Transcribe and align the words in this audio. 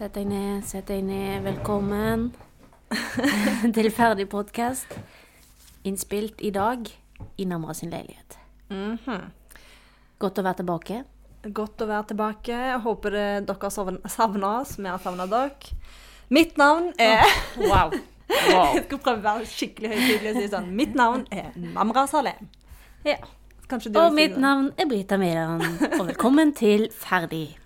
Sett 0.00 0.14
deg 0.16 0.26
ned, 0.30 0.62
sett 0.64 0.86
deg 0.88 1.02
ned. 1.04 1.42
Velkommen 1.44 2.30
til 3.76 3.88
ferdig 3.92 4.26
podkast. 4.32 4.94
Innspilt 5.86 6.40
i 6.44 6.50
dag 6.54 6.88
i 7.40 7.46
Namra 7.48 7.74
sin 7.76 7.92
leilighet. 7.92 8.38
Mhm. 8.72 9.26
Godt 10.20 10.40
å 10.40 10.44
være 10.44 10.58
tilbake. 10.60 11.02
Godt 11.56 11.80
å 11.84 11.88
være 11.88 12.08
tilbake. 12.12 12.52
Jeg 12.72 12.80
håper 12.84 13.14
dere 13.16 13.56
har 13.62 13.72
savn- 13.72 14.00
savna 14.12 14.54
oss. 14.60 14.74
Vi 14.80 14.88
har 14.88 15.00
savna 15.00 15.24
dere. 15.28 15.76
Mitt 16.30 16.56
navn 16.60 16.90
er 17.00 17.24
Wow. 17.70 17.92
Jeg 18.30 18.84
skal 18.84 19.00
prøve 19.02 19.18
å 19.18 19.24
være 19.24 19.48
skikkelig 19.50 19.88
høytidelig 19.94 20.32
og 20.34 20.36
si 20.42 20.50
sånn. 20.52 20.68
Mitt 20.78 20.92
navn 20.96 21.24
er 21.34 21.48
Namra 21.58 22.04
Salem. 22.08 22.48
Ja. 23.04 23.16
Kanskje 23.70 23.90
du 23.94 23.98
Og 24.02 24.12
mitt 24.14 24.36
navn 24.38 24.68
er 24.80 24.86
Brita 24.90 25.16
Mæland, 25.18 25.64
og 25.98 26.04
velkommen 26.08 26.52
til 26.58 26.88
Ferdig. 26.94 27.56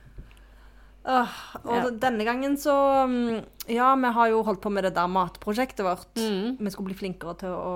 Åh, 1.04 1.32
og 1.64 1.72
Ja. 1.74 1.90
denne 2.00 2.24
gangen 2.24 2.54
så 2.56 2.72
mm, 3.08 3.44
Ja, 3.68 3.90
vi 3.94 4.12
har 4.16 4.28
jo 4.32 4.42
holdt 4.42 4.62
på 4.64 4.70
med 4.72 4.84
det 4.84 4.94
der 4.96 5.08
matprosjektet 5.08 5.84
vårt. 5.84 6.14
Mm. 6.16 6.56
Vi 6.60 6.70
skulle 6.72 6.88
bli 6.90 6.96
flinkere 6.96 7.34
til 7.40 7.52
å, 7.52 7.74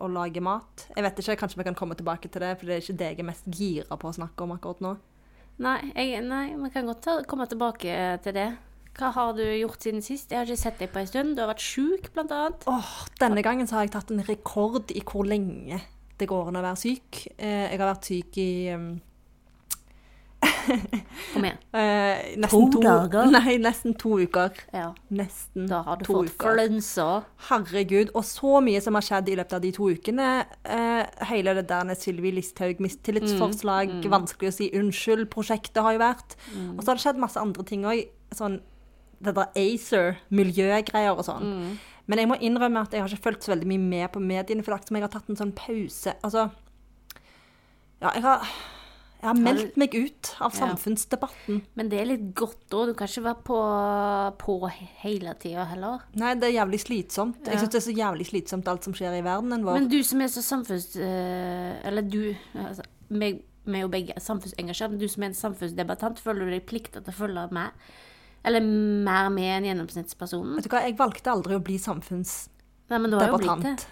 å 0.00 0.08
lage 0.08 0.40
mat. 0.40 0.86
Jeg 0.96 1.04
vet 1.04 1.20
ikke, 1.20 1.36
Kanskje 1.42 1.60
vi 1.60 1.66
kan 1.68 1.76
komme 1.76 1.96
tilbake 1.98 2.28
til 2.32 2.40
det, 2.44 2.54
for 2.58 2.66
det 2.68 2.76
er 2.78 2.84
ikke 2.84 2.98
det 3.00 3.10
jeg 3.12 3.20
er 3.20 3.28
mest 3.28 3.44
gira 3.52 3.96
på 4.00 4.08
å 4.08 4.16
snakke 4.16 4.44
om 4.44 4.54
akkurat 4.56 4.80
nå. 4.84 4.94
Nei, 5.64 5.78
jeg, 5.96 6.20
nei, 6.24 6.46
vi 6.60 6.70
kan 6.72 6.88
godt 6.88 7.02
ta, 7.04 7.18
komme 7.28 7.46
tilbake 7.48 7.96
til 8.24 8.36
det. 8.36 8.48
Hva 8.96 9.10
har 9.12 9.34
du 9.36 9.42
gjort 9.44 9.84
siden 9.84 10.00
sist? 10.04 10.30
Jeg 10.32 10.40
har 10.40 10.48
ikke 10.48 10.60
sett 10.62 10.78
deg 10.80 10.92
på 10.92 11.00
en 11.02 11.08
stund. 11.08 11.34
Du 11.36 11.42
har 11.44 11.50
vært 11.52 11.64
sjuk, 11.64 12.08
blant 12.16 12.32
annet. 12.32 12.64
Oh, 12.68 12.92
denne 13.20 13.44
gangen 13.44 13.68
så 13.68 13.76
har 13.76 13.84
jeg 13.84 13.92
tatt 13.96 14.12
en 14.12 14.24
rekord 14.24 14.92
i 14.96 15.02
hvor 15.04 15.28
lenge 15.28 15.82
det 16.16 16.28
går 16.28 16.48
an 16.48 16.56
å 16.56 16.64
være 16.64 16.80
syk. 16.80 17.26
Eh, 17.36 17.66
jeg 17.72 17.76
har 17.80 17.90
vært 17.92 18.08
syk 18.08 18.38
i 18.40 18.48
um, 18.72 18.86
Kom 21.32 21.44
igjen. 21.46 21.58
eh, 21.72 22.36
nesten 22.42 22.70
To 22.72 22.80
dager? 22.82 23.30
Nei, 23.30 23.56
nesten 23.62 23.94
to 23.98 24.18
uker. 24.22 24.52
Ja. 24.74 24.88
Nesten 25.10 25.66
Da 25.70 25.82
har 25.86 25.96
du 26.00 26.04
fått 26.08 26.30
uker. 26.32 26.54
flønsa. 26.56 27.08
Herregud. 27.48 28.10
Og 28.14 28.24
så 28.28 28.60
mye 28.64 28.80
som 28.84 28.94
har 28.98 29.02
skjedd 29.06 29.28
i 29.32 29.36
løpet 29.40 29.52
av 29.58 29.64
de 29.64 29.72
to 29.76 29.88
ukene. 29.94 30.28
Eh, 30.64 31.26
hele 31.30 31.54
det 31.60 31.66
der 31.70 31.94
Sylvi 31.94 32.32
Listhaug, 32.36 32.80
mistillitsforslag, 32.84 33.92
Mm, 33.96 34.10
vanskelig 34.10 34.48
å 34.50 34.56
si 34.56 34.70
unnskyld-prosjektet 34.74 35.82
har 35.82 35.92
jo 35.96 35.98
vært. 36.02 36.36
Og 36.76 36.82
så 36.82 36.88
har 36.92 36.96
det 36.98 37.04
skjedd 37.04 37.18
masse 37.22 37.40
andre 37.40 37.64
ting 37.64 37.84
òg. 37.84 38.06
Sånn 38.34 38.60
det 39.22 39.32
der 39.34 39.48
ACER, 39.56 40.16
miljøgreier 40.30 41.16
og 41.16 41.24
sånn. 41.24 41.42
Mm. 41.42 41.78
Men 42.06 42.18
jeg 42.20 42.28
må 42.28 42.36
innrømme 42.38 42.82
at 42.82 42.92
jeg 42.92 43.00
har 43.00 43.08
ikke 43.08 43.22
fulgt 43.30 43.42
så 43.46 43.54
veldig 43.54 43.66
mye 43.66 43.80
med 43.80 44.12
på 44.12 44.20
mediene, 44.20 44.62
for 44.62 44.74
det 44.76 44.82
er 44.82 44.86
som 44.86 44.96
jeg 44.98 45.02
har 45.02 45.14
tatt 45.14 45.30
en 45.30 45.36
sånn 45.40 45.54
pause. 45.56 46.12
Altså 46.22 46.50
Ja, 48.02 48.10
jeg 48.14 48.22
har, 48.22 48.44
jeg 49.16 49.28
har 49.30 49.38
meldt 49.40 49.76
meg 49.80 49.94
ut 49.96 50.30
av 50.44 50.52
Ja. 50.52 50.58
samfunnsdebatten. 50.60 51.62
Men 51.74 51.88
det 51.88 51.98
er 52.00 52.04
litt 52.10 52.34
godt 52.36 52.70
òg. 52.76 52.90
Du 52.90 52.94
kan 52.94 53.08
ikke 53.08 53.24
være 53.24 53.42
på, 53.48 53.58
på 54.38 54.56
hele 55.02 55.34
tida 55.40 55.64
heller. 55.70 56.04
Nei, 56.14 56.34
det 56.34 56.50
er 56.50 56.54
jævlig 56.60 56.80
slitsomt. 56.84 57.40
Ja. 57.46 57.52
Jeg 57.54 57.62
syns 57.64 57.72
det 57.72 57.80
er 57.80 57.86
så 57.88 57.96
jævlig 57.96 58.26
slitsomt 58.28 58.68
alt 58.68 58.84
som 58.84 58.94
skjer 58.94 59.16
i 59.18 59.24
verdenen 59.24 59.64
vår. 59.66 59.80
Men 59.80 59.88
du 59.88 59.98
som 60.06 60.20
er 60.20 60.28
så 60.32 60.44
samfunns... 60.44 60.96
eh, 60.96 61.80
eller 61.88 62.02
du 62.02 62.34
altså, 62.54 62.84
meg, 63.10 63.42
Vi 63.66 63.74
er 63.80 63.82
jo 63.82 63.88
begge 63.90 64.14
samfunnsengasjert, 64.22 64.92
men 64.92 65.00
du 65.00 65.08
som 65.10 65.24
er 65.24 65.32
en 65.32 65.40
samfunnsdebattant, 65.40 66.20
føler 66.22 66.46
du 66.46 66.52
deg 66.54 66.66
plikta 66.68 67.00
til 67.02 67.10
å 67.10 67.16
følge 67.16 67.48
med? 67.50 67.72
Eller 68.46 68.62
mer 68.62 69.26
med 69.34 69.48
enn 69.56 69.64
gjennomsnittspersonen? 69.72 70.54
Vet 70.60 70.68
du 70.68 70.70
hva, 70.70 70.84
jeg 70.86 70.94
valgte 71.00 71.32
aldri 71.32 71.56
å 71.56 71.62
bli 71.66 71.80
samfunnsdebattant. 71.82 72.52
Nei, 72.86 72.98
men 73.02 73.10
du 73.10 73.16
har 73.18 73.32
jo 73.32 73.38
blitt 73.42 73.64
det. 73.64 73.86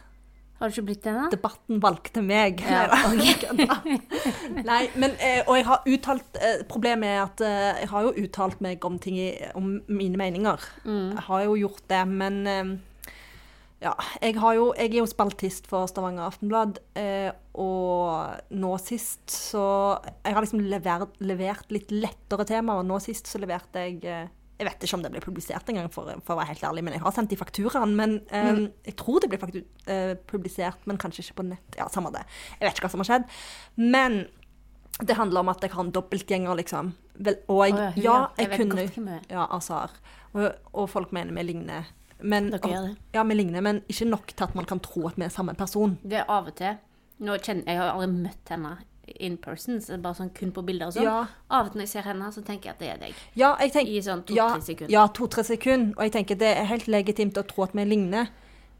Har 0.58 0.70
du 0.70 0.76
ikke 0.76 0.86
blitt 0.86 1.02
det, 1.02 1.12
da? 1.16 1.26
Debatten 1.32 1.80
valgte 1.82 2.22
meg. 2.22 2.62
Ja, 2.62 2.86
Nei, 3.10 3.98
Nei, 4.70 4.80
men, 4.94 5.16
eh, 5.18 5.42
og 5.42 5.58
jeg 5.58 5.66
har 5.66 5.88
uttalt 5.90 6.38
eh, 6.38 6.62
Problemet 6.70 7.10
er 7.10 7.22
at 7.24 7.42
eh, 7.42 7.82
jeg 7.82 7.90
har 7.90 8.06
jo 8.06 8.12
uttalt 8.22 8.62
meg 8.64 8.86
om 8.86 9.00
ting 9.02 9.18
om 9.58 9.76
mine 9.90 10.20
meninger. 10.20 10.62
Mm. 10.86 11.16
Jeg 11.16 11.24
har 11.28 11.46
jo 11.48 11.56
gjort 11.64 11.82
det, 11.90 12.02
men 12.10 12.42
ja, 13.84 13.92
jeg, 14.22 14.38
har 14.40 14.54
jo, 14.56 14.68
jeg 14.78 14.92
er 14.94 15.00
jo 15.02 15.08
spaltist 15.10 15.66
for 15.68 15.88
Stavanger 15.90 16.28
Aftenblad, 16.28 16.78
eh, 16.96 17.28
og 17.60 18.54
nå 18.56 18.70
sist 18.82 19.28
så 19.30 19.64
Jeg 20.24 20.34
har 20.34 20.42
liksom 20.42 20.62
levert, 20.64 21.18
levert 21.20 21.74
litt 21.74 21.92
lettere 21.92 22.46
temaer, 22.48 22.86
nå 22.86 22.96
sist 23.02 23.28
så 23.28 23.42
leverte 23.42 23.84
jeg 23.84 24.30
Jeg 24.54 24.68
vet 24.68 24.84
ikke 24.86 24.96
om 24.96 25.02
det 25.02 25.10
ble 25.10 25.20
publisert 25.24 25.70
engang, 25.70 25.88
for, 25.90 26.06
for 26.22 26.36
å 26.36 26.38
være 26.38 26.52
helt 26.52 26.64
ærlig, 26.68 26.84
men 26.86 26.94
jeg 26.94 27.02
har 27.02 27.14
sendt 27.16 27.32
de 27.32 27.38
fakturaen. 27.40 27.96
Men 27.98 28.20
eh, 28.30 28.60
jeg 28.86 28.94
tror 29.00 29.24
det 29.24 29.32
ble 29.32 29.40
faktu 29.42 29.60
eh, 29.90 30.14
publisert, 30.30 30.84
men 30.86 31.00
kanskje 31.00 31.24
ikke 31.24 31.40
på 31.40 31.46
nett. 31.48 31.78
Ja, 31.80 31.88
samme 31.90 32.12
det. 32.14 32.22
Jeg 32.60 32.68
vet 32.68 32.78
ikke 32.78 32.86
hva 32.86 32.92
som 32.94 33.02
har 33.02 33.10
skjedd. 33.10 33.26
Men 33.82 34.20
det 35.02 35.18
handler 35.18 35.42
om 35.42 35.50
at 35.50 35.64
jeg 35.66 35.74
har 35.74 35.82
en 35.82 35.90
dobbeltgjenger, 35.94 36.54
liksom. 36.62 36.94
Vel, 37.26 37.40
og 37.50 37.64
jeg, 37.64 37.74
oh, 37.74 37.82
ja, 37.82 37.90
ja, 37.98 38.16
jeg, 38.38 38.46
Jeg 38.46 38.62
kunne 38.62 38.86
godt. 38.86 39.28
Ja, 39.34 39.48
Azar. 39.56 39.98
Og, 40.34 40.48
og 40.70 40.88
folk 40.90 41.14
mener 41.14 41.34
vi 41.34 41.48
ligner. 41.50 41.90
Men, 42.22 42.52
Dere 42.54 42.70
gjør 42.70 42.88
det. 42.88 42.96
Ja, 43.16 43.26
vi 43.26 43.36
ligner, 43.36 43.64
men 43.64 43.82
ikke 43.90 44.06
nok 44.08 44.30
til 44.32 44.46
at 44.46 44.54
man 44.54 44.70
kan 44.70 44.80
tro 44.82 45.08
at 45.10 45.18
vi 45.18 45.26
er 45.26 45.34
samme 45.34 45.54
person. 45.58 45.98
Det 46.02 46.22
er 46.22 46.30
av 46.30 46.46
og 46.50 46.56
til. 46.58 46.78
Nå 47.26 47.36
kjenner, 47.42 47.66
jeg 47.66 47.78
har 47.78 47.90
aldri 47.92 48.10
møtt 48.14 48.54
henne 48.54 48.76
in 49.20 49.36
person, 49.36 49.80
så 49.80 49.98
bare 50.00 50.14
sånn 50.18 50.32
kun 50.34 50.52
på 50.52 50.62
bilder 50.66 50.86
og 50.90 50.96
sånn. 50.96 51.04
Ja. 51.08 51.26
Av 51.50 51.66
og 51.66 51.72
til 51.72 51.80
når 51.80 51.86
jeg 51.86 51.92
ser 51.94 52.08
henne, 52.08 52.32
så 52.32 52.42
tenker 52.46 52.70
jeg 52.70 52.74
at 52.74 52.80
det 52.80 52.88
er 52.94 52.98
deg. 53.04 53.22
Ja, 53.38 53.56
jeg 53.60 53.72
tenker 53.72 53.92
I 53.92 54.02
sånn 54.02 54.24
to-tre 54.26 54.36
ja, 54.36 54.60
sekunder. 54.60 54.92
Ja, 54.92 55.06
to-tre 55.08 55.44
sekunder. 55.44 55.94
Og 55.98 56.02
jeg 56.06 56.12
tenker 56.12 56.36
det 56.40 56.52
er 56.56 56.68
helt 56.70 56.86
legitimt 56.88 57.36
å 57.40 57.46
tro 57.46 57.64
at 57.66 57.72
vi 57.74 57.84
ligner. 57.84 58.28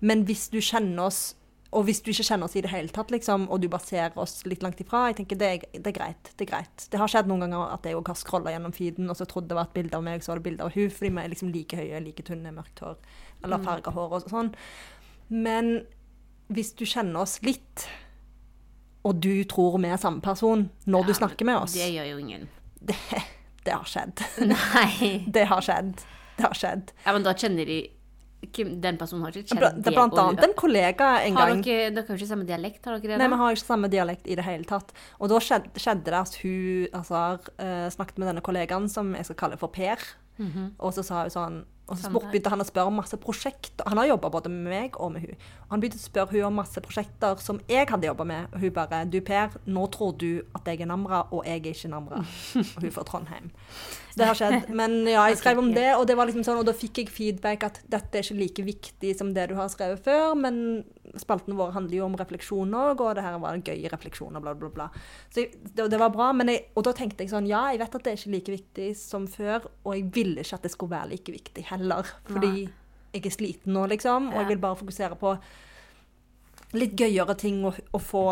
Men 0.01 0.25
hvis 0.29 0.49
du 0.53 0.61
kjenner 0.61 1.07
oss, 1.07 1.35
og 1.75 1.87
hvis 1.89 2.01
du 2.07 2.11
ikke 2.12 2.23
kjenner 2.29 2.47
oss 2.47 2.55
i 2.55 2.61
det 2.62 2.71
hele 2.71 2.89
tatt, 2.95 3.11
liksom, 3.11 3.49
og 3.51 3.61
du 3.61 3.67
bare 3.69 3.83
ser 3.83 4.12
oss 4.23 4.45
litt 4.47 4.62
langt 4.62 4.79
ifra, 4.79 5.09
jeg 5.11 5.17
tenker 5.23 5.37
det 5.41 5.49
er, 5.49 5.65
det 5.75 5.89
er 5.91 5.97
greit. 5.97 6.31
Det 6.37 6.45
er 6.47 6.51
greit. 6.53 6.85
Det 6.93 7.01
har 7.01 7.11
skjedd 7.11 7.27
noen 7.27 7.41
ganger 7.43 7.73
at 7.75 7.83
jeg 7.89 7.99
har 7.99 8.15
scrolla 8.21 8.53
gjennom 8.55 8.73
feeden, 8.77 9.11
og 9.11 9.17
så 9.19 9.27
trodde 9.27 9.49
det 9.51 9.56
var 9.59 9.67
et 9.67 9.75
bilde 9.75 9.97
av 9.99 10.05
meg, 10.06 10.23
så 10.23 10.31
var 10.31 10.39
det 10.39 10.47
bilde 10.47 10.62
av 10.69 10.71
hun, 10.77 10.91
fordi 10.91 11.11
vi 11.11 11.25
er 11.25 11.33
liksom 11.33 11.51
like 11.51 11.77
høye, 11.81 12.01
like 12.05 12.23
tynne, 12.23 12.53
mørkt 12.55 12.79
hår, 12.85 12.95
eller 13.43 13.59
Mm. 13.59 13.65
farga 13.65 13.91
hår 13.91 14.12
og 14.21 14.31
sånn. 14.31 14.55
Men 15.31 15.87
hvis 16.53 16.73
du 16.77 16.85
kjenner 16.85 17.25
oss 17.25 17.41
litt, 17.43 17.89
og 19.04 19.20
du 19.20 19.44
tror 19.44 19.78
vi 19.78 19.91
er 19.92 20.00
samme 20.00 20.22
person 20.25 20.69
når 20.88 21.10
du 21.10 21.15
snakker 21.16 21.44
med 21.48 21.60
oss, 21.60 21.75
Det 21.76 21.91
gjør 21.92 22.06
jo 22.15 22.20
ingen. 22.22 22.47
det, 22.88 22.97
det 23.65 23.75
har 23.76 23.84
skjedd. 23.88 24.22
Nei. 24.48 25.25
Det 25.37 25.44
har 25.50 25.60
skjedd. 25.65 25.92
Det 26.37 26.47
har 26.48 26.56
skjedd. 26.59 26.91
Ja, 27.04 27.12
men 27.14 27.22
da 27.26 27.34
kjenner 27.38 27.69
de 27.69 27.82
Den 28.59 28.98
personen 29.00 29.22
har 29.25 29.32
ikke 29.32 29.54
kjent 29.54 29.62
det. 29.62 29.70
Det 29.87 29.93
er 29.93 29.97
blant 29.97 30.19
annet 30.20 30.43
en 30.44 30.53
kollega 30.59 31.06
en 31.25 31.37
Har 31.38 31.48
gang. 31.53 31.62
dere, 31.64 31.93
dere 31.94 32.04
har 32.04 32.12
jo 32.12 32.20
ikke 32.20 32.28
samme 32.28 32.44
dialekt, 32.48 32.84
har 32.84 32.98
dere 32.98 33.14
det? 33.14 33.20
Nei, 33.22 33.28
da? 33.28 33.32
vi 33.32 33.38
har 33.41 33.54
ikke 33.56 33.66
samme 33.70 33.88
dialekt 33.93 34.26
i 34.28 34.37
det 34.37 34.44
hele 34.44 34.69
tatt. 34.69 34.93
Og 35.16 35.31
da 35.32 35.38
skjedde, 35.41 35.72
skjedde 35.81 36.10
det 36.10 36.19
at 36.19 36.34
hun 36.43 36.98
Azar 37.00 37.38
eh, 37.56 37.87
snakket 37.94 38.20
med 38.20 38.28
denne 38.32 38.44
kollegaen 38.44 38.91
som 38.93 39.14
jeg 39.16 39.31
skal 39.31 39.38
kalle 39.47 39.60
for 39.60 39.72
Per. 39.72 40.04
Mhm. 40.37 40.75
Og 40.76 40.93
så 40.97 41.04
sa 41.06 41.22
hun 41.22 41.32
sånn 41.32 41.56
og 41.84 41.99
så 42.00 42.09
begynte 42.09 42.49
han 42.49 42.62
å 42.62 42.65
spørre 42.65 42.89
om 42.89 42.97
masse 42.97 43.17
prosjekter. 43.21 43.84
Han 43.91 43.99
har 44.00 44.06
jobba 44.09 44.31
både 44.33 44.49
med 44.53 44.71
meg 44.72 44.95
og 44.97 45.11
med 45.12 45.27
hun. 45.27 45.43
Og 45.67 45.75
han 45.75 45.83
begynte 45.83 46.00
å 46.00 46.05
spørre 46.05 46.33
hun 46.33 46.47
om 46.49 46.56
masse 46.56 46.81
prosjekter 46.81 47.43
som 47.45 47.59
jeg 47.69 47.91
hadde 47.91 48.09
jobba 48.09 48.25
med. 48.28 48.55
Og 48.55 48.65
hun 48.65 48.72
bare 48.72 49.03
Du 49.05 49.19
Per, 49.25 49.53
nå 49.69 49.84
tror 49.93 50.15
du 50.17 50.41
at 50.56 50.71
jeg 50.71 50.81
er 50.81 50.89
Namra, 50.89 51.27
og 51.31 51.44
jeg 51.44 51.61
er 51.61 51.75
ikke 51.75 51.93
Namra. 51.93 52.23
Og 52.25 52.87
hun 52.87 52.94
fra 52.94 53.05
Trondheim. 53.05 53.50
Så 54.15 54.17
det 54.17 54.31
har 54.31 54.41
skjedd. 54.41 54.73
Men 54.73 54.97
ja, 55.05 55.27
jeg 55.28 55.39
skrev 55.43 55.61
om 55.61 55.75
det, 55.77 55.91
og 55.99 56.06
det 56.09 56.17
var 56.17 56.31
liksom 56.31 56.47
sånn, 56.47 56.62
og 56.62 56.69
da 56.71 56.77
fikk 56.78 57.03
jeg 57.03 57.12
feedback 57.12 57.69
at 57.69 57.83
dette 57.84 58.17
er 58.17 58.25
ikke 58.25 58.41
like 58.41 58.67
viktig 58.71 59.12
som 59.19 59.34
det 59.37 59.50
du 59.53 59.56
har 59.61 59.69
skrevet 59.73 60.00
før, 60.06 60.33
men 60.41 60.56
spaltene 61.20 61.56
våre 61.58 61.75
handler 61.76 61.98
jo 61.98 62.06
om 62.08 62.16
refleksjoner, 62.19 62.94
og 62.94 63.16
det 63.16 63.25
her 63.25 63.36
var 63.42 63.60
gøye 63.64 63.91
refleksjoner, 63.92 64.42
bla, 64.44 64.54
bla, 64.58 64.70
bla. 64.75 64.88
Så 65.32 65.47
det, 65.50 65.88
det 65.91 66.00
var 66.00 66.14
bra, 66.14 66.30
men 66.36 66.52
jeg, 66.52 66.64
og 66.75 66.86
da 66.88 66.94
tenkte 66.97 67.25
jeg 67.25 67.32
sånn, 67.34 67.50
ja, 67.50 67.66
jeg 67.72 67.82
vet 67.82 67.98
at 67.98 68.06
det 68.06 68.14
er 68.14 68.20
ikke 68.20 68.34
like 68.36 68.56
viktig 68.56 68.88
som 68.98 69.28
før, 69.30 69.69
og 69.84 69.92
jeg 69.97 70.08
ville 70.14 70.44
ikke 70.44 70.58
at 70.58 70.66
det 70.66 70.72
skulle 70.75 70.97
være 70.97 71.12
like 71.14 71.36
viktig 71.36 71.69
heller, 71.70 72.10
fordi 72.30 72.52
Nei. 72.54 72.66
jeg 73.14 73.25
er 73.25 73.36
sliten 73.36 73.76
nå, 73.76 73.86
liksom, 73.94 74.32
og 74.32 74.42
jeg 74.42 74.52
vil 74.52 74.64
bare 74.64 74.80
fokusere 74.82 75.20
på 75.20 75.36
litt 76.75 76.94
gøyere 76.99 77.37
ting 77.38 77.60
å, 77.67 77.70
og 77.94 78.02
få 78.02 78.25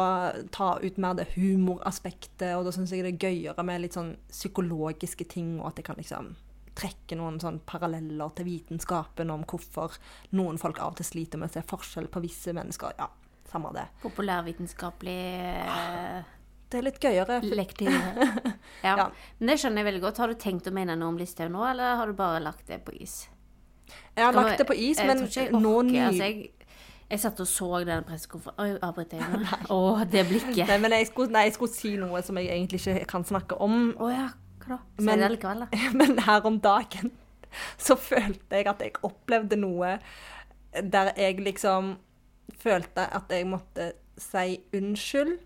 ta 0.54 0.72
ut 0.82 0.96
mer 1.02 1.18
det 1.18 1.28
humoraspektet, 1.36 2.56
og 2.56 2.66
da 2.66 2.72
synes 2.74 2.94
jeg 2.94 3.04
det 3.06 3.14
er 3.14 3.28
gøyere 3.28 3.66
med 3.66 3.84
litt 3.84 3.98
sånn 3.98 4.16
psykologiske 4.32 5.28
ting, 5.30 5.54
og 5.60 5.70
at 5.70 5.82
jeg 5.82 5.90
kan 5.90 6.00
liksom 6.00 6.32
trekke 6.78 7.16
noen 7.18 7.38
sånn 7.42 7.60
paralleller 7.68 8.32
til 8.36 8.48
vitenskapen 8.48 9.32
om 9.32 9.44
hvorfor 9.48 9.98
noen 10.36 10.60
folk 10.60 10.80
av 10.80 10.94
og 10.94 11.00
til 11.00 11.08
sliter 11.08 11.40
med 11.40 11.50
å 11.50 11.56
se 11.56 11.64
forskjell 11.68 12.08
på 12.12 12.22
visse 12.24 12.54
mennesker. 12.56 12.94
Ja, 12.98 13.08
samme 13.50 13.72
det. 13.76 13.88
Populærvitenskapelig 14.04 15.18
eh, 15.66 16.30
Det 16.72 16.80
er 16.80 16.86
litt 16.88 17.02
gøyere. 17.02 17.42
Lektiv. 17.52 17.92
Ja. 18.82 18.96
Ja. 18.98 19.04
Men 19.38 19.52
det 19.52 19.60
skjønner 19.62 19.78
jeg 19.78 19.86
veldig 19.92 20.00
godt. 20.02 20.18
Har 20.18 20.32
du 20.32 20.38
tenkt 20.40 20.66
å 20.66 20.72
mene 20.74 20.96
noe 20.98 21.12
om 21.12 21.18
Listhaug 21.20 21.52
nå, 21.54 21.60
eller 21.68 22.00
har 22.00 22.10
du 22.10 22.16
bare 22.18 22.40
lagt 22.42 22.66
det 22.66 22.80
på 22.82 22.96
is? 22.98 23.28
Jeg 24.16 24.24
har 24.24 24.34
lagt 24.34 24.58
det 24.58 24.66
på 24.66 24.74
is, 24.74 24.98
men 25.06 25.22
nå 25.62 25.74
ny... 25.86 25.98
altså, 26.02 26.26
jeg, 26.26 26.50
jeg 27.12 27.22
satt 27.22 27.42
og 27.44 27.48
så 27.48 27.68
den 27.86 28.06
pressekonferansen 28.08 28.64
Oi, 28.64 28.80
avbryter 28.88 29.20
jeg 29.20 29.28
nå? 29.28 29.58
Å, 29.76 29.80
det 30.08 30.24
blikket. 30.32 30.64
Nei, 30.66 30.78
men 30.82 30.96
jeg 30.96 31.12
skulle, 31.12 31.30
nei, 31.36 31.44
jeg 31.46 31.56
skulle 31.58 31.76
si 31.76 31.92
noe 32.00 32.24
som 32.26 32.40
jeg 32.40 32.50
egentlig 32.50 32.82
ikke 32.82 33.06
kan 33.12 33.26
snakke 33.28 33.60
om, 33.62 33.92
Å 34.00 34.10
ja, 34.10 34.26
hva 34.66 34.76
da? 34.76 35.02
Men- 35.02 35.18
det 35.24 35.30
likevel, 35.36 35.64
da. 35.66 35.82
Men 35.98 36.18
her 36.26 36.46
om 36.48 36.60
dagen 36.60 37.12
så 37.78 37.96
følte 38.00 38.56
jeg 38.56 38.66
at 38.70 38.80
jeg 38.80 39.00
opplevde 39.04 39.58
noe 39.60 39.98
der 40.72 41.12
jeg 41.16 41.40
liksom 41.44 41.96
følte 42.62 43.04
at 43.12 43.28
jeg 43.30 43.46
måtte 43.46 43.92
si 44.18 44.58
unnskyld. 44.76 45.38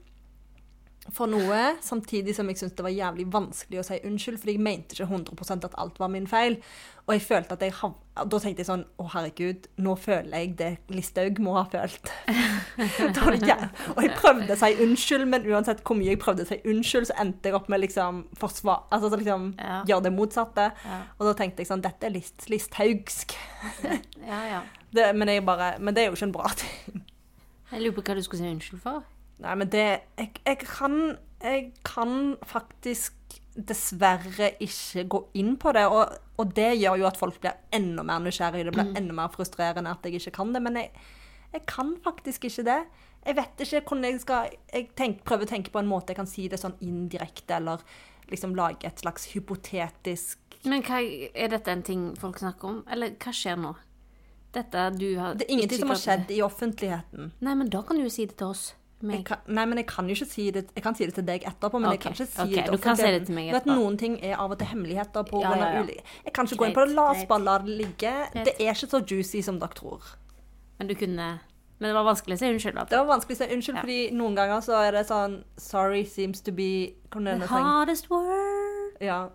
For 1.15 1.31
noe, 1.31 1.77
samtidig 1.85 2.35
som 2.37 2.49
jeg 2.51 2.59
syntes 2.61 2.77
det 2.79 2.85
var 2.87 2.95
jævlig 2.95 3.27
vanskelig 3.33 3.81
å 3.81 3.87
si 3.87 3.99
unnskyld, 4.07 4.41
fordi 4.43 4.57
jeg 4.57 4.65
mente 4.67 4.97
ikke 4.97 5.09
100% 5.11 5.67
at 5.69 5.77
alt 5.81 6.01
var 6.03 6.11
min 6.13 6.27
feil. 6.31 6.59
Og 7.07 7.15
jeg 7.15 7.23
følte 7.23 7.55
at 7.55 7.63
jeg 7.63 7.75
hav... 7.79 7.95
Da 8.17 8.39
tenkte 8.41 8.63
jeg 8.65 8.67
sånn 8.67 8.83
Å, 8.99 9.05
herregud, 9.13 9.67
nå 9.85 9.93
føler 10.01 10.41
jeg 10.41 10.55
det 10.59 10.71
Listhaug 10.91 11.39
må 11.45 11.53
ha 11.59 11.63
følt. 11.71 12.09
Og 13.95 14.01
jeg 14.03 14.15
prøvde 14.17 14.57
å 14.57 14.59
si 14.59 14.71
unnskyld, 14.83 15.29
men 15.31 15.47
uansett 15.53 15.85
hvor 15.87 15.99
mye 16.01 16.15
jeg 16.15 16.21
prøvde 16.23 16.47
å 16.47 16.51
si 16.51 16.59
unnskyld, 16.67 17.11
så 17.11 17.19
endte 17.23 17.51
jeg 17.53 17.59
opp 17.59 17.69
med 17.71 17.85
liksom 17.85 18.25
forsvar... 18.41 18.87
Altså 18.91 19.13
så 19.13 19.21
liksom 19.21 19.53
Ja. 19.61 19.83
gjøre 19.87 20.09
det 20.09 20.15
motsatte. 20.17 20.71
Ja. 20.83 21.01
Og 21.19 21.29
da 21.31 21.37
tenkte 21.39 21.63
jeg 21.63 21.71
sånn 21.71 21.85
Dette 21.85 22.09
er 22.09 22.17
list, 22.17 22.49
listhaugsk. 22.51 23.37
Ja, 24.27 24.41
ja. 24.57 24.65
Det, 24.97 25.11
men, 25.13 25.29
bare, 25.45 25.75
men 25.83 25.93
det 25.93 26.03
er 26.03 26.07
jo 26.09 26.17
ikke 26.17 26.29
en 26.31 26.33
bra 26.33 26.49
ting. 26.57 27.03
Jeg 27.69 27.83
lurer 27.83 27.97
på 27.99 28.05
hva 28.07 28.15
du 28.17 28.23
skulle 28.25 28.41
si 28.41 28.49
unnskyld 28.49 28.81
for. 28.81 29.03
Nei, 29.45 29.55
men 29.61 29.69
det 29.69 29.85
Jeg, 30.17 30.31
jeg 30.47 30.59
kan 30.65 31.19
Jeg 31.43 31.73
kan 31.85 32.37
faktisk 32.47 33.13
dessverre 33.57 34.51
ikke 34.61 35.05
gå 35.09 35.21
inn 35.41 35.55
på 35.61 35.73
det. 35.73 35.87
Og, 35.89 36.13
og 36.41 36.53
det 36.57 36.75
gjør 36.77 37.01
jo 37.01 37.07
at 37.09 37.17
folk 37.17 37.39
blir 37.41 37.57
enda 37.73 38.05
mer 38.05 38.21
nysgjerrige. 38.25 38.69
Det 38.69 38.75
blir 38.77 38.99
enda 39.01 39.17
mer 39.17 39.33
frustrerende 39.33 39.93
at 39.93 40.05
jeg 40.05 40.21
ikke 40.21 40.35
kan 40.39 40.53
det. 40.53 40.63
Men 40.65 40.77
jeg, 40.81 40.91
jeg 41.55 41.65
kan 41.69 41.95
faktisk 42.05 42.45
ikke 42.45 42.67
det. 42.69 42.81
Jeg 43.27 43.37
vet 43.37 43.65
ikke 43.65 43.81
hvordan 43.89 44.05
jeg 44.05 44.21
skal 44.23 44.51
Jeg 44.73 44.91
tenk, 44.99 45.25
prøver 45.25 45.49
å 45.49 45.51
tenke 45.51 45.73
på 45.75 45.81
en 45.83 45.89
måte 45.91 46.13
jeg 46.13 46.21
kan 46.21 46.31
si 46.31 46.47
det 46.53 46.61
sånn 46.61 46.77
indirekte, 46.85 47.57
eller 47.59 47.83
liksom 48.31 48.55
lage 48.59 48.87
et 48.87 49.03
slags 49.03 49.29
hypotetisk 49.33 50.59
Men 50.67 50.83
hva, 50.87 51.01
er 51.01 51.51
dette 51.53 51.73
en 51.73 51.85
ting 51.87 52.09
folk 52.19 52.39
snakker 52.43 52.71
om? 52.71 52.81
Eller 52.91 53.15
hva 53.23 53.35
skjer 53.35 53.59
nå? 53.63 53.75
Dette 54.55 54.89
du 54.97 55.09
har 55.19 55.37
Det 55.39 55.47
er 55.47 55.57
ingenting 55.57 55.83
som 55.85 55.93
har 55.93 56.01
skjedd 56.01 56.33
i 56.33 56.41
offentligheten. 56.43 57.33
Nei, 57.45 57.55
men 57.55 57.71
da 57.73 57.83
kan 57.87 57.99
du 57.99 58.07
jo 58.07 58.13
si 58.13 58.27
det 58.27 58.39
til 58.41 58.55
oss. 58.55 58.69
Kan, 58.97 59.43
nei, 59.53 59.67
men 59.69 59.77
jeg 59.77 59.87
kan 59.91 60.07
jo 60.09 60.15
ikke 60.17 60.27
si 60.31 60.47
det 60.51 60.63
Jeg 60.73 60.83
kan 60.83 60.95
si 60.97 61.05
det 61.05 61.13
til 61.19 61.25
deg 61.27 61.43
etterpå, 61.45 61.77
men 61.77 61.93
jeg 61.93 62.01
kan 62.01 62.15
ikke 62.17 62.25
si 62.25 62.41
okay. 62.41 62.63
det 62.65 62.79
offentlig. 62.79 63.27
si 63.29 63.35
det 63.35 63.53
vet. 63.53 63.67
Noen 63.69 63.99
ting 64.01 64.15
er 64.25 64.39
av 64.41 64.55
og 64.55 64.59
til 64.59 64.71
hemmeligheter 64.71 65.27
på 65.29 65.43
Ja, 65.43 65.53
ja, 65.53 65.69
ja. 65.77 65.83
Jeg 66.25 66.33
kan 66.33 66.49
ikke 66.49 66.57
gå 66.63 66.71
inn 66.71 66.79
på 66.79 66.87
det. 66.87 66.95
La 66.97 67.11
oss 67.13 67.27
bare 67.29 67.45
la 67.45 67.59
det 67.61 67.77
ligge. 67.83 68.15
Greit. 68.33 68.49
Det 68.49 68.55
er 68.57 68.73
ikke 68.73 68.89
så 68.95 69.03
juicy 69.05 69.45
som 69.45 69.61
dere 69.61 69.77
tror. 69.77 70.09
Men 70.79 70.89
du 70.89 70.95
kunne 70.97 71.29
Men 71.77 71.91
det 71.91 71.93
var 71.93 72.07
vanskelig 72.09 72.39
å 72.39 72.41
si 72.41 72.49
unnskyld. 72.49 72.79
Det 72.89 72.97
var 72.97 73.11
vanskelig 73.11 73.37
å 73.37 73.41
si 73.43 73.53
unnskyld, 73.53 73.77
Ja. 73.77 73.83
fordi 73.85 74.11
noen 74.17 74.37
ganger 74.39 74.61
så 74.65 74.81
er 74.81 74.93
det 74.97 75.07
sånn 75.13 75.43
Sorry 75.61 76.05
seems 76.05 76.41
to 76.41 76.53
be 76.53 76.95
The 77.13 77.47
hardest 77.47 78.09
word. 78.09 78.97
Ja. 79.01 79.29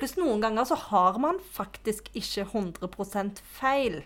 Pluss 0.00 0.16
noen 0.16 0.40
ganger 0.40 0.64
så 0.64 0.74
har 0.74 1.18
man 1.18 1.38
faktisk 1.38 2.10
ikke 2.16 2.48
100% 2.50 3.38
feil. 3.44 4.02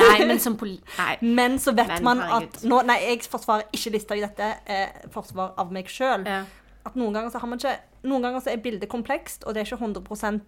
Nei, 0.00 0.26
men 0.26 0.40
som 0.42 0.56
poli... 0.60 0.76
Nei. 0.98 1.16
Men 1.22 1.58
så 1.62 1.72
vet 1.76 1.88
Men 1.96 2.04
man 2.04 2.22
herregud. 2.22 2.58
at 2.60 2.68
nå, 2.70 2.82
Nei, 2.88 2.98
jeg 3.08 3.24
forsvarer 3.30 3.66
ikke 3.74 3.92
lista 3.94 4.16
i 4.18 4.22
dette. 4.24 4.50
Eh, 4.66 5.08
forsvar 5.14 5.54
av 5.60 5.72
meg 5.74 5.90
sjøl. 5.90 6.26
Ja. 6.28 6.44
at 6.84 6.96
noen 7.00 7.14
ganger 7.16 7.30
så 7.32 7.40
har 7.40 7.48
man 7.48 7.58
ikke 7.62 7.76
Noen 8.04 8.20
ganger 8.26 8.42
så 8.44 8.50
er 8.52 8.58
bildet 8.60 8.90
komplekst, 8.92 9.46
og 9.48 9.54
det 9.56 9.62
er 9.62 9.70
ikke 9.70 9.80
100 9.80 10.40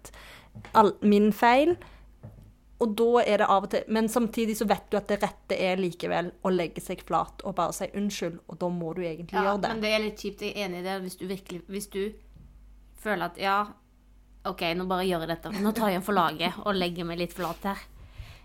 all, 0.77 0.91
min 1.01 1.31
feil. 1.33 1.71
Og 2.77 2.91
da 2.93 3.23
er 3.23 3.41
det 3.41 3.47
av 3.49 3.63
og 3.65 3.71
til 3.73 3.87
Men 3.89 4.05
samtidig 4.13 4.53
så 4.59 4.67
vet 4.69 4.83
du 4.91 4.97
at 4.99 5.07
det 5.09 5.17
rette 5.23 5.57
er 5.57 5.79
likevel 5.81 6.29
å 6.45 6.51
legge 6.53 6.83
seg 6.85 7.01
flat 7.07 7.41
og 7.43 7.55
bare 7.57 7.73
si 7.73 7.87
unnskyld, 7.97 8.37
og 8.47 8.59
da 8.61 8.69
må 8.69 8.93
du 8.93 9.01
egentlig 9.01 9.33
Ja, 9.39 9.47
gjøre 9.47 9.61
det. 9.63 9.71
men 9.73 9.81
det 9.81 9.91
er 9.95 10.03
litt 10.05 10.21
kjipt. 10.21 10.43
Jeg 10.45 10.53
er 10.53 10.67
enig 10.67 10.83
i 10.83 10.85
det. 10.85 10.99
Hvis 11.01 11.17
du 11.17 11.25
virkelig 11.25 11.61
Hvis 11.67 11.89
du 11.89 12.03
føler 13.01 13.25
at 13.31 13.37
ja, 13.41 13.57
OK, 14.45 14.61
nå 14.77 14.85
bare 14.87 15.05
gjør 15.09 15.25
jeg 15.25 15.33
dette. 15.33 15.51
Nå 15.61 15.71
tar 15.75 15.89
jeg 15.89 15.99
en 15.99 16.05
for 16.05 16.13
laget 16.17 16.53
og 16.63 16.77
legger 16.77 17.03
meg 17.09 17.17
litt 17.19 17.33
flat 17.33 17.65
her. 17.67 17.81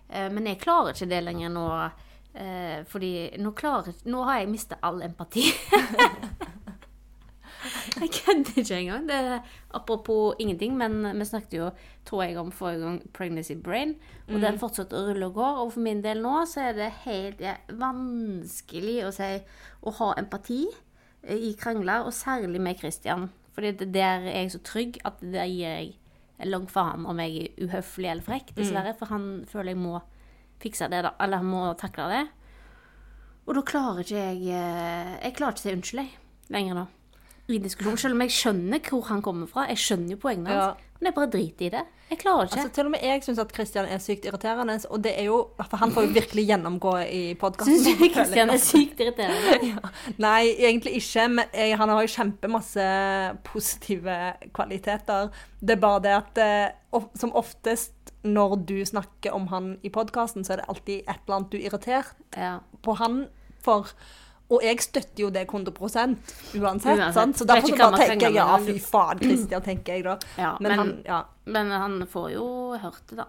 Eh, 0.09 0.29
Men 0.31 0.45
jeg 0.47 0.59
klarer 0.59 0.93
ikke 0.93 1.09
det 1.09 1.23
lenger 1.23 1.49
nå. 1.49 1.67
eh, 2.35 2.83
Fordi 2.89 3.13
nå 3.39 3.51
klarer 3.51 3.93
Nå 4.05 4.23
har 4.27 4.39
jeg 4.39 4.49
mista 4.49 4.75
all 4.81 5.01
empati. 5.01 5.47
Jeg 8.01 8.09
kødder 8.11 8.57
ikke 8.59 8.75
engang. 8.77 9.07
Det 9.07 9.41
apropos 9.73 10.35
ingenting, 10.39 10.73
men 10.77 11.19
vi 11.19 11.25
snakket 11.25 11.53
jo, 11.53 11.69
tror 12.05 12.23
jeg, 12.23 12.37
om 12.37 12.51
forrige 12.51 12.79
gang 12.81 12.97
Pregnancy 13.13 13.53
Brain. 13.55 13.93
Og 14.27 14.41
den 14.41 14.57
fortsetter 14.59 14.97
å 14.99 15.05
rulle 15.11 15.29
og 15.29 15.37
gå. 15.37 15.45
Og 15.63 15.71
for 15.75 15.79
min 15.85 16.01
del 16.03 16.19
nå 16.23 16.33
så 16.49 16.65
er 16.69 16.73
det 16.75 16.89
helt 17.05 17.39
ja, 17.43 17.53
vanskelig 17.79 18.97
å 19.07 19.13
si 19.15 19.29
å 19.83 19.93
ha 19.99 20.09
empati 20.19 20.65
eh, 21.23 21.37
i 21.37 21.53
krangler, 21.59 22.03
og 22.07 22.13
særlig 22.17 22.59
med 22.61 22.79
Christian. 22.81 23.29
Fordi 23.55 23.71
det 23.79 23.91
der 23.95 24.25
er 24.27 24.41
jeg 24.41 24.51
så 24.57 24.63
trygg 24.65 24.99
at 25.07 25.21
det 25.23 25.31
der 25.37 25.51
gir 25.51 25.67
jeg 25.69 25.93
langt 26.49 26.71
faen 26.73 27.05
om 27.05 27.19
jeg 27.21 27.43
er 27.43 27.67
uhøflig 27.67 28.09
eller 28.09 28.25
frekk, 28.25 28.53
dessverre. 28.57 28.95
For 28.97 29.11
han 29.13 29.45
føler 29.49 29.73
jeg 29.73 29.81
må 29.83 30.01
fikse 30.63 30.89
det, 30.91 31.03
da. 31.05 31.13
Eller 31.23 31.43
han 31.43 31.51
må 31.51 31.63
takle 31.79 32.09
det. 32.11 32.23
Og 33.43 33.55
da 33.57 33.63
klarer 33.67 34.03
ikke 34.05 34.19
jeg 34.19 34.43
eh, 34.55 35.13
Jeg 35.25 35.35
klarer 35.35 35.55
ikke 35.55 35.61
å 35.61 35.65
si 35.67 35.73
unnskyld, 35.75 36.03
jeg. 36.03 36.19
Lenger 36.53 36.79
nå. 36.79 36.85
I 37.51 37.57
diskusjon. 37.59 37.97
Selv 37.99 38.15
om 38.15 38.21
jeg 38.23 38.31
skjønner 38.31 38.79
hvor 38.87 39.01
han 39.09 39.21
kommer 39.21 39.49
fra. 39.51 39.65
Jeg 39.67 39.81
skjønner 39.83 40.15
jo 40.15 40.19
poengene 40.23 40.49
hans. 40.53 40.79
Ja. 40.79 40.91
Men 40.99 41.09
jeg 41.09 41.15
bare 41.17 41.29
driter 41.33 41.65
i 41.65 41.69
det. 41.73 41.81
Jeg 42.13 42.19
klarer 42.21 42.45
ikke. 42.47 42.59
Altså, 42.61 42.71
til 42.77 42.85
og 42.87 42.91
med 42.93 43.01
jeg 43.03 43.23
syns 43.25 43.39
at 43.41 43.49
Kristian 43.51 43.87
er 43.91 43.99
sykt 43.99 44.27
irriterende, 44.29 44.77
og 44.89 45.01
det 45.03 45.11
er 45.19 45.25
jo 45.27 45.39
For 45.57 45.81
han 45.81 45.91
får 45.91 46.05
jo 46.05 46.11
virkelig 46.15 46.45
gjennomgå 46.47 46.93
i 47.09 47.21
podkasten. 47.41 47.81
Syns 47.83 47.99
du 47.99 48.05
Kristian 48.15 48.53
er 48.53 48.61
sykt 48.63 49.01
irriterende? 49.03 49.81
Nei, 50.23 50.53
egentlig 50.55 50.93
ikke. 51.01 51.27
Men 51.33 51.51
jeg, 51.51 51.75
han 51.81 51.91
har 51.91 52.05
jo 52.05 52.13
kjempemasse 52.15 52.87
positive 53.49 54.17
kvaliteter. 54.55 55.31
Det 55.59 55.75
er 55.75 55.83
bare 55.83 56.03
det 56.05 56.15
at 56.21 56.41
eh, 56.43 56.65
of, 56.95 57.09
som 57.19 57.33
oftest 57.35 58.13
når 58.23 58.55
du 58.69 58.77
snakker 58.87 59.35
om 59.35 59.49
han 59.51 59.73
i 59.83 59.91
podkasten, 59.91 60.45
så 60.47 60.55
er 60.55 60.61
det 60.61 60.69
alltid 60.71 61.01
et 61.01 61.17
eller 61.25 61.35
annet 61.41 61.51
du 61.51 61.57
er 61.59 61.65
irritert 61.67 62.13
Ja. 62.39 62.59
på 62.83 62.95
han 63.01 63.25
for. 63.63 63.91
Og 64.53 64.65
jeg 64.65 64.81
støtter 64.85 65.23
jo 65.23 65.29
det 65.33 65.45
100 65.47 65.73
uansett. 65.73 66.33
Uansett. 66.59 67.03
Sant? 67.15 67.37
Så 67.39 67.45
er 67.45 67.53
derfor 67.55 67.73
så 67.73 67.77
bare 67.79 68.01
tenker 68.03 68.27
jeg 68.29 68.35
ja, 68.37 68.57
fy 68.61 68.75
faen, 68.79 69.21
Christian, 69.23 69.63
tenker 69.65 69.97
jeg 69.97 70.05
da. 70.05 70.17
Ja, 70.37 70.51
men, 70.59 70.69
men- 70.69 70.79
han 70.79 70.91
Ja. 71.07 71.21
Men 71.45 71.71
han 71.75 71.95
får 72.07 72.29
jo 72.37 72.45
hørt 72.79 73.01
det, 73.09 73.17
da. 73.17 73.25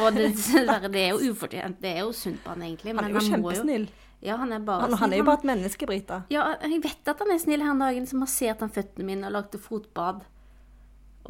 Og 0.00 0.14
det, 0.14 0.30
det 0.94 1.00
er 1.00 1.10
jo 1.12 1.32
ufortjent. 1.32 1.80
Det 1.82 1.90
er 1.96 2.04
jo 2.04 2.12
sunt 2.16 2.40
på 2.44 2.54
han, 2.54 2.62
egentlig. 2.62 2.94
Han 2.94 3.04
er 3.04 3.12
jo 3.12 3.20
han 3.20 3.34
kjempesnill. 3.34 3.88
Ja, 4.20 4.36
han 4.36 4.52
er 4.52 4.60
bare 4.64 4.80
Han, 4.84 4.94
han 5.00 5.12
er 5.12 5.20
jo 5.22 5.24
bare 5.24 5.40
et 5.40 5.48
menneske, 5.48 5.86
Brita. 5.88 6.22
Ja, 6.32 6.50
jeg 6.60 6.82
vet 6.84 7.08
at 7.08 7.22
han 7.24 7.32
er 7.32 7.40
snill 7.40 7.62
her 7.64 7.72
om 7.72 7.80
dagen, 7.80 8.06
som 8.08 8.20
har 8.20 8.28
sett 8.28 8.60
han 8.60 8.72
føttene 8.72 9.06
mine 9.08 9.28
og 9.30 9.32
lagde 9.38 9.60
fotbad. 9.60 10.20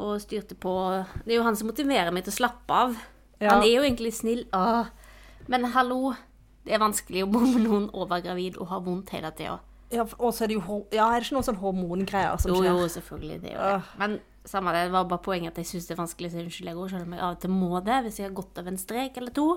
Og 0.01 0.19
styrte 0.23 0.55
på 0.59 0.73
Det 1.25 1.33
er 1.33 1.37
jo 1.39 1.45
han 1.47 1.55
som 1.59 1.67
motiverer 1.71 2.11
meg 2.15 2.25
til 2.25 2.33
å 2.33 2.39
slappe 2.41 2.81
av. 2.83 2.97
Ja. 3.39 3.55
Han 3.55 3.63
er 3.63 3.71
jo 3.77 3.85
egentlig 3.85 4.13
snill. 4.15 4.43
Åh. 4.55 4.91
Men 5.51 5.65
hallo, 5.73 6.13
det 6.65 6.75
er 6.75 6.81
vanskelig 6.81 7.23
å 7.25 7.29
bo 7.31 7.41
med 7.45 7.63
noen 7.65 7.87
overgravid 7.89 8.57
og 8.61 8.69
ha 8.71 8.79
vondt 8.85 9.13
hele 9.15 9.31
tida. 9.37 9.59
Ja, 9.91 10.05
og 10.07 10.31
så 10.31 10.45
er 10.45 10.51
det 10.51 10.55
jo 10.55 10.77
Ja, 10.95 11.09
er 11.11 11.19
det 11.19 11.27
ikke 11.27 11.35
noen 11.35 11.47
sånn 11.49 11.59
hormongreier 11.59 12.37
som 12.39 12.53
skjer? 12.55 12.69
jo, 12.69 12.87
selvfølgelig. 12.93 13.39
Det 13.43 13.51
er 13.51 13.57
jo 13.57 13.63
det. 13.73 13.81
Men 13.99 14.19
samme 14.47 14.71
det, 14.73 14.85
det 14.87 14.93
var 14.95 15.09
bare 15.09 15.25
poenget 15.25 15.51
at 15.51 15.61
jeg 15.61 15.67
syns 15.73 15.89
det 15.89 15.95
er 15.97 16.01
vanskelig 16.01 16.31
så 16.31 16.41
unnskyld, 16.41 16.69
jeg 16.71 16.77
òg, 16.79 16.89
selv 16.93 17.07
om 17.07 17.15
jeg 17.17 17.21
av 17.21 17.35
og 17.35 17.41
til 17.43 17.53
må 17.53 17.81
det. 17.85 17.97
Hvis 18.05 18.19
jeg 18.21 18.27
har 18.29 18.37
gått 18.37 18.61
av 18.61 18.69
en 18.71 18.79
strek 18.79 19.17
eller 19.19 19.35
to, 19.35 19.47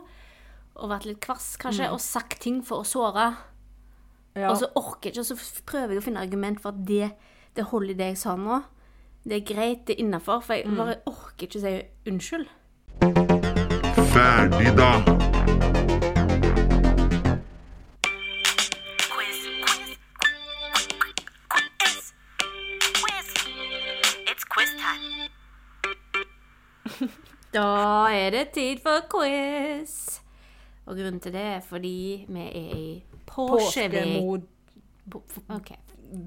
og 0.75 0.91
vært 0.91 1.07
litt 1.07 1.21
kvass 1.23 1.53
kanskje, 1.63 1.91
og 1.95 2.03
sagt 2.03 2.41
ting 2.43 2.63
for 2.67 2.83
å 2.83 2.89
såre. 2.89 3.29
Ja. 4.35 4.51
Og 4.51 4.59
så 4.59 4.67
orker 4.75 5.13
jeg 5.13 5.15
ikke, 5.15 5.23
og 5.23 5.31
så 5.31 5.63
prøver 5.71 5.95
jeg 5.95 6.03
å 6.03 6.07
finne 6.09 6.25
argument 6.25 6.59
for 6.61 6.75
at 6.75 6.83
det, 6.89 7.13
det 7.55 7.69
holder 7.71 7.95
i 7.95 7.99
det 8.01 8.11
jeg 8.15 8.23
sa 8.25 8.35
nå. 8.35 8.63
Det 9.25 9.39
er 9.39 9.47
greit, 9.55 9.87
det 9.87 9.95
er 9.95 10.03
innafor, 10.03 10.43
for 10.45 10.59
jeg 10.59 10.75
bare 10.75 10.99
orker 11.09 11.47
ikke 11.47 11.63
å 11.63 11.65
si 11.65 11.77
unnskyld. 12.11 12.51
Ferdig, 14.11 14.75
da. 14.77 16.13
Da 27.55 27.67
er 28.11 28.31
det 28.35 28.49
tid 28.57 28.81
for 28.83 29.05
quiz. 29.13 30.21
Og 30.87 30.97
grunnen 30.99 31.21
til 31.23 31.33
det 31.33 31.41
er 31.57 31.61
fordi 31.65 32.25
vi 32.29 32.41
er 32.41 32.77
i. 32.77 33.03
Påskemod... 33.27 34.43
OK. 35.55 35.71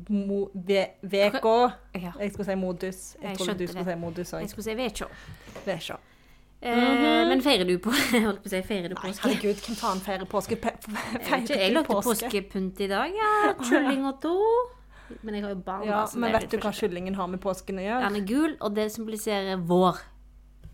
Mo, 0.09 0.47
ve, 0.53 0.85
veka. 1.01 1.53
Ja. 1.95 2.11
Jeg 2.19 2.31
skulle 2.33 2.45
si 2.45 2.55
modus. 2.59 2.99
Jeg, 3.21 3.29
Jeg 3.29 3.37
trodde 3.37 3.59
du 3.59 3.67
skulle 3.67 3.85
det. 3.85 3.93
si 3.93 3.99
modus 4.01 4.33
Jeg 4.33 4.49
skulle 4.49 4.63
si 4.65 4.75
vekja. 4.77 5.07
Veka. 5.65 5.95
Eh, 6.61 7.27
men 7.29 7.41
feirer 7.45 7.67
du 7.69 7.75
på 7.77 7.91
holdt 8.25 8.41
på 8.41 8.49
å 8.49 8.51
si, 8.51 8.61
feirer 8.65 8.89
du 8.89 8.95
Nei, 8.97 9.11
påske? 9.11 9.27
herregud, 9.27 9.59
hvem 9.61 9.77
faen 9.77 9.99
feirer 10.01 10.25
påske? 10.31 10.57
Pe- 10.57 10.73
Jeg, 10.73 11.21
Feirer 11.27 11.43
ikke, 11.43 11.57
jeg 11.61 11.69
du 11.69 11.75
lagde 11.77 11.97
påskepynt 12.07 12.81
i 12.81 12.87
dag. 12.89 13.13
Ja, 13.13 13.53
kylling 13.61 14.07
og 14.09 14.17
to. 14.23 14.33
Men 15.21 15.37
jeg 15.37 15.43
har 15.45 15.53
jo 15.53 15.59
barn. 15.63 15.85
Ja, 15.87 15.99
men 16.17 16.33
vet 16.33 16.49
du 16.51 16.57
hva 16.63 16.71
kyllingen 16.75 17.15
har 17.15 17.29
med 17.31 17.39
påsken 17.45 17.77
å 17.79 17.85
gjøre? 17.85 18.09
Den 18.09 18.17
er 18.23 18.25
gul, 18.27 18.55
og 18.59 18.73
det 18.75 18.87
symboliserer 18.95 19.61
vår. 19.69 20.01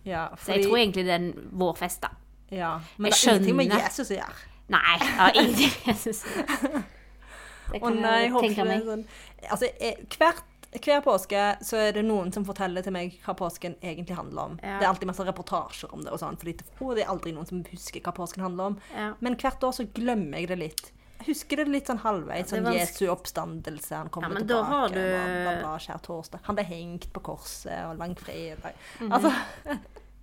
Ja, 0.06 0.30
Så 0.38 0.54
jeg 0.56 0.66
tror 0.66 0.78
egentlig 0.78 1.06
det 1.06 1.14
er 1.14 1.22
en 1.22 1.50
vårfest, 1.52 2.02
da. 2.02 2.10
ja, 2.52 2.80
Men 2.98 3.12
Jeg 3.12 3.20
det 3.22 3.28
er 3.28 3.36
ingenting 3.36 3.56
med. 3.70 3.78
Jesus 3.84 4.10
å 4.12 4.18
gjøre. 4.18 4.34
Nei, 4.70 4.98
ja, 5.00 5.30
ingenting. 5.34 5.72
med 5.86 5.96
Jesus 5.96 6.24
å 6.24 6.84
Det 7.74 7.82
Å 7.82 7.90
nei, 7.96 8.18
jeg 8.24 8.32
håper 8.34 8.48
tenke 8.48 8.56
det 8.56 8.60
er 8.60 8.66
meg. 8.66 8.84
sånn 8.84 9.06
Altså, 9.50 9.70
hvert, 10.18 10.44
hver 10.84 11.02
påske 11.06 11.44
så 11.64 11.78
er 11.78 11.92
det 11.94 12.04
noen 12.06 12.32
som 12.34 12.46
forteller 12.46 12.84
til 12.84 12.92
meg 12.96 13.16
hva 13.26 13.34
påsken 13.38 13.76
egentlig 13.82 14.16
handler 14.18 14.42
om. 14.44 14.60
Ja. 14.64 14.80
Det 14.80 14.86
er 14.86 14.90
alltid 14.92 15.08
masse 15.08 15.26
reportasjer 15.28 15.94
om 15.94 16.04
det 16.04 16.12
og 16.12 16.20
sånn, 16.20 16.38
fordi 16.38 16.54
det, 16.58 17.04
er 17.04 17.10
aldri 17.12 17.32
noen 17.36 17.48
som 17.48 17.64
husker 17.72 18.02
hva 18.02 18.14
påsken 18.16 18.42
handler 18.44 18.74
om. 18.74 18.78
Ja. 18.96 19.14
Men 19.22 19.36
hvert 19.40 19.64
år 19.64 19.72
så 19.76 19.86
glemmer 19.94 20.40
jeg 20.40 20.48
det 20.48 20.58
litt. 20.60 20.92
husker 21.24 21.56
det 21.56 21.68
litt 21.72 21.88
sånn 21.88 22.00
halvveis. 22.04 22.50
det 22.50 22.60
Sånn. 22.64 22.74
Jesu 22.74 23.06
oppstandelse, 23.08 23.96
han 23.96 24.10
kommer 24.10 24.28
Ja, 24.28 24.34
men 24.34 24.48
tilbake. 24.48 24.66
har 24.66 24.88
du- 24.90 24.94
bla, 24.94 25.54
bla, 25.54 25.60
bla, 25.62 25.78
skjærtorsdag. 25.80 26.40
Han 26.44 26.56
ble 26.56 26.64
hengt 26.66 27.08
på 27.14 27.22
korset, 27.22 27.86
og 27.88 27.98
langfredag. 27.98 28.74
Mhm. 29.00 29.12
Altså 29.12 29.32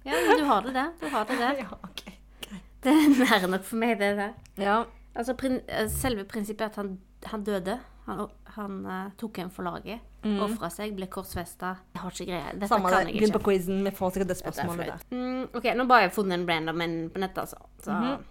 Ja, 0.05 0.13
men 0.29 0.39
du 0.41 0.45
har 0.49 0.61
det 0.65 0.75
der. 0.75 0.91
Du 1.01 1.07
har 1.13 1.25
det 1.29 1.39
der. 1.39 1.55
Ja, 1.65 1.69
OK. 1.85 2.03
Greit. 2.41 2.67
Det 2.83 2.93
er 2.93 3.09
nære 3.19 3.49
nok 3.53 3.65
for 3.69 3.77
meg, 3.77 3.99
det 4.01 4.17
der. 4.17 4.33
Ja. 4.57 4.83
Altså, 5.15 5.35
prin 5.37 5.59
eh, 5.69 5.89
selve 5.93 6.25
prinsippet 6.25 6.65
er 6.65 6.71
at 6.71 6.77
han, 6.81 6.95
han 7.27 7.45
døde. 7.45 7.79
Han, 8.07 8.23
han 8.57 8.79
uh, 8.87 9.11
tok 9.21 9.39
en 9.39 9.51
for 9.53 9.63
laget. 9.67 10.01
Mm. 10.25 10.39
Ofra 10.47 10.71
seg, 10.73 10.95
ble 10.97 11.07
korsfesta. 11.13 11.75
Jeg 11.95 12.01
har 12.03 12.11
ikke 12.17 12.27
greie. 12.33 12.55
Dette 12.57 12.69
Samme 12.73 12.89
kan 12.91 13.07
det. 13.07 13.13
jeg 13.15 13.21
Begynn 13.21 13.35
på 13.37 13.43
quizen. 13.51 13.83
Vi 13.85 13.91
får 13.95 14.15
sikkert 14.17 14.29
det 14.33 14.37
spørsmålet 14.41 14.87
der. 14.91 15.05
Mm, 15.13 15.43
OK, 15.55 15.69
nå 15.77 15.85
bare 15.89 16.01
har 16.03 16.09
jeg 16.09 16.15
funnet 16.17 16.39
en 16.39 16.47
random 16.49 16.81
en 16.87 16.97
på 17.13 17.21
nettet, 17.23 17.39
altså. 17.45 17.61
Så 17.85 17.93
Mhm. 17.93 18.25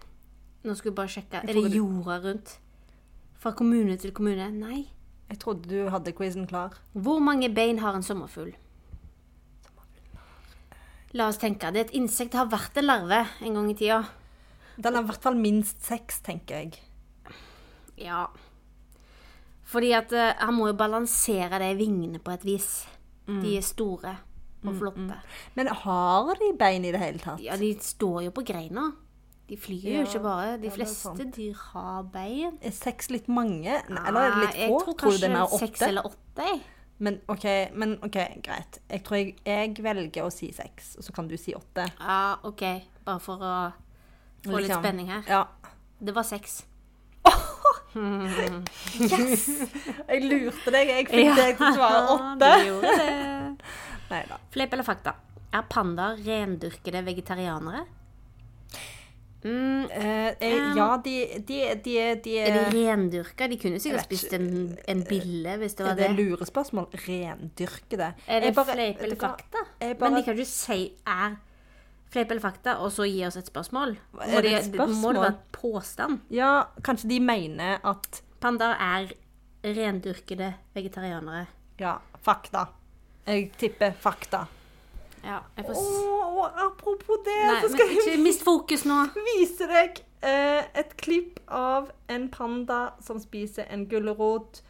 nå 0.64 0.74
skal 0.76 0.90
vi 0.90 0.94
bare 0.98 1.08
sjekke. 1.14 1.40
Er 1.42 1.54
det 1.54 1.72
jorda 1.78 2.18
rundt? 2.26 2.58
Fra 3.40 3.50
kommune 3.56 3.96
til 3.96 4.12
kommune? 4.12 4.50
Nei. 4.52 4.88
Jeg 5.30 5.38
trodde 5.38 5.70
du 5.70 5.88
hadde 5.90 6.12
quizen 6.12 6.46
klar. 6.50 6.74
Hvor 6.92 7.18
mange 7.22 7.48
bein 7.54 7.78
har 7.78 7.94
en 7.94 8.02
sommerfugl? 8.02 8.52
La 11.18 11.26
oss 11.30 11.40
tenke. 11.42 11.72
Det 11.74 11.80
er 11.80 11.88
et 11.88 11.96
insekt. 11.98 12.36
Har 12.38 12.50
vært 12.52 12.78
en 12.78 12.86
larve 12.86 13.24
en 13.42 13.56
gang 13.58 13.70
i 13.72 13.76
tida. 13.78 14.02
Den 14.80 14.96
er 14.96 15.02
i 15.02 15.08
hvert 15.10 15.24
fall 15.24 15.36
minst 15.36 15.82
seks, 15.84 16.20
tenker 16.24 16.62
jeg. 16.62 16.78
Ja. 18.00 18.28
Fordi 19.70 19.92
at 19.94 20.12
eh, 20.16 20.32
han 20.40 20.56
må 20.56 20.70
jo 20.70 20.78
balansere 20.78 21.60
de 21.62 21.74
vingene 21.78 22.22
på 22.22 22.32
et 22.34 22.46
vis. 22.46 22.70
Mm. 23.28 23.42
De 23.44 23.56
er 23.58 23.66
store 23.66 24.16
og 24.60 24.74
flotte. 24.76 25.18
Men 25.56 25.70
har 25.82 26.34
de 26.36 26.50
bein 26.58 26.84
i 26.84 26.90
det 26.92 27.00
hele 27.00 27.22
tatt? 27.22 27.40
Ja, 27.42 27.56
de 27.60 27.70
står 27.80 28.26
jo 28.26 28.32
på 28.36 28.44
greina. 28.46 28.90
De 29.50 29.56
flyr 29.58 29.86
jo 29.88 29.94
Ja, 29.98 30.02
ikke 30.06 30.22
bare. 30.22 30.58
De 30.62 30.68
ja, 30.68 30.74
fleste 30.74 31.10
sant. 31.10 31.22
dyr 31.36 31.56
har 31.72 32.04
bein. 32.12 32.58
Er 32.62 32.74
seks 32.76 33.10
litt 33.10 33.26
mange? 33.30 33.80
Nei, 33.88 34.02
eller 34.06 34.20
er 34.28 34.34
det 34.36 34.42
litt 34.44 34.52
få? 34.54 34.60
Jeg 34.60 34.84
tror 34.84 34.98
Tror 35.00 35.16
det 35.18 35.30
er 35.30 35.56
seks 35.64 35.82
eller 35.88 36.06
åtte. 36.06 36.50
Men 37.00 37.16
OK, 37.32 37.44
men 37.80 37.94
ok, 38.04 38.16
greit. 38.44 38.78
Jeg 38.90 39.02
tror 39.06 39.16
jeg, 39.16 39.34
jeg 39.48 39.76
velger 39.84 40.26
å 40.26 40.32
si 40.32 40.50
seks, 40.52 40.94
og 41.00 41.04
så 41.06 41.14
kan 41.16 41.28
du 41.30 41.36
si 41.40 41.54
åtte. 41.56 41.86
Ja, 41.96 42.36
OK. 42.44 42.64
Bare 43.06 43.22
for 43.24 43.40
å 43.40 43.54
få 44.44 44.58
litt 44.58 44.66
Liksom. 44.68 44.82
spenning 44.84 45.08
her. 45.08 45.22
Ja. 45.28 45.46
Det 46.00 46.12
var 46.16 46.28
seks. 46.28 46.58
Yes! 49.00 49.46
Jeg 50.06 50.20
lurte 50.28 50.70
deg. 50.74 50.90
Jeg 50.92 51.06
fikk 51.10 51.30
deg 51.36 51.56
til 51.58 51.66
å 51.66 51.72
svare 51.74 52.02
åtte. 52.14 52.50
Du 52.60 52.66
gjorde 52.68 52.92
det. 53.00 53.08
Nei. 54.12 54.20
Fleip 54.54 54.76
eller 54.76 54.86
fakta? 54.86 55.16
Er 55.50 55.64
pandaer 55.70 56.20
rendyrkede 56.22 57.02
vegetarianere? 57.08 57.82
Mm, 59.44 59.84
Eh, 59.90 60.26
eh, 60.40 60.76
ja, 60.76 60.96
de, 61.04 61.14
de, 61.48 61.60
de, 61.84 61.94
de 62.24 62.38
er 62.38 62.70
de 62.70 62.80
rendyrka? 62.90 63.46
De 63.48 63.56
kunne 63.58 63.78
sikkert 63.80 64.04
spist 64.04 64.32
en, 64.36 64.76
en 64.88 65.00
bille 65.08 65.54
hvis 65.62 65.74
det 65.78 65.80
Er 65.86 65.88
var 65.88 65.94
det 65.96 66.08
det. 66.10 66.16
lurespørsmål? 66.18 66.86
Rendyrkede? 67.08 68.10
Er 68.28 68.40
det 68.44 68.52
fleip 68.54 69.00
eller 69.00 69.16
fakta? 69.16 69.62
Bare, 69.80 69.94
Men 70.10 70.18
de 70.18 70.24
kan 70.24 70.36
ikke 70.38 70.46
si 70.50 70.92
er 71.06 71.38
fleip 72.12 72.30
eller 72.30 72.42
fakta, 72.42 72.74
og 72.84 72.92
så 72.92 73.06
gi 73.08 73.24
oss 73.26 73.36
et 73.40 73.46
spørsmål. 73.48 73.96
Må 74.12 74.20
Er 74.26 74.42
det 74.42 74.52
et 74.58 74.64
spørsmål? 74.68 75.00
Må 75.00 75.12
det 75.12 75.22
være 75.22 75.38
påstand? 75.52 76.20
Ja, 76.30 76.52
kanskje 76.82 77.08
de 77.08 77.20
mener 77.20 77.78
at 77.86 78.22
Pandaer 78.40 78.76
er 78.80 79.12
rendyrkede 79.64 80.54
vegetarianere. 80.74 81.46
Ja, 81.80 81.96
fakta. 82.22 82.64
Jeg 83.26 83.52
tipper 83.58 83.92
fakta. 83.92 84.44
Ja, 85.24 85.40
får 85.56 85.74
s- 85.76 86.54
apropos 86.64 87.20
det, 87.26 87.36
Nei, 87.46 87.58
så 87.60 87.68
skal 87.74 87.90
jeg 88.08 88.20
mist 88.24 88.42
fokus 88.46 88.84
nå. 88.88 88.96
vise 89.28 89.66
deg 89.68 90.00
eh, 90.24 90.64
et 90.80 90.94
klipp 91.00 91.40
av 91.46 91.90
en 92.08 92.28
panda 92.32 92.94
som 93.04 93.20
spiser 93.20 93.68
en 93.70 93.86
gulrot. 93.90 94.62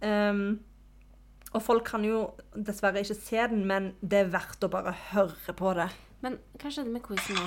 Um, 0.00 0.60
og 1.50 1.62
folk 1.64 1.84
kan 1.88 2.04
jo 2.06 2.28
dessverre 2.54 3.00
ikke 3.02 3.16
se 3.18 3.40
den, 3.50 3.64
men 3.66 3.90
det 4.00 4.20
er 4.26 4.30
verdt 4.34 4.62
å 4.62 4.70
bare 4.70 4.92
høre 5.10 5.54
på 5.58 5.72
det. 5.78 5.88
Men 6.22 6.36
hva 6.60 6.70
skjedde 6.70 6.92
med 6.92 7.02
quizen 7.06 7.38
nå? 7.38 7.46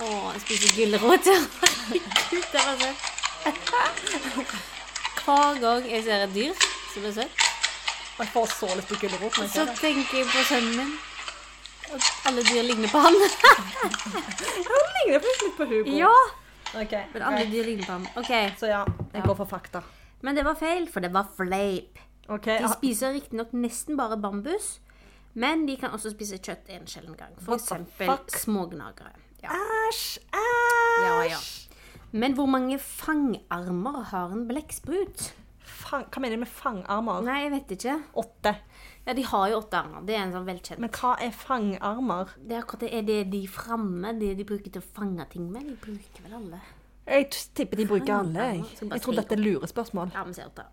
Å, 0.00 0.08
jeg 0.36 0.42
spiser 0.46 0.76
gulrot. 0.78 1.28
Herregud, 1.28 2.46
det 2.54 2.64
var 2.64 2.76
søtt. 2.80 3.00
Hver 5.24 5.60
gang 5.60 5.84
jeg 5.90 6.04
ser 6.06 6.24
et 6.24 6.32
dyr 6.34 6.54
som 6.94 7.04
er 7.10 7.12
søtt, 7.20 7.42
Jeg 8.20 8.28
får 8.34 8.50
så 8.52 8.68
litt 8.76 8.88
på 8.90 8.98
gulrot 9.00 9.38
så 9.48 9.64
tenker 9.80 10.18
jeg 10.20 10.26
på 10.28 10.42
sønnen 10.48 10.76
min. 10.76 10.90
At 11.90 12.10
alle 12.28 12.42
dyr 12.46 12.62
ligner 12.68 12.90
på 12.92 13.00
han. 13.02 13.16
Han 13.80 14.90
ligner 14.96 15.22
faktisk 15.24 15.46
litt 15.46 15.56
på 15.56 15.66
Hugo. 15.70 15.96
ja! 15.96 16.12
Okay, 16.70 17.02
Men 17.12 17.22
alle 17.26 17.46
dyr 17.50 17.64
ligner 17.66 17.86
på 17.88 17.92
han. 17.96 18.04
OK. 18.20 18.30
Så 18.60 18.68
ja, 18.70 18.84
jeg 18.86 19.22
Ja. 19.22 19.26
går 19.26 19.34
for 19.40 19.44
fakta. 19.50 19.82
Men 20.22 20.36
det 20.36 20.44
var 20.44 20.54
feil, 20.54 20.86
for 20.92 21.00
det 21.00 21.10
var 21.12 21.26
fleip. 21.36 21.98
Okay, 22.28 22.58
De 22.60 22.64
ah, 22.68 22.76
spiser 22.76 23.12
riktignok 23.16 23.50
nesten 23.52 23.96
bare 23.98 24.16
bambus, 24.20 24.78
men 25.34 25.66
de 25.66 25.74
kan 25.76 25.90
også 25.90 26.12
spise 26.12 26.38
kjøtt 26.38 26.68
en 26.70 26.86
sjelden 26.86 27.16
gang. 27.18 27.34
Fuck? 27.42 28.30
smågnagere. 28.30 29.10
Ja. 29.42 29.48
Æsj! 29.56 30.20
Æsj! 30.30 31.02
Ja, 31.02 31.22
ja. 31.32 31.38
Men 32.12 32.34
hvor 32.34 32.46
mange 32.46 32.78
fangarmer 32.78 34.04
har 34.12 34.30
en 34.30 34.46
blekksprut? 34.46 35.32
Fang, 35.90 36.04
hva 36.06 36.22
mener 36.22 36.38
du 36.38 36.44
med 36.44 36.50
fangarmer? 36.54 37.22
Nei, 37.26 37.38
jeg 37.44 37.52
vet 37.56 37.72
ikke. 37.74 37.94
Åtte. 38.22 38.52
Ja, 39.06 39.14
de 39.16 39.24
har 39.26 39.46
jo 39.50 39.56
åtte 39.58 39.78
armer. 39.80 40.04
Det 40.06 40.14
er 40.14 40.20
en 40.22 40.34
sånn 40.36 40.46
velkjent. 40.46 40.82
Men 40.82 40.92
hva 40.94 41.14
er 41.24 41.32
fangarmer? 41.34 42.34
Det 42.38 42.54
er 42.54 42.62
akkurat 42.62 42.84
det. 42.84 42.90
Er 42.94 43.08
det 43.08 43.16
de 43.32 43.40
framme, 43.50 44.12
det 44.20 44.36
de 44.38 44.46
bruker 44.46 44.70
til 44.70 44.84
å 44.84 44.90
fange 45.00 45.26
ting 45.32 45.48
med? 45.50 45.66
De 45.66 45.78
bruker 45.82 46.26
vel 46.26 46.36
alle. 46.38 46.60
Jeg 47.10 47.26
tipper 47.58 47.80
de 47.80 47.88
bruker 47.90 48.14
alle. 48.20 48.44
Jeg, 48.52 48.68
jeg 48.84 49.02
tror 49.02 49.18
dette 49.18 49.34
er 49.34 49.42
lurespørsmål. 49.42 50.12
Ja, 50.14 50.22
vi 50.28 50.36
ser 50.36 50.52
åtte. 50.52 50.68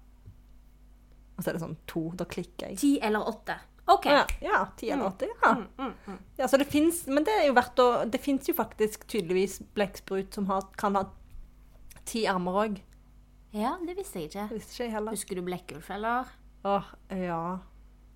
Og 1.37 1.41
så 1.41 1.49
er 1.49 1.57
det 1.57 1.63
sånn 1.63 1.79
to. 1.89 2.03
Da 2.19 2.27
klikker 2.29 2.69
jeg. 2.69 2.79
Ti 2.83 2.91
eller 3.07 3.31
åtte. 3.31 3.57
OK. 3.87 4.05
Ja, 4.11 4.23
ja, 4.43 4.59
ti 4.77 4.91
eller 4.91 5.09
åtte. 5.09 5.29
Ja. 5.41 5.53
Mm, 5.79 6.17
ja 6.37 6.47
så 6.47 6.59
det 6.59 6.67
fins 6.67 7.05
Men 7.07 7.23
det 7.23 7.31
er 7.39 7.45
jo 7.47 7.53
verdt 7.55 7.79
å 7.79 7.85
Det 8.09 8.19
fins 8.19 8.49
jo 8.49 8.55
faktisk 8.57 9.05
tydeligvis 9.07 9.61
blekksprut 9.77 10.35
som 10.35 10.49
har, 10.51 10.65
kan 10.75 10.97
ha 10.99 11.05
ti 12.07 12.25
armer 12.27 12.59
òg. 12.65 12.81
Ja, 13.57 13.73
det 13.81 13.95
visste 13.97 14.21
jeg 14.21 14.29
ikke. 14.29 14.47
Visste 14.53 14.75
ikke 14.75 14.85
jeg 14.85 14.93
heller. 14.93 15.15
Husker 15.15 15.39
du 15.39 15.43
Blekkulf, 15.45 15.89
eller? 15.95 16.29
Åh, 16.67 16.91
ja. 17.17 17.41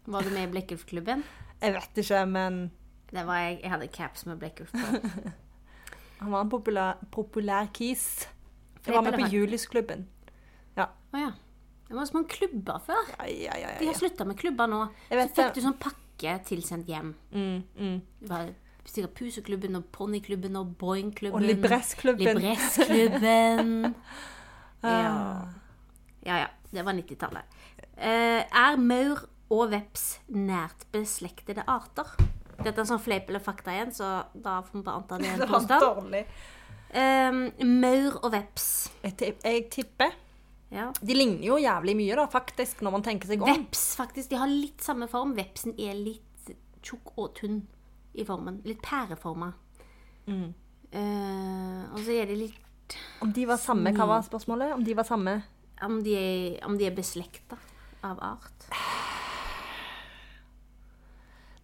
Var 0.06 0.28
du 0.28 0.34
med 0.34 0.48
i 0.48 0.52
Blekkulf-klubben? 0.52 1.24
Jeg 1.62 1.74
vet 1.78 2.02
ikke, 2.04 2.26
men 2.26 2.62
Det 3.12 3.26
var 3.28 3.40
jeg. 3.44 3.60
Jeg 3.64 3.72
hadde 3.74 3.88
caps 3.88 4.26
med 4.26 4.38
Blekkulf 4.42 4.72
på. 4.72 5.00
han 6.22 6.32
var 6.32 6.46
en 6.46 6.50
populær, 6.50 7.02
populær 7.12 7.70
kis. 7.74 8.28
Jeg 8.86 8.96
var 8.96 9.06
med 9.06 9.18
på 9.18 9.30
Julisklubben. 9.34 10.08
Ja. 10.78 10.88
Å 11.14 11.22
ja. 11.22 11.32
Det 11.88 11.98
var 11.98 12.08
så 12.08 12.16
mange 12.16 12.32
klubber 12.32 12.80
før. 12.86 13.10
Ja, 13.20 13.26
ja, 13.28 13.56
ja, 13.60 13.72
De 13.80 13.86
ja, 13.86 13.92
har 13.92 14.00
slutta 14.00 14.26
med 14.26 14.38
klubber 14.40 14.70
nå. 14.72 14.86
Så 15.10 15.28
fikk 15.36 15.58
du 15.58 15.64
sånn 15.66 15.80
pakke 15.82 16.38
tilsendt 16.48 16.88
hjem. 16.90 17.16
Mm, 17.34 17.58
mm. 17.76 17.98
Det 18.22 18.30
var 18.30 18.54
sikkert 18.88 19.18
Puseklubben 19.18 19.76
og 19.78 19.90
Ponniklubben 19.94 20.56
og 20.56 20.76
Boingklubben. 20.80 21.36
Og 21.36 21.50
Libressklubben. 21.50 22.40
Libressklubben. 22.40 23.92
Ja. 24.84 25.48
ja 26.26 26.40
ja. 26.46 26.50
Det 26.72 26.86
var 26.88 26.96
90-tallet. 26.96 27.58
Eh, 27.98 28.42
er 28.48 28.78
maur 28.80 29.26
og 29.52 29.72
veps 29.74 30.22
nært 30.32 30.86
beslektede 30.94 31.66
arter? 31.68 32.08
Dette 32.62 32.80
er 32.80 32.88
sånn 32.88 33.02
fleip 33.02 33.28
eller 33.28 33.44
fakta 33.44 33.74
igjen, 33.76 33.92
så 33.92 34.12
da 34.32 34.62
får 34.64 34.78
vi 34.78 34.84
bare 34.86 35.02
anta 35.02 35.18
det 35.20 35.28
er 35.34 35.42
en 35.44 35.52
påstand. 35.52 35.84
dårlig. 35.84 36.24
Eh, 36.92 37.42
maur 37.68 38.20
og 38.22 38.32
veps. 38.36 38.68
Jeg, 39.04 39.36
jeg 39.44 39.68
tipper 39.74 40.16
Ja. 40.72 40.88
De 41.04 41.16
ligner 41.18 41.44
jo 41.44 41.58
jævlig 41.60 41.98
mye, 42.00 42.16
da, 42.16 42.26
faktisk, 42.32 42.80
når 42.86 42.96
man 42.96 43.04
tenker 43.04 43.28
seg 43.28 43.44
om. 43.44 43.52
Veps, 43.52 43.84
faktisk. 44.00 44.30
De 44.32 44.40
har 44.40 44.48
litt 44.48 44.80
samme 44.86 45.10
form. 45.12 45.36
Vepsen 45.36 45.76
er 45.76 45.98
litt 46.00 46.54
tjukk 46.82 47.12
og 47.20 47.34
tynn 47.36 47.60
i 48.16 48.24
formen. 48.28 48.62
Litt 48.64 48.80
pæreforma. 48.86 49.52
Mm. 50.32 50.54
Uh, 50.92 51.84
og 51.92 52.00
så 52.04 52.16
er 52.22 52.32
de 52.32 52.40
litt 52.46 52.71
Om 53.22 53.32
de 53.34 53.46
var 53.48 53.58
samme, 53.58 53.92
hva 53.96 54.08
var 54.08 54.22
spørsmålet? 54.26 54.74
Om 54.74 54.84
de 54.84 54.94
var 54.98 55.04
samme 55.04 55.44
Om 55.82 56.04
de 56.04 56.16
er, 56.18 56.66
om 56.66 56.78
de 56.78 56.86
er 56.86 56.96
beslekta 56.96 57.58
av 58.04 58.20
art. 58.22 58.68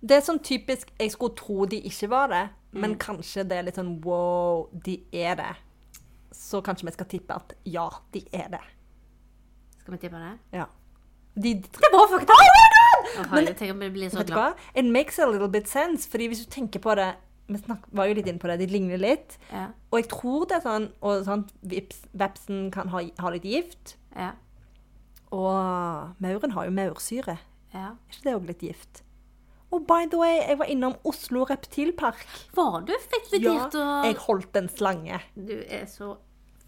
Det 0.02 0.18
er 0.18 0.22
sånn 0.26 0.40
typisk 0.46 0.92
Jeg 1.00 1.12
skulle 1.14 1.36
tro 1.38 1.66
de 1.70 1.80
ikke 1.90 2.10
var 2.12 2.28
det, 2.32 2.44
men 2.72 2.92
Mm. 2.94 2.98
kanskje 3.00 3.44
det 3.48 3.58
er 3.58 3.64
litt 3.64 3.76
sånn 3.76 4.02
wow, 4.04 4.70
de 4.74 5.04
er 5.12 5.36
det. 5.36 5.56
Så 6.32 6.62
kanskje 6.62 6.86
vi 6.86 6.92
skal 6.92 7.06
tippe 7.08 7.32
at 7.36 7.54
ja, 7.66 7.90
de 8.14 8.24
er 8.34 8.50
det. 8.50 8.62
Skal 9.82 9.92
vi 9.94 9.98
tippe 9.98 10.18
det? 10.20 10.38
Ja. 10.54 10.66
De, 11.36 11.54
Det 11.54 11.90
var 11.94 12.08
faktisk 12.08 12.30
Oh 12.32 13.24
my 13.24 13.24
god! 13.24 13.32
Men- 13.32 13.46
jeg 13.46 13.58
tenker 13.58 13.82
jeg 13.82 13.94
blir 13.94 14.10
så 14.10 14.24
glad. 14.26 14.54
It 14.76 14.86
makes 14.86 15.20
a 15.20 15.26
little 15.26 15.48
bit 15.50 15.68
sense, 15.68 16.08
fordi 16.10 16.28
hvis 16.28 16.46
du 16.46 16.52
tenker 16.52 16.80
på 16.80 16.96
det 16.96 17.16
Vi 17.48 17.58
snak, 17.62 17.86
var 17.96 18.08
jo 18.10 18.14
litt 18.18 18.28
inne 18.28 18.40
på 18.44 18.48
det, 18.52 18.58
de 18.60 18.68
ligner 18.74 18.98
litt. 19.00 19.38
Ja, 19.52 19.70
Og 19.92 20.02
jeg 20.02 20.10
tror 20.12 20.46
det 20.50 20.58
er 20.58 20.64
sånn 20.66 20.90
Og 21.02 21.22
sånn, 21.26 21.46
vips, 21.64 22.02
vepsen 22.14 22.72
kan 22.76 22.90
ha, 22.92 23.02
ha 23.20 23.30
litt 23.32 23.46
gift. 23.48 23.96
ja, 24.16 24.34
Og 25.32 26.14
mauren 26.24 26.52
har 26.56 26.66
jo 26.68 26.72
maursyre. 26.76 27.38
ja. 27.74 27.90
Er 27.92 28.14
ikke 28.14 28.24
det 28.24 28.36
òg 28.36 28.48
litt 28.48 28.64
gift? 28.64 29.02
Og 29.72 29.84
by 29.88 30.06
the 30.08 30.18
way, 30.18 30.38
jeg 30.48 30.58
var 30.62 30.70
innom 30.72 30.94
Oslo 31.04 31.44
reptilpark. 31.46 32.22
Var 32.56 32.82
du 32.88 32.94
fikk 33.12 33.34
Ja, 33.34 33.40
vurdert 33.52 33.74
Ja, 33.76 34.04
jeg 34.08 34.16
holdt 34.24 34.56
en 34.56 34.70
slange. 34.72 35.20
Du 35.36 35.58
er 35.68 35.86
så 35.92 36.18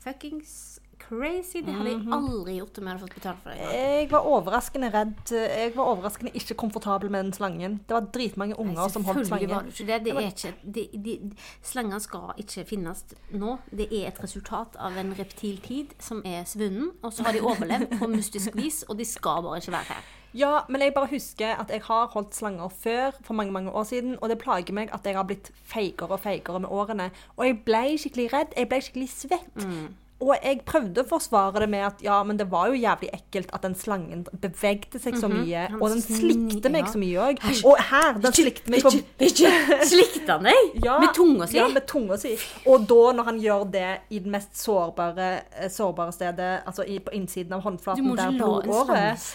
fuckings 0.03 0.79
crazy. 1.09 1.61
Det 1.65 1.73
hadde 1.73 1.89
jeg 1.89 1.99
Mhm. 2.03 2.13
aldri 2.13 2.55
gjort 2.59 2.77
om 2.77 2.83
jeg 2.87 2.93
hadde 2.93 3.03
fått 3.07 3.15
betalt 3.17 3.39
for 3.43 3.49
det. 3.49 3.59
Jeg 3.73 4.09
var 4.11 4.19
overraskende 4.29 4.89
redd. 4.93 5.31
Jeg 5.31 5.75
var 5.75 5.85
overraskende 5.95 6.31
ikke 6.37 6.55
komfortabel 6.55 7.09
med 7.09 7.23
den 7.23 7.33
slangen. 7.33 7.79
Det 7.87 7.95
var 7.97 8.01
dritmange 8.13 8.53
Nei, 8.55 8.61
unger 8.65 8.89
som 8.89 9.03
holdt 9.03 9.25
selvfølgelig 9.25 9.49
var 9.49 9.63
slangen. 9.63 9.65
det 9.65 9.73
ikke 9.73 9.87
det. 9.87 10.03
det, 10.05 10.13
er 10.13 10.29
ikke, 10.29 10.53
det 10.73 11.03
de, 11.03 11.35
slanger 11.63 11.99
skal 11.99 12.33
ikke 12.37 12.65
finnes 12.69 13.03
nå. 13.33 13.57
Det 13.75 13.89
er 13.91 14.07
et 14.07 14.23
resultat 14.23 14.75
av 14.79 14.95
en 14.97 15.13
reptiltid 15.17 15.95
som 15.99 16.21
er 16.25 16.43
svunnen. 16.45 16.91
Og 17.03 17.11
så 17.13 17.23
har 17.25 17.33
de 17.33 17.39
overlevd 17.41 17.99
på 17.99 18.07
mystisk 18.17 18.55
vis, 18.55 18.83
og 18.87 18.97
de 18.97 19.05
skal 19.05 19.41
bare 19.43 19.57
ikke 19.57 19.71
være 19.71 19.93
her. 19.93 20.03
Ja, 20.33 20.59
men 20.69 20.81
jeg 20.81 20.93
bare 20.93 21.07
husker 21.09 21.55
at 21.59 21.69
jeg 21.73 21.81
har 21.81 22.07
holdt 22.13 22.35
slanger 22.35 22.69
før, 22.69 23.11
for 23.23 23.33
mange 23.33 23.51
mange 23.51 23.71
år 23.71 23.83
siden, 23.83 24.15
og 24.21 24.29
det 24.29 24.37
plager 24.37 24.73
meg 24.73 24.91
at 24.93 25.01
jeg 25.03 25.15
har 25.15 25.23
blitt 25.23 25.49
feigere 25.65 26.11
og 26.11 26.19
feigere 26.19 26.59
med 26.59 26.69
årene. 26.69 27.09
Og 27.37 27.45
jeg 27.47 27.63
ble 27.65 27.97
skikkelig 27.97 28.27
redd. 28.33 28.53
Jeg 28.55 28.69
ble 28.69 28.77
skikkelig 28.81 29.09
svett. 29.09 29.55
Mm. 29.65 29.95
Og 30.19 30.33
jeg 30.35 30.59
prøvde 30.67 31.03
å 31.05 31.07
forsvare 31.07 31.61
det 31.63 31.67
med 31.71 31.85
at 31.87 32.01
ja, 32.03 32.17
men 32.27 32.35
det 32.39 32.49
var 32.51 32.67
jo 32.67 32.75
jævlig 32.75 33.07
ekkelt 33.15 33.53
at 33.55 33.63
den 33.63 33.75
slangen 33.79 34.25
bevegde 34.43 34.99
seg 34.99 35.15
så 35.19 35.29
mye, 35.31 35.61
Han 35.71 35.79
og 35.79 35.93
den 35.93 36.03
slikte 36.03 36.71
meg 36.73 36.83
ja. 36.83 36.91
så 36.91 36.99
mye 36.99 37.27
òg. 37.29 37.39
Og 37.69 37.79
her, 37.89 38.19
den 38.25 38.35
slikte 38.35 38.73
meg 38.73 38.83
på 38.83 38.91
slikte 39.93 40.35
han 40.35 40.49
deg 40.49 40.83
Ja, 40.83 40.97
med 40.99 41.13
tunga 41.15 41.47
si? 41.47 41.55
Ja, 41.55 41.69
med 41.71 41.87
tunga 41.87 42.19
si. 42.19 42.33
Og 42.67 42.83
da, 42.89 42.99
når 43.15 43.29
han 43.29 43.39
gjør 43.45 43.65
det 43.71 43.87
i 44.11 44.19
det 44.19 44.33
mest 44.35 44.59
sårbare, 44.59 45.29
eh, 45.55 45.71
sårbare 45.71 46.15
stedet, 46.15 46.51
altså 46.67 46.83
i, 46.83 46.99
på 47.03 47.15
innsiden 47.15 47.55
av 47.55 47.63
håndflaten 47.63 48.11
der 48.19 48.35
på 48.35 48.53
blodåret 48.67 49.27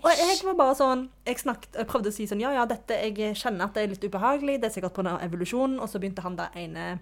Og 0.00 0.10
jeg 0.16 0.40
var 0.46 0.56
bare 0.58 0.76
sånn 0.78 1.08
Jeg, 1.26 1.42
snakket, 1.44 1.76
jeg 1.76 1.88
prøvde 1.90 2.12
å 2.12 2.14
si 2.14 2.26
sånn 2.30 2.40
Ja, 2.40 2.54
ja, 2.56 2.64
dette 2.68 2.96
Jeg 3.04 3.36
kjenner 3.36 3.68
at 3.68 3.76
det 3.76 3.84
er 3.84 3.92
litt 3.92 4.04
ubehagelig. 4.08 4.62
Det 4.62 4.70
er 4.70 4.78
sikkert 4.78 4.96
pga. 4.96 5.18
evolusjonen. 5.28 5.76
Og 5.82 5.92
så 5.92 6.00
begynte 6.00 6.24
han 6.24 6.40
der 6.40 6.56
ene 6.56 6.94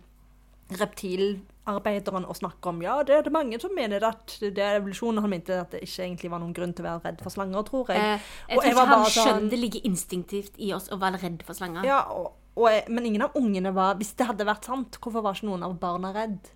reptilarbeideren 1.66 2.26
og 2.26 2.36
snakker 2.36 2.70
om 2.70 2.82
Ja, 2.82 3.02
det 3.02 3.14
er 3.14 3.22
det 3.22 3.32
mange 3.32 3.58
som 3.60 3.74
mener 3.74 4.04
at 4.04 4.38
det 4.40 4.58
er 4.58 4.80
evolusjon. 4.80 5.18
Han 5.18 5.30
mente 5.30 5.60
at 5.60 5.70
det 5.72 5.82
ikke 5.82 6.04
egentlig 6.04 6.30
var 6.30 6.40
noen 6.40 6.54
grunn 6.54 6.72
til 6.72 6.84
å 6.84 6.88
være 6.88 7.02
redd 7.04 7.22
for 7.22 7.30
slanger, 7.30 7.62
tror 7.66 7.90
jeg. 7.90 7.98
Eh, 7.98 8.20
jeg 8.48 8.58
tror 8.58 8.66
jeg 8.66 8.76
var 8.76 8.86
ikke 8.86 8.96
han 8.96 9.04
sånn- 9.04 9.26
skjønner 9.26 9.50
det 9.50 9.58
ligger 9.58 9.80
instinktivt 9.84 10.58
i 10.58 10.72
oss 10.72 10.88
å 10.90 10.98
være 10.98 11.22
redd 11.22 11.42
for 11.42 11.54
slanger. 11.54 11.84
Ja, 11.84 12.02
og, 12.10 12.34
og 12.56 12.70
jeg, 12.70 12.84
men 12.88 13.06
ingen 13.06 13.22
av 13.22 13.34
ungene 13.34 13.74
var 13.74 13.96
Hvis 13.96 14.14
det 14.16 14.26
hadde 14.26 14.46
vært 14.46 14.64
sant, 14.64 14.98
hvorfor 15.00 15.22
var 15.22 15.34
ikke 15.34 15.46
noen 15.46 15.62
av 15.62 15.78
barna 15.78 16.12
redd? 16.12 16.52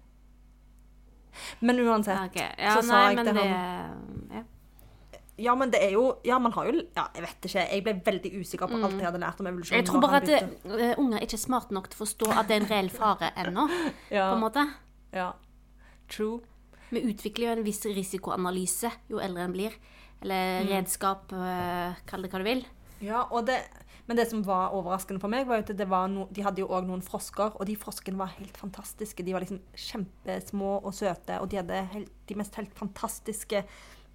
Men 1.61 1.79
uansett, 1.79 2.19
okay. 2.27 2.55
ja, 2.59 2.75
så 2.75 2.83
sa 2.83 2.95
nei, 2.95 3.15
jeg 3.15 3.27
til 3.27 3.35
det 3.35 3.45
ham 3.45 4.33
ja. 4.35 4.43
Ja, 5.41 5.55
men 5.55 5.71
det 5.73 5.79
er 5.81 5.95
jo 5.95 6.19
Ja, 6.25 6.39
man 6.39 6.53
har 6.53 6.67
jo 6.67 6.83
Ja, 6.97 7.07
jeg 7.15 7.23
vet 7.23 7.47
ikke. 7.49 7.63
Jeg 7.71 7.85
ble 7.85 7.95
veldig 8.05 8.33
usikker 8.41 8.69
på 8.69 8.77
alt 8.77 8.93
jeg 8.99 9.07
hadde 9.07 9.23
lært 9.23 9.41
om 9.41 9.47
evolusjon. 9.47 9.73
Mm. 9.73 9.79
Jeg 9.79 9.87
tror 9.89 10.01
bare 10.01 10.17
at 10.21 10.29
eh, 10.29 10.99
unger 10.99 11.17
er 11.17 11.25
ikke 11.25 11.39
smarte 11.41 11.73
nok 11.75 11.89
til 11.89 11.97
å 11.97 12.03
forstå 12.05 12.31
at 12.35 12.49
det 12.49 12.57
er 12.57 12.61
en 12.61 12.71
reell 12.71 12.91
fare 12.93 13.31
ennå. 13.41 13.65
ja, 14.11 14.27
på 14.29 14.37
en 14.37 14.43
måte. 14.43 14.67
Ja. 15.13 15.33
True. 16.09 16.41
Vi 16.91 17.01
utvikler 17.07 17.47
jo 17.47 17.53
en 17.59 17.65
viss 17.65 17.85
risikoanalyse 17.87 18.91
jo 19.09 19.21
eldre 19.23 19.45
en 19.47 19.53
blir. 19.55 19.75
Eller 20.23 20.65
Mm. 20.65 20.69
redskap, 20.69 21.33
eh, 21.33 21.95
kall 22.07 22.23
det 22.23 22.31
hva 22.33 22.39
du 22.39 22.45
vil. 22.45 22.65
Ja, 23.01 23.23
det, 23.47 23.63
men 24.07 24.17
det 24.17 24.29
som 24.29 24.43
var 24.45 24.73
overraskende 24.75 25.21
for 25.21 25.29
meg, 25.33 25.47
var 25.47 25.59
at 25.63 25.71
det 25.75 25.89
var 25.89 26.09
no, 26.09 26.27
de 26.31 26.43
hadde 26.43 26.59
jo 26.61 26.67
òg 26.69 26.85
noen 26.87 27.01
frosker, 27.03 27.55
og 27.59 27.65
de 27.67 27.77
froskene 27.77 28.19
var 28.19 28.27
helt 28.37 28.57
fantastiske. 28.59 29.25
De 29.25 29.33
var 29.33 29.41
liksom 29.41 29.61
kjempesmå 29.75 30.83
og 30.85 30.93
søte, 30.93 31.41
og 31.41 31.49
de 31.49 31.57
hadde 31.57 31.87
helt, 31.95 32.11
de 32.27 32.35
mest 32.35 32.55
helt 32.57 32.75
fantastiske 32.75 33.65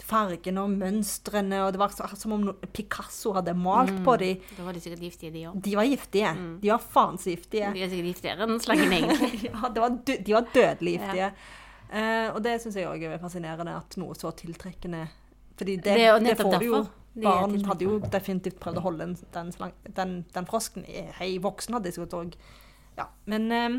fargene 0.03 0.61
og 0.61 0.69
mønstrene, 0.75 1.61
og 1.65 1.71
det 1.73 1.79
var 1.79 1.93
som 2.15 2.33
om 2.35 2.47
Picasso 2.73 3.33
hadde 3.33 3.53
malt 3.55 3.91
Mm. 3.93 4.03
på 4.03 4.17
dem. 4.19 4.37
Da 4.57 4.63
var 4.63 4.73
de 4.73 4.79
sikkert 4.79 4.99
giftige, 5.01 5.31
de 5.33 5.45
òg. 5.47 5.61
De 5.61 5.75
var 5.75 5.83
giftige. 5.85 6.33
De 6.61 6.69
var 6.69 6.79
faen 6.79 7.17
så 7.17 7.29
giftige. 7.31 7.73
De 7.73 7.81
er 7.81 7.89
sikkert 7.89 8.09
giftigere 8.13 8.43
enn 8.43 8.59
slangen, 8.59 8.91
egentlig. 8.97 9.43
Ja, 9.51 9.69
det 9.69 9.81
var, 9.81 9.89
de 10.05 10.33
var 10.33 10.45
dødelig 10.53 10.99
giftige. 10.99 11.31
Eh, 11.91 12.29
og 12.33 12.43
det 12.43 12.61
syns 12.61 12.75
jeg 12.75 12.87
òg 12.89 13.03
er 13.03 13.17
fascinerende, 13.21 13.75
at 13.77 13.97
noe 13.97 14.13
så 14.15 14.31
tiltrekkende 14.35 15.07
Fordi 15.55 15.75
det, 15.77 15.93
Det 15.95 16.23
det 16.25 16.37
får 16.41 16.59
du 16.59 16.65
jo. 16.65 16.85
Barn 17.15 17.53
hadde 17.63 17.85
jo 17.85 17.99
definitivt 17.99 18.59
prøvd 18.59 18.77
å 18.77 18.81
holde 18.81 19.05
den, 19.05 19.15
den, 19.31 19.51
den, 19.95 20.25
den 20.33 20.45
frosken 20.45 20.83
Hei, 21.15 21.37
voksne 21.39 21.77
hadde 21.79 21.93
sikkert 21.95 22.13
òg. 22.17 22.33
Ja, 22.97 23.05
men 23.25 23.51
eh, 23.51 23.69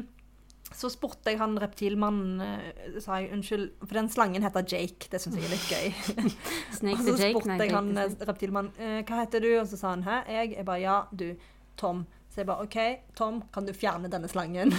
så 0.74 0.88
spurte 0.90 1.30
jeg 1.30 1.38
han 1.38 1.54
reptilmannen 1.62 2.40
eh, 2.42 2.98
sa 3.02 3.20
jeg, 3.20 3.30
Unnskyld, 3.36 3.68
for 3.84 3.98
den 3.98 4.08
slangen 4.10 4.42
heter 4.42 4.66
Jake. 4.66 5.08
Det 5.12 5.20
syns 5.22 5.38
jeg 5.38 5.46
er 5.46 5.54
litt 5.54 5.68
gøy. 5.70 5.86
Og 6.96 7.02
så 7.04 7.14
Jake. 7.14 7.30
spurte 7.36 7.58
jeg 7.60 7.74
han 7.74 7.92
eh, 8.02 8.16
reptilmannen 8.30 8.82
eh, 8.82 8.98
hva 9.06 9.22
heter 9.22 9.44
du, 9.44 9.50
og 9.60 9.68
så 9.70 9.78
sa 9.78 9.94
han 9.94 10.04
hæ, 10.06 10.20
jeg. 10.32 10.56
Jeg 10.58 10.66
bare 10.66 10.82
ja, 10.82 10.96
du, 11.12 11.28
Tom. 11.78 12.04
Så 12.32 12.42
jeg 12.42 12.48
bare 12.50 12.66
OK, 12.66 12.78
Tom, 13.16 13.40
kan 13.54 13.68
du 13.68 13.72
fjerne 13.76 14.10
denne 14.12 14.28
slangen? 14.28 14.74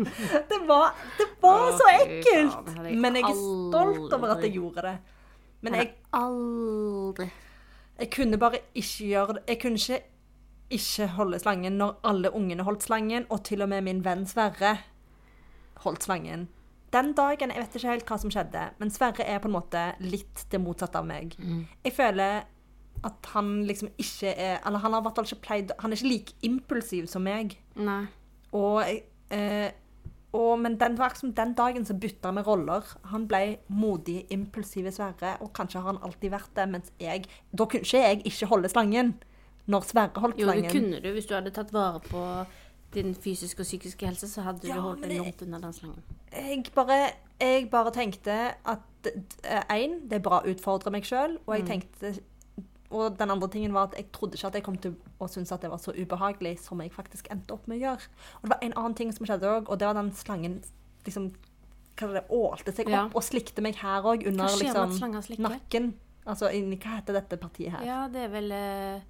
det 0.52 0.60
var, 0.68 0.94
det 1.18 1.26
var 1.42 1.66
Å, 1.66 1.74
så 1.76 1.90
ekkelt! 1.96 2.72
Ja, 2.78 2.94
Men 2.94 3.18
jeg 3.18 3.26
er 3.28 3.42
stolt 3.42 4.14
over 4.16 4.36
at 4.36 4.46
jeg 4.46 4.54
gjorde 4.56 4.86
det. 4.86 4.96
Men 5.62 5.78
jeg, 5.78 5.92
aldri 6.16 7.28
jeg 8.02 8.08
kunne 8.10 8.38
bare 8.40 8.58
ikke 8.74 9.04
gjøre 9.12 9.34
det. 9.36 9.42
Jeg 9.52 9.60
kunne 9.62 9.78
ikke 9.78 10.00
ikke 10.72 11.06
holde 11.18 11.38
slangen 11.38 11.76
når 11.76 11.98
alle 12.08 12.30
ungene 12.32 12.64
holdt 12.64 12.86
slangen, 12.86 13.26
og 13.28 13.42
til 13.44 13.60
og 13.62 13.68
med 13.68 13.84
min 13.84 14.00
venn 14.04 14.24
Sverre 14.26 14.78
holdt 15.84 16.06
slangen. 16.06 16.48
Den 16.92 17.14
dagen, 17.16 17.52
jeg 17.52 17.62
vet 17.62 17.76
ikke 17.78 17.88
helt 17.94 18.10
hva 18.10 18.18
som 18.20 18.32
skjedde, 18.32 18.66
men 18.80 18.90
Sverre 18.92 19.24
er 19.24 19.38
på 19.40 19.48
en 19.48 19.54
måte 19.54 19.84
litt 20.04 20.44
det 20.52 20.60
motsatte 20.60 21.00
av 21.00 21.06
meg. 21.08 21.32
Jeg 21.84 21.94
føler 21.96 22.42
at 23.02 23.30
han 23.32 23.62
liksom 23.66 23.88
ikke 23.98 24.30
er 24.30 24.58
Eller 24.66 24.78
han 24.78 24.92
har 24.94 25.00
i 25.00 25.06
hvert 25.06 25.16
fall 25.16 25.26
ikke 25.26 25.42
pleid 25.42 25.72
Han 25.80 25.90
er 25.90 25.98
ikke 25.98 26.10
like 26.10 26.34
impulsiv 26.46 27.08
som 27.10 27.24
meg. 27.26 27.56
Nei. 27.74 28.04
Og, 28.54 28.84
eh, 29.32 29.70
og, 30.32 30.60
men 30.60 30.76
den, 30.78 30.98
den 31.36 31.54
dagen 31.58 31.86
så 31.88 31.96
bytta 31.98 32.30
vi 32.36 32.44
roller. 32.46 32.86
Han 33.10 33.26
ble 33.28 33.58
modig, 33.68 34.26
impulsiv 34.30 34.90
Sverre, 34.92 35.36
og 35.40 35.52
kanskje 35.56 35.80
har 35.80 35.94
han 35.94 36.02
alltid 36.04 36.30
vært 36.30 36.52
det, 36.56 36.68
mens 36.68 36.92
jeg 37.00 37.26
Da 37.50 37.66
kunne 37.66 37.82
ikke 37.82 38.04
jeg 38.04 38.22
ikke 38.28 38.50
holde 38.52 38.68
slangen. 38.68 39.14
Når 39.66 39.88
Sverre 39.88 40.22
holdt 40.22 40.40
slangen. 40.40 40.64
Jo, 40.64 40.70
det 40.70 40.76
kunne 40.76 41.00
du. 41.02 41.10
Hvis 41.16 41.26
du 41.26 41.34
hadde 41.34 41.54
tatt 41.56 41.72
vare 41.72 42.00
på 42.06 42.22
din 42.94 43.14
fysiske 43.14 43.60
og 43.64 43.68
psykiske 43.68 44.06
helse, 44.06 44.28
så 44.28 44.42
hadde 44.46 44.68
Ja, 44.68 44.74
du 44.76 44.80
holdt 44.80 45.02
deg 45.06 45.18
langt 45.18 45.42
unna 45.42 45.58
den 45.62 45.72
slangen. 45.72 46.02
Jeg 46.32 46.64
bare, 46.74 46.98
jeg 47.40 47.70
bare 47.70 47.92
tenkte 47.92 48.36
at 48.64 49.08
én, 49.70 49.98
det 50.08 50.18
er 50.20 50.24
bra 50.24 50.40
å 50.42 50.52
utfordre 50.52 50.92
meg 50.94 51.04
sjøl, 51.08 51.38
og 51.46 51.56
jeg 51.56 51.66
tenkte 51.66 52.14
og 52.92 53.14
den 53.16 53.30
andre 53.32 53.48
tingen 53.48 53.72
var 53.72 53.88
at 53.88 53.94
jeg 53.96 54.10
trodde 54.12 54.36
ikke 54.36 54.46
at 54.50 54.54
jeg 54.58 54.64
kom 54.66 54.76
til 54.76 54.92
å 55.18 55.28
synes 55.30 55.52
at 55.54 55.62
det 55.64 55.70
var 55.72 55.80
så 55.80 55.94
ubehagelig 55.96 56.58
som 56.60 56.80
jeg 56.84 56.92
faktisk 56.92 57.30
endte 57.32 57.54
opp 57.56 57.64
med 57.70 57.78
å 57.80 57.86
gjøre. 57.86 58.10
Og 58.36 58.42
det 58.44 58.50
var 58.52 58.66
en 58.66 58.74
annen 58.76 58.96
ting 58.98 59.12
som 59.16 59.24
skjedde 59.28 59.48
òg, 59.48 59.70
og 59.72 59.80
det 59.80 59.88
var 59.88 59.96
den 59.96 60.10
slangen 60.12 60.58
liksom 61.06 61.30
hva 61.96 62.08
det, 62.12 62.22
ålte 62.32 62.72
seg 62.76 62.88
Ja. 62.88 63.06
opp 63.06 63.16
og 63.16 63.24
slikte 63.24 63.62
meg 63.64 63.76
her 63.80 64.02
òg, 64.02 64.26
under 64.28 64.44
liksom 64.44 65.38
nakken. 65.40 65.94
Altså 66.26 66.52
inni 66.54 66.76
Hva 66.78 66.98
heter 67.00 67.16
dette 67.16 67.36
partiet 67.40 67.72
her? 67.72 67.84
Ja, 67.84 68.08
det 68.08 68.26
er 68.26 68.28
vel 68.28 68.52
eh, 68.52 69.00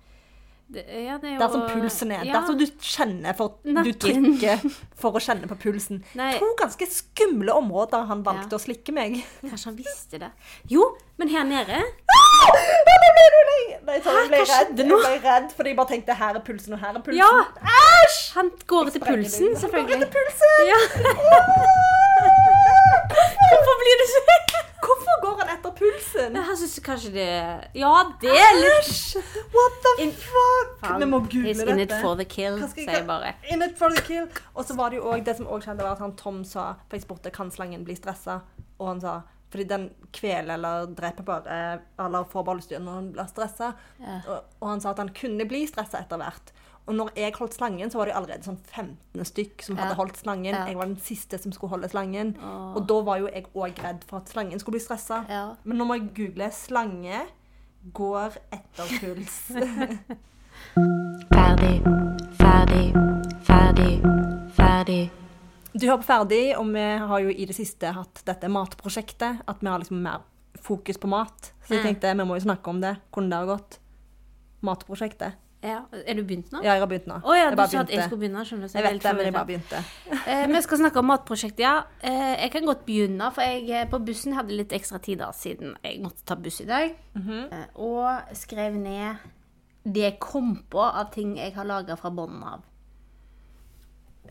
det, 0.73 0.85
Ja, 0.89 1.19
det 1.21 1.29
er 1.31 1.35
jo 1.35 1.39
Der 1.43 1.49
som 1.53 1.63
pulsen 1.69 2.13
er. 2.17 2.25
Ja. 2.25 2.33
Der 2.41 2.47
som 2.49 2.59
du 2.59 2.67
kjenner 2.81 3.37
for 3.39 3.59
Du 3.65 3.93
trykker 4.05 4.63
for 4.99 5.19
å 5.19 5.23
kjenne 5.23 5.49
på 5.51 5.57
pulsen. 5.67 6.03
Nei. 6.19 6.33
To 6.41 6.49
ganske 6.59 6.87
skumle 6.91 7.53
områder 7.61 8.07
han 8.11 8.23
valgte 8.27 8.53
Ja. 8.57 8.59
å 8.59 8.63
slikke 8.63 8.93
meg. 8.97 9.21
Kanskje 9.43 9.67
han 9.71 9.77
visste 9.79 10.19
det. 10.23 10.31
Jo, 10.71 10.97
men 11.19 11.29
her 11.29 11.45
nede 11.45 11.83
Nei, 13.83 13.99
så 14.01 14.13
jeg 14.15 14.29
ble 14.31 14.39
redd. 14.47 14.79
Jeg 14.79 14.87
ble 14.89 15.17
redd 15.25 15.49
fordi 15.57 15.69
jeg 15.73 15.77
bare 15.79 15.91
tenkte 15.91 16.15
her 16.17 16.37
er 16.39 16.43
pulsen, 16.47 16.73
og 16.77 16.79
her 16.83 16.95
er 16.97 17.03
pulsen. 17.03 17.19
Ja! 17.19 17.31
Æsj! 17.61 18.19
Han 18.37 18.51
går 18.71 18.91
etter 18.93 19.03
pulsen, 19.05 19.57
selvfølgelig. 19.59 19.99
Han 19.99 20.01
går 20.01 20.07
etter 20.07 20.13
pulsen! 20.15 20.53
Ja. 20.71 20.79
Hvorfor 23.53 23.75
blir 23.83 23.97
du 24.01 24.07
så 24.13 24.21
går 25.37 25.47
han 25.47 25.57
etter 25.59 25.73
pulsen? 25.79 26.37
Han 26.37 26.57
syns 26.57 26.79
kanskje 26.85 27.13
det 27.15 27.27
Ja, 27.79 27.93
det 28.21 28.31
er 28.31 28.55
litt 28.59 28.89
Æsj! 28.89 29.17
What 29.55 29.79
the 29.87 29.93
In- 30.05 30.13
fuck? 30.13 30.73
Faen, 30.83 30.99
Vi 31.01 31.07
må 31.11 31.21
google 31.27 31.55
dette. 31.55 31.71
in 31.71 31.81
it 31.81 31.93
for 32.03 32.15
the 32.17 32.25
kill, 32.25 32.59
jeg- 32.59 32.71
sier 32.75 32.91
jeg 32.99 33.07
bare. 33.07 33.35
In 33.51 33.63
it 33.63 33.77
for 33.79 33.91
the 33.91 34.03
kill. 34.03 34.29
Og 34.55 34.65
så 34.65 34.77
var 34.77 34.91
det 34.91 34.97
jo 34.99 35.05
også, 35.13 35.25
det 35.25 35.37
som 35.37 35.47
òg 35.47 35.63
skjedde, 35.63 35.83
var 35.83 35.93
at 35.93 35.99
han 35.99 36.17
Tom 36.17 36.45
sa 36.45 36.75
For 36.89 36.97
jeg 36.97 37.03
spurte 37.07 37.31
kan 37.33 37.51
slangen 37.51 37.85
bli 37.85 37.95
stressa, 37.95 38.41
og 38.79 38.87
han 38.89 39.01
sa 39.01 39.21
fordi 39.53 39.65
den 39.69 39.91
kveler 40.13 40.55
eller 40.55 40.87
dreper 40.87 41.23
bare 41.29 41.81
eller 42.01 42.25
får 42.25 42.45
bare 42.45 42.79
når 42.81 42.95
han 42.95 43.13
blir 43.13 43.27
stressa. 43.29 43.75
Ja. 44.01 44.21
Og, 44.27 44.45
og 44.63 44.69
han 44.69 44.81
sa 44.81 44.91
at 44.91 44.99
han 44.99 45.11
kunne 45.11 45.45
bli 45.47 45.67
stressa 45.67 45.99
etter 46.01 46.17
hvert. 46.17 46.53
Og 46.89 46.95
når 46.95 47.11
jeg 47.17 47.33
holdt 47.39 47.55
slangen, 47.55 47.91
så 47.91 47.99
var 47.99 48.07
det 48.07 48.15
allerede 48.15 48.43
sånn 48.43 48.59
15 48.67 49.25
stykk 49.25 49.63
som 49.63 49.77
Ja. 49.77 49.83
hadde 49.85 49.95
holdt 49.97 50.17
slangen. 50.19 50.55
Ja. 50.55 50.67
Jeg 50.67 50.77
var 50.77 50.87
den 50.87 50.97
siste 50.97 51.39
som 51.39 51.53
skulle 51.53 51.71
holde 51.71 51.89
slangen. 51.89 52.37
Åh. 52.43 52.77
Og 52.77 52.87
da 52.89 53.01
var 53.03 53.19
jo 53.19 53.29
jeg 53.29 53.47
òg 53.55 53.79
redd 53.83 54.05
for 54.05 54.17
at 54.19 54.29
slangen 54.29 54.59
skulle 54.59 54.79
bli 54.79 54.85
stressa. 54.87 55.25
Ja. 55.29 55.55
Men 55.65 55.79
nå 55.79 55.85
må 55.87 55.95
jeg 55.99 56.15
google 56.15 56.51
'slange 56.51 57.21
går 57.93 58.33
etter 58.53 58.85
puls'. 59.01 59.51
Ferdig, 61.33 61.83
ferdig, 62.39 62.93
ferdig, 63.47 64.03
ferdig. 64.57 65.11
Du 65.73 65.87
hører 65.87 66.03
på 66.03 66.07
Ferdig, 66.07 66.57
og 66.59 66.67
vi 66.75 66.85
har 66.99 67.19
jo 67.25 67.29
i 67.31 67.47
det 67.49 67.55
siste 67.57 67.93
hatt 67.97 68.23
dette 68.29 68.49
matprosjektet. 68.53 69.41
At 69.49 69.61
vi 69.63 69.69
har 69.69 69.79
liksom 69.81 70.03
mer 70.03 70.21
fokus 70.61 70.99
på 70.99 71.09
mat. 71.09 71.53
Så 71.65 71.75
jeg 71.75 71.81
Mm. 71.81 71.87
tenkte 71.87 72.17
vi 72.17 72.25
må 72.25 72.35
jo 72.39 72.45
snakke 72.51 72.69
om 72.69 72.81
det. 72.81 72.99
Hvordan 73.13 73.31
det 73.31 73.39
har 73.39 73.47
gått. 73.47 73.79
Matprosjektet. 74.63 75.33
Ja. 75.63 75.85
Er 75.93 76.15
du 76.19 76.23
begynt 76.27 76.51
nå? 76.51 76.59
Ja, 76.65 76.73
jeg 76.75 76.81
har 76.83 76.89
begynt 76.91 77.07
nå. 77.07 77.21
Å 77.23 77.35
ja, 77.37 77.43
Jeg 77.45 77.53
du 77.53 77.57
bare 77.61 77.71
sa 77.71 77.81
at 77.85 77.91
jeg 77.95 78.03
skulle 78.09 78.21
begynne. 78.25 78.43
skjønner 78.49 78.67
du. 78.67 78.79
Jeg 78.79 78.83
vet 78.83 79.03
det, 79.05 79.13
men 79.15 79.25
jeg 79.29 79.35
bare 79.37 79.47
begynte. 79.47 79.83
Eh, 80.27 80.47
vi 80.51 80.63
skal 80.65 80.79
snakke 80.81 80.99
om 80.99 81.07
matprosjektet, 81.07 81.63
ja. 81.63 81.75
Eh, 82.03 82.33
jeg 82.43 82.51
kan 82.57 82.67
godt 82.67 82.83
begynne, 82.87 83.29
for 83.33 83.43
jeg 83.47 83.71
eh, 83.71 83.85
på 83.93 84.01
bussen 84.05 84.35
hadde 84.35 84.57
litt 84.59 84.73
ekstra 84.75 84.99
tid 85.03 85.19
da, 85.23 85.31
siden 85.33 85.77
jeg 85.85 86.01
måtte 86.03 86.25
ta 86.27 86.35
buss 86.35 86.61
i 86.61 86.67
dag. 86.67 86.97
eh, 87.17 87.65
og 87.79 88.35
skrev 88.35 88.75
ned 88.75 89.17
det 89.85 90.03
jeg 90.03 90.19
kom 90.23 90.57
på 90.71 90.83
av 90.83 91.13
ting 91.15 91.37
jeg 91.39 91.55
har 91.55 91.65
laga 91.65 91.97
fra 91.97 92.11
bunnen 92.11 92.43
av. 92.43 92.63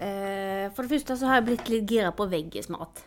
Eh, 0.01 0.69
for 0.75 0.83
det 0.83 0.91
første 0.97 1.17
så 1.19 1.27
har 1.29 1.39
jeg 1.41 1.47
blitt 1.49 1.69
litt 1.71 1.87
gira 1.91 2.11
på 2.15 2.27
veggismat. 2.31 3.03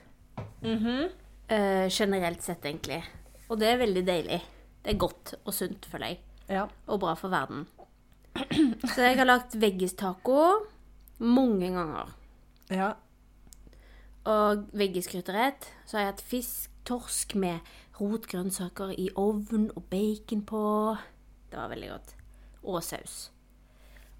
eh, 0.64 1.88
generelt 1.90 2.42
sett, 2.42 2.64
egentlig. 2.64 3.02
Og 3.50 3.58
det 3.60 3.68
er 3.68 3.76
veldig 3.84 4.04
deilig. 4.06 4.40
Det 4.84 4.94
er 4.94 4.98
godt 5.00 5.34
og 5.44 5.52
sunt, 5.52 5.84
føler 5.90 6.06
jeg. 6.14 6.18
Ja. 6.48 6.66
Og 6.88 7.00
bra 7.00 7.14
for 7.16 7.28
verden. 7.32 7.66
Så 8.94 9.04
jeg 9.04 9.18
har 9.20 9.28
lagd 9.28 9.54
veggistaco 9.62 10.38
mange 11.22 11.70
ganger. 11.74 12.14
ja. 12.70 12.92
Og 14.24 14.64
veggisgryterett. 14.72 15.66
Så 15.84 15.98
har 15.98 16.04
jeg 16.06 16.12
hatt 16.14 16.22
fisk, 16.24 16.70
torsk 16.88 17.34
med 17.36 17.60
rotgrønnsaker 18.00 18.94
i 18.96 19.10
ovn 19.20 19.66
og 19.76 19.84
bacon 19.92 20.40
på. 20.48 20.62
Det 21.52 21.58
var 21.60 21.68
veldig 21.68 21.90
godt. 21.90 22.14
Og 22.64 22.80
saus. 22.82 23.18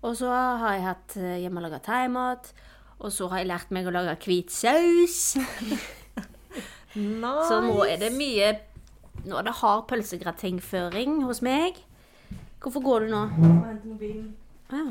Og 0.05 0.13
så 0.21 0.29
har 0.29 0.75
jeg 0.77 0.85
hatt 0.85 1.17
eh, 1.17 1.39
hjemmelaga 1.41 1.81
thaimat. 1.81 2.53
Og 3.01 3.13
så 3.17 3.31
har 3.33 3.41
jeg 3.41 3.49
lært 3.49 3.73
meg 3.73 3.89
å 3.89 3.95
lage 3.97 4.19
hvit 4.27 4.53
saus. 4.53 5.35
Nice. 5.41 5.81
Så 7.49 7.57
nå 7.65 7.81
er 7.89 7.97
det 7.99 8.13
mye 8.15 8.53
Nå 9.25 9.39
er 9.41 9.47
det 9.49 9.57
hard 9.59 9.89
pølsegratengføring 9.89 11.23
hos 11.25 11.41
meg. 11.43 11.81
Hvorfor 12.65 12.81
går 12.85 13.05
du 13.05 13.11
nå? 13.13 13.23
Ja. 14.73 14.85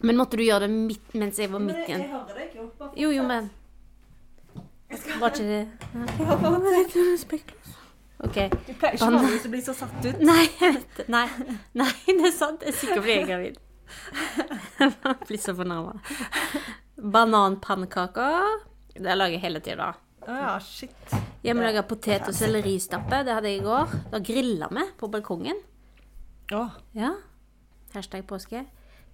Men 0.00 0.18
måtte 0.18 0.38
du 0.38 0.42
gjøre 0.42 0.66
det 0.66 0.70
midt, 0.74 1.14
mens 1.18 1.38
jeg 1.38 1.50
var 1.52 1.62
midt 1.62 1.84
igjen? 1.86 2.02
hører 2.10 2.34
deg 2.38 2.56
jo. 2.58 2.66
Jo, 2.98 3.10
jo, 3.14 3.22
men 3.26 3.50
Var 5.20 5.30
ikke 5.30 5.46
det. 5.46 5.62
OK. 8.18 8.38
Du 8.66 8.72
pleier 8.80 8.96
ikke 8.96 9.10
vanligvis 9.12 9.46
å 9.46 9.50
bli 9.52 9.60
så 9.62 9.74
satt 9.78 9.98
ut. 10.02 10.22
Nei. 10.26 10.46
Nei, 11.12 11.26
nei, 11.78 11.90
det 12.08 12.16
er 12.32 12.34
sant. 12.34 12.64
Jeg 12.66 12.74
er 12.74 12.78
sikker 12.80 12.98
fordi 13.02 13.14
jeg 13.14 13.22
er 13.22 13.30
gravid. 13.30 13.60
Jeg 14.80 15.18
blir 15.28 15.42
så 15.42 15.54
fornærma. 15.58 15.94
Bananpannekaker. 16.98 18.58
Det 18.98 19.14
lager 19.14 19.36
jeg 19.36 19.44
hele 19.44 19.62
tida. 19.62 19.92
Ja, 20.26 20.56
shit. 20.60 21.14
Hjemmelaga 21.46 21.84
potet- 21.86 22.26
og 22.28 22.34
selleristappe. 22.34 23.22
Det 23.24 23.36
hadde 23.38 23.52
jeg 23.52 23.62
i 23.62 23.66
går. 23.68 23.94
Da 24.12 24.18
grilla 24.24 24.66
vi 24.74 24.88
på 24.98 25.10
balkongen. 25.12 25.60
Å, 26.52 26.70
Ja. 26.94 27.12
Hashtag 27.94 28.26
påske. 28.28 28.64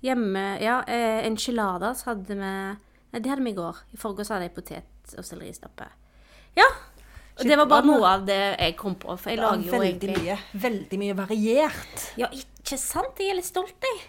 Hjemme 0.02 0.60
Ja, 0.60 0.80
eh, 0.86 1.24
enchiladas 1.26 2.04
hadde 2.04 2.34
vi 2.34 2.36
Nei, 3.14 3.20
det 3.20 3.30
hadde 3.30 3.44
vi 3.44 3.50
i 3.50 3.54
går. 3.54 3.76
I 3.94 3.96
forgårs 3.96 4.28
hadde 4.28 4.42
jeg 4.48 4.54
potet- 4.56 5.14
og 5.16 5.22
selleristappe. 5.24 5.86
Ja. 6.56 6.64
Og 7.38 7.44
det 7.46 7.56
var 7.56 7.66
bare 7.66 7.86
noe 7.86 8.04
av 8.04 8.24
det 8.26 8.56
jeg 8.58 8.76
kom 8.76 8.96
på. 8.96 9.16
For 9.18 9.30
jeg 9.30 9.38
ja, 9.38 9.50
lager 9.50 9.64
jo 9.64 9.70
veldig 9.70 9.86
egentlig 10.00 10.16
mye. 10.24 10.38
Veldig 10.54 10.98
mye 10.98 11.14
variert. 11.14 12.04
Ja, 12.18 12.26
ikke 12.34 12.76
sant? 12.78 13.14
Jeg 13.18 13.30
er 13.30 13.34
litt 13.36 13.44
stolt, 13.46 13.74
jeg. 13.80 14.00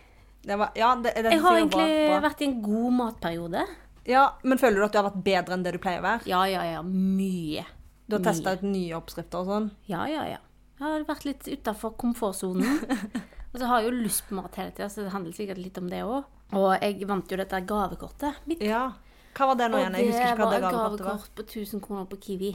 Det 0.46 0.58
var, 0.58 0.72
ja, 0.76 0.96
det, 0.96 1.14
det 1.16 1.32
Jeg 1.34 1.42
har 1.42 1.56
synes 1.56 1.74
var 1.74 1.86
egentlig 1.86 2.10
bra. 2.10 2.30
vært 2.30 2.42
i 2.42 2.46
en 2.46 2.62
god 2.62 2.94
matperiode. 2.94 3.68
Ja, 4.08 4.32
Men 4.44 4.58
føler 4.58 4.76
du 4.78 4.84
at 4.86 4.92
du 4.92 4.98
har 5.02 5.10
vært 5.12 5.24
bedre 5.24 5.54
enn 5.54 5.64
det 5.64 5.74
du 5.74 5.80
pleier 5.80 6.00
å 6.00 6.04
være? 6.06 6.26
Ja, 6.26 6.44
ja, 6.46 6.64
ja. 6.64 6.82
Mye. 6.82 7.66
Du 8.10 8.18
har 8.18 8.24
testa 8.24 8.54
ut 8.54 8.62
nye 8.64 8.94
oppskrifter 8.98 9.40
og 9.42 9.46
sånn? 9.48 9.72
Ja, 9.88 10.06
ja, 10.08 10.26
ja. 10.26 10.38
Jeg 10.76 10.84
har 10.86 11.04
vært 11.08 11.26
litt 11.26 11.46
utafor 11.48 11.94
komfortsonen. 11.98 12.80
Og 13.56 13.60
så 13.62 13.68
har 13.70 13.82
jeg 13.82 13.92
jo 13.94 14.00
lyst 14.04 14.26
på 14.28 14.36
mat 14.36 14.56
hele 14.60 14.74
tida, 14.76 14.90
så 14.92 15.06
det 15.06 15.14
handler 15.14 15.32
sikkert 15.38 15.62
litt 15.64 15.78
om 15.80 15.88
det 15.88 16.02
òg. 16.04 16.26
Og 16.60 16.66
jeg 16.82 17.06
vant 17.08 17.32
jo 17.32 17.38
dette 17.40 17.62
gavekortet 17.70 18.42
mitt. 18.50 18.60
Ja. 18.66 18.90
Hva 19.36 19.48
var 19.52 19.56
det 19.60 19.70
nå 19.72 19.80
igjen? 19.80 19.96
Jeg 20.00 20.10
husker 20.10 20.26
ikke 20.34 20.42
hva 20.42 20.50
det 20.52 20.60
var 20.62 20.72
Det 20.72 20.78
var. 20.78 20.90
gavekort 20.98 21.32
på 21.36 21.46
1000 21.48 21.82
kroner 21.86 22.10
på 22.12 22.20
Kiwi. 22.26 22.52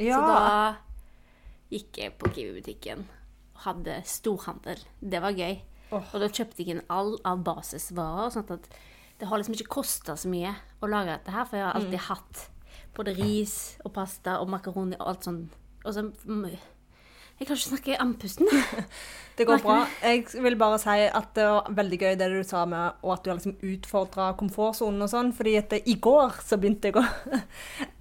Ja. 0.00 0.16
Så 0.16 0.22
da 0.30 1.76
gikk 1.76 2.00
jeg 2.02 2.14
på 2.20 2.30
Kiwi-butikken 2.32 3.04
og 3.04 3.60
hadde 3.66 3.98
storhandel. 4.08 4.80
Det 5.00 5.20
var 5.24 5.36
gøy. 5.36 5.60
Oh. 5.92 6.00
Og 6.14 6.24
da 6.24 6.28
kjøpte 6.32 6.64
jeg 6.64 6.72
inn 6.74 6.82
all 6.92 7.14
av 7.28 7.44
basisvarer, 7.44 8.32
sånn 8.32 8.48
at 8.56 8.68
det 9.20 9.28
har 9.28 9.38
liksom 9.40 9.54
ikke 9.58 9.68
kosta 9.76 10.16
så 10.18 10.28
mye 10.32 10.54
å 10.82 10.88
lage 10.90 11.12
dette 11.18 11.32
her, 11.36 11.44
for 11.46 11.60
jeg 11.60 11.66
har 11.68 11.76
alltid 11.76 12.00
Mm. 12.00 12.08
hatt 12.08 12.48
både 12.96 13.14
ris 13.16 13.76
og 13.84 13.92
pasta 13.92 14.40
og 14.40 14.48
makaroni 14.48 14.96
og 14.98 15.06
alt 15.12 15.24
sånn. 15.28 15.42
Og 15.84 15.92
så 15.94 16.06
Jeg 17.42 17.48
kan 17.48 17.58
ikke 17.58 17.70
snakke 17.72 17.96
andpusten. 17.98 18.46
Det 19.38 19.46
går 19.48 19.62
bra. 19.64 19.76
Jeg 20.04 20.26
vil 20.44 20.54
bare 20.60 20.76
si 20.78 20.92
at 21.08 21.30
det 21.34 21.46
var 21.48 21.70
veldig 21.74 21.98
gøy 21.98 22.16
det 22.20 22.26
du 22.30 22.42
sa 22.46 22.60
med 22.68 23.00
og 23.00 23.14
at 23.14 23.22
du 23.24 23.30
har 23.32 23.38
liksom 23.38 23.54
utfordra 23.64 24.26
komfortsonen 24.38 25.02
og 25.02 25.08
sånn. 25.10 25.32
fordi 25.34 25.54
at 25.58 25.72
i 25.88 25.96
går 26.04 26.36
så 26.44 26.58
begynte 26.60 26.90
jeg 26.92 27.00
å, 27.00 27.04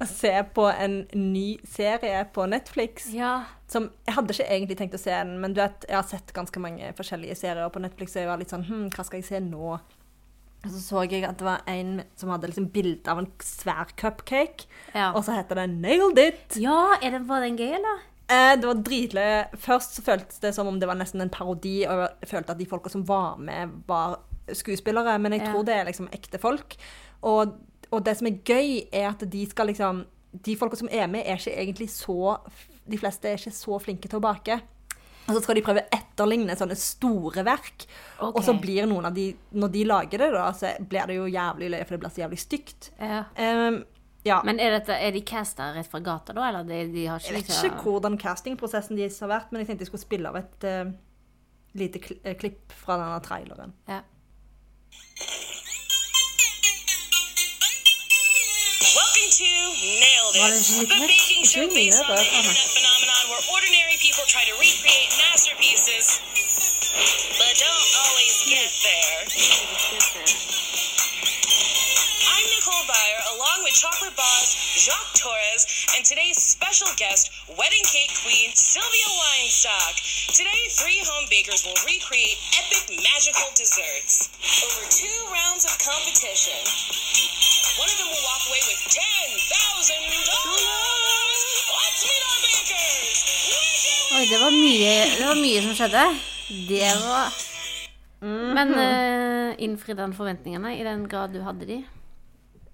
å 0.04 0.08
se 0.12 0.34
på 0.54 0.68
en 0.74 0.98
ny 1.16 1.56
serie 1.66 2.26
på 2.36 2.46
Netflix. 2.52 3.08
Ja. 3.16 3.32
Som, 3.72 3.88
jeg 4.06 4.18
hadde 4.20 4.36
ikke 4.36 4.50
egentlig 4.52 4.78
tenkt 4.84 5.00
å 5.00 5.02
se 5.02 5.16
den, 5.16 5.34
men 5.42 5.56
du 5.56 5.64
vet, 5.64 5.88
jeg 5.88 5.98
har 5.98 6.06
sett 6.12 6.36
ganske 6.36 6.62
mange 6.62 6.92
forskjellige 7.00 7.40
serier 7.40 7.72
på 7.74 7.82
Netflix, 7.82 8.14
og 8.20 8.26
jeg 8.26 8.32
var 8.34 8.44
litt 8.44 8.52
sånn 8.54 8.68
Hm, 8.68 8.86
hva 8.94 9.08
skal 9.08 9.24
jeg 9.24 9.30
se 9.32 9.42
nå? 9.48 9.80
Og 10.62 10.70
så 10.70 10.84
så 10.84 11.08
jeg 11.10 11.24
at 11.26 11.40
det 11.40 11.48
var 11.48 11.64
en 11.72 12.04
som 12.20 12.30
hadde 12.30 12.52
liksom 12.52 12.68
bilde 12.76 13.10
av 13.10 13.24
en 13.24 13.32
svær 13.42 13.96
cupcake, 13.98 14.68
Ja. 14.94 15.10
og 15.16 15.24
så 15.26 15.34
heter 15.40 15.64
det 15.64 15.70
'Nailed 15.72 16.20
It'. 16.20 16.60
ja 16.62 17.00
er 17.02 17.18
det, 17.18 17.28
var 17.28 17.40
den 17.42 17.58
gøy, 17.58 17.72
eller? 17.80 18.11
Eh, 18.32 18.54
det 18.60 18.68
var 18.68 18.84
dritløye. 18.88 19.40
Først 19.60 19.98
så 19.98 20.06
føltes 20.06 20.40
det 20.44 20.54
som 20.56 20.70
om 20.70 20.80
det 20.80 20.88
var 20.90 21.00
nesten 21.00 21.24
en 21.24 21.34
parodi, 21.34 21.82
og 21.88 22.06
jeg 22.06 22.32
følte 22.32 22.56
at 22.56 22.62
de 22.62 22.70
folka 22.70 22.92
som 22.94 23.04
var 23.08 23.42
med, 23.42 23.82
var 23.90 24.22
skuespillere, 24.56 25.18
men 25.22 25.36
jeg 25.36 25.48
tror 25.50 25.66
det 25.68 25.76
er 25.76 25.88
liksom 25.88 26.10
ekte 26.16 26.40
folk. 26.42 26.76
Og, 27.28 27.58
og 27.92 28.04
det 28.06 28.18
som 28.18 28.30
er 28.30 28.40
gøy, 28.48 28.82
er 28.92 29.12
at 29.12 29.24
de 29.32 29.46
skal 29.50 29.72
liksom 29.72 30.06
De 30.32 30.54
folka 30.56 30.78
som 30.80 30.88
er 30.88 31.10
med, 31.12 31.26
er 31.28 31.36
ikke 31.36 31.60
egentlig 31.60 31.90
så 31.92 32.38
De 32.88 32.98
fleste 32.98 33.28
er 33.28 33.36
ikke 33.36 33.52
så 33.52 33.80
flinke 33.84 34.08
til 34.08 34.22
å 34.22 34.24
bake. 34.24 34.56
Og 35.28 35.36
så 35.36 35.42
skal 35.44 35.58
de 35.58 35.64
prøve 35.66 35.84
å 35.84 35.92
etterligne 35.98 36.56
sånne 36.58 36.78
store 36.80 37.44
verk. 37.46 37.84
Okay. 38.18 38.32
Og 38.32 38.46
så 38.46 38.56
blir 38.58 38.88
noen 38.90 39.10
av 39.10 39.16
de 39.16 39.28
Når 39.52 39.74
de 39.76 39.84
lager 39.90 40.24
det, 40.24 40.30
da, 40.34 40.46
så 40.56 40.72
blir 40.80 41.12
det 41.12 41.18
jo 41.20 41.28
jævlig 41.28 41.72
løye, 41.74 41.84
for 41.84 41.96
det 41.96 42.02
blir 42.04 42.16
så 42.16 42.24
jævlig 42.24 42.40
stygt. 42.42 42.92
Ja. 42.98 43.26
Ehm, 43.36 43.84
ja. 44.24 44.42
Men 44.46 44.60
er, 44.60 44.76
dette, 44.78 44.94
er 44.94 45.12
de 45.16 45.22
casta 45.26 45.72
rett 45.76 45.90
fra 45.90 46.02
gata, 46.06 46.34
da? 46.38 46.46
Eller 46.50 46.68
de, 46.68 46.82
de 46.94 47.08
har 47.10 47.22
ikke 47.22 47.32
Jeg 47.32 47.38
vet 47.40 47.50
ikke 47.50 47.72
ikke 47.72 47.86
hvordan 47.90 48.18
castingprosessen 48.22 49.00
deres 49.00 49.20
har 49.24 49.32
vært, 49.32 49.52
men 49.52 49.64
jeg 49.64 49.72
tenkte 49.72 49.88
jeg 49.88 49.92
skulle 49.92 50.06
spille 50.06 50.30
av 50.30 50.38
et 50.42 50.68
uh, 50.70 50.92
lite 51.74 52.02
eh, 52.24 52.38
klipp 52.38 52.74
fra 52.84 53.00
denne 53.02 53.20
traileren. 53.26 53.74
Ja. 53.90 54.02
Welcome 58.92 59.32
er 59.42 59.72
Nailed 60.02 60.36
It, 60.36 60.42
What 60.42 60.52
is 60.54 60.70
Ikke 60.82 61.02
people 64.02 64.26
try 64.26 64.44
to 64.50 64.56
recreate 64.58 65.14
masterpieces, 65.22 66.20
but 67.38 67.54
don't 67.58 67.92
always 68.02 68.36
get 68.50 68.70
there. 68.82 70.31
With 73.72 73.80
chocolate 73.80 74.16
boss 74.20 74.52
Jacques 74.76 75.16
Torres, 75.16 75.64
and 75.96 76.04
today's 76.04 76.36
special 76.36 76.92
guest, 77.00 77.32
wedding 77.56 77.84
cake 77.88 78.12
queen 78.24 78.52
Sylvia 78.52 79.10
Weinstock. 79.16 79.96
Today, 80.36 80.68
three 80.76 81.00
home 81.08 81.28
bakers 81.32 81.64
will 81.64 81.80
recreate 81.88 82.36
epic 82.60 83.00
magical 83.00 83.48
desserts. 83.56 84.28
Over 84.68 84.84
two 84.92 85.20
rounds 85.32 85.64
of 85.64 85.72
competition. 85.80 86.60
One 87.80 87.88
of 87.88 87.96
them 87.96 88.10
will 88.12 88.26
walk 88.28 88.44
away 88.52 88.62
with 88.68 88.82
ten 88.92 89.28
thousand 89.48 90.04
dollars. 90.28 91.40
Let's 91.72 92.02
meet 92.04 92.24
our 92.28 92.40
bakers. 92.44 93.18
Wicked 93.56 94.12
Oi, 94.12 94.24
det 94.28 94.40
var 94.44 94.52
mye, 94.52 94.96
det 95.16 95.26
var 95.32 95.40
mye 95.40 95.60
som 95.64 95.74
skjedde. 95.80 96.04
Det 96.68 96.92
var 97.08 97.32
Men 98.22 98.76
uh, 98.76 99.64
innfridde 99.64 100.04
han 100.04 100.14
forventningene 100.14 100.76
i 100.76 100.84
den 100.84 101.08
grad 101.10 101.32
du 101.34 101.40
hadde 101.42 101.66
de? 101.66 101.80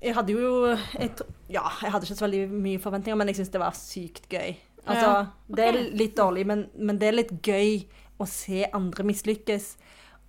Jeg 0.01 0.13
hadde 0.13 0.33
jo 0.33 0.75
jeg, 0.99 1.11
Ja, 1.49 1.63
jeg 1.81 1.91
hadde 1.91 2.05
ikke 2.05 2.17
så 2.19 2.25
veldig 2.27 2.43
mye 2.53 2.79
forventninger, 2.79 3.17
men 3.17 3.27
jeg 3.31 3.39
syns 3.39 3.49
det 3.53 3.61
var 3.61 3.73
sykt 3.77 4.27
gøy. 4.29 4.55
Altså, 4.87 5.07
Ja, 5.07 5.25
Det 5.49 5.65
er 5.67 5.79
litt 5.97 6.15
dårlig, 6.15 6.45
men, 6.47 6.69
men 6.77 6.97
det 6.99 7.07
er 7.09 7.17
litt 7.17 7.33
gøy 7.43 7.85
å 8.19 8.27
se 8.27 8.65
andre 8.73 9.03
mislykkes. 9.03 9.75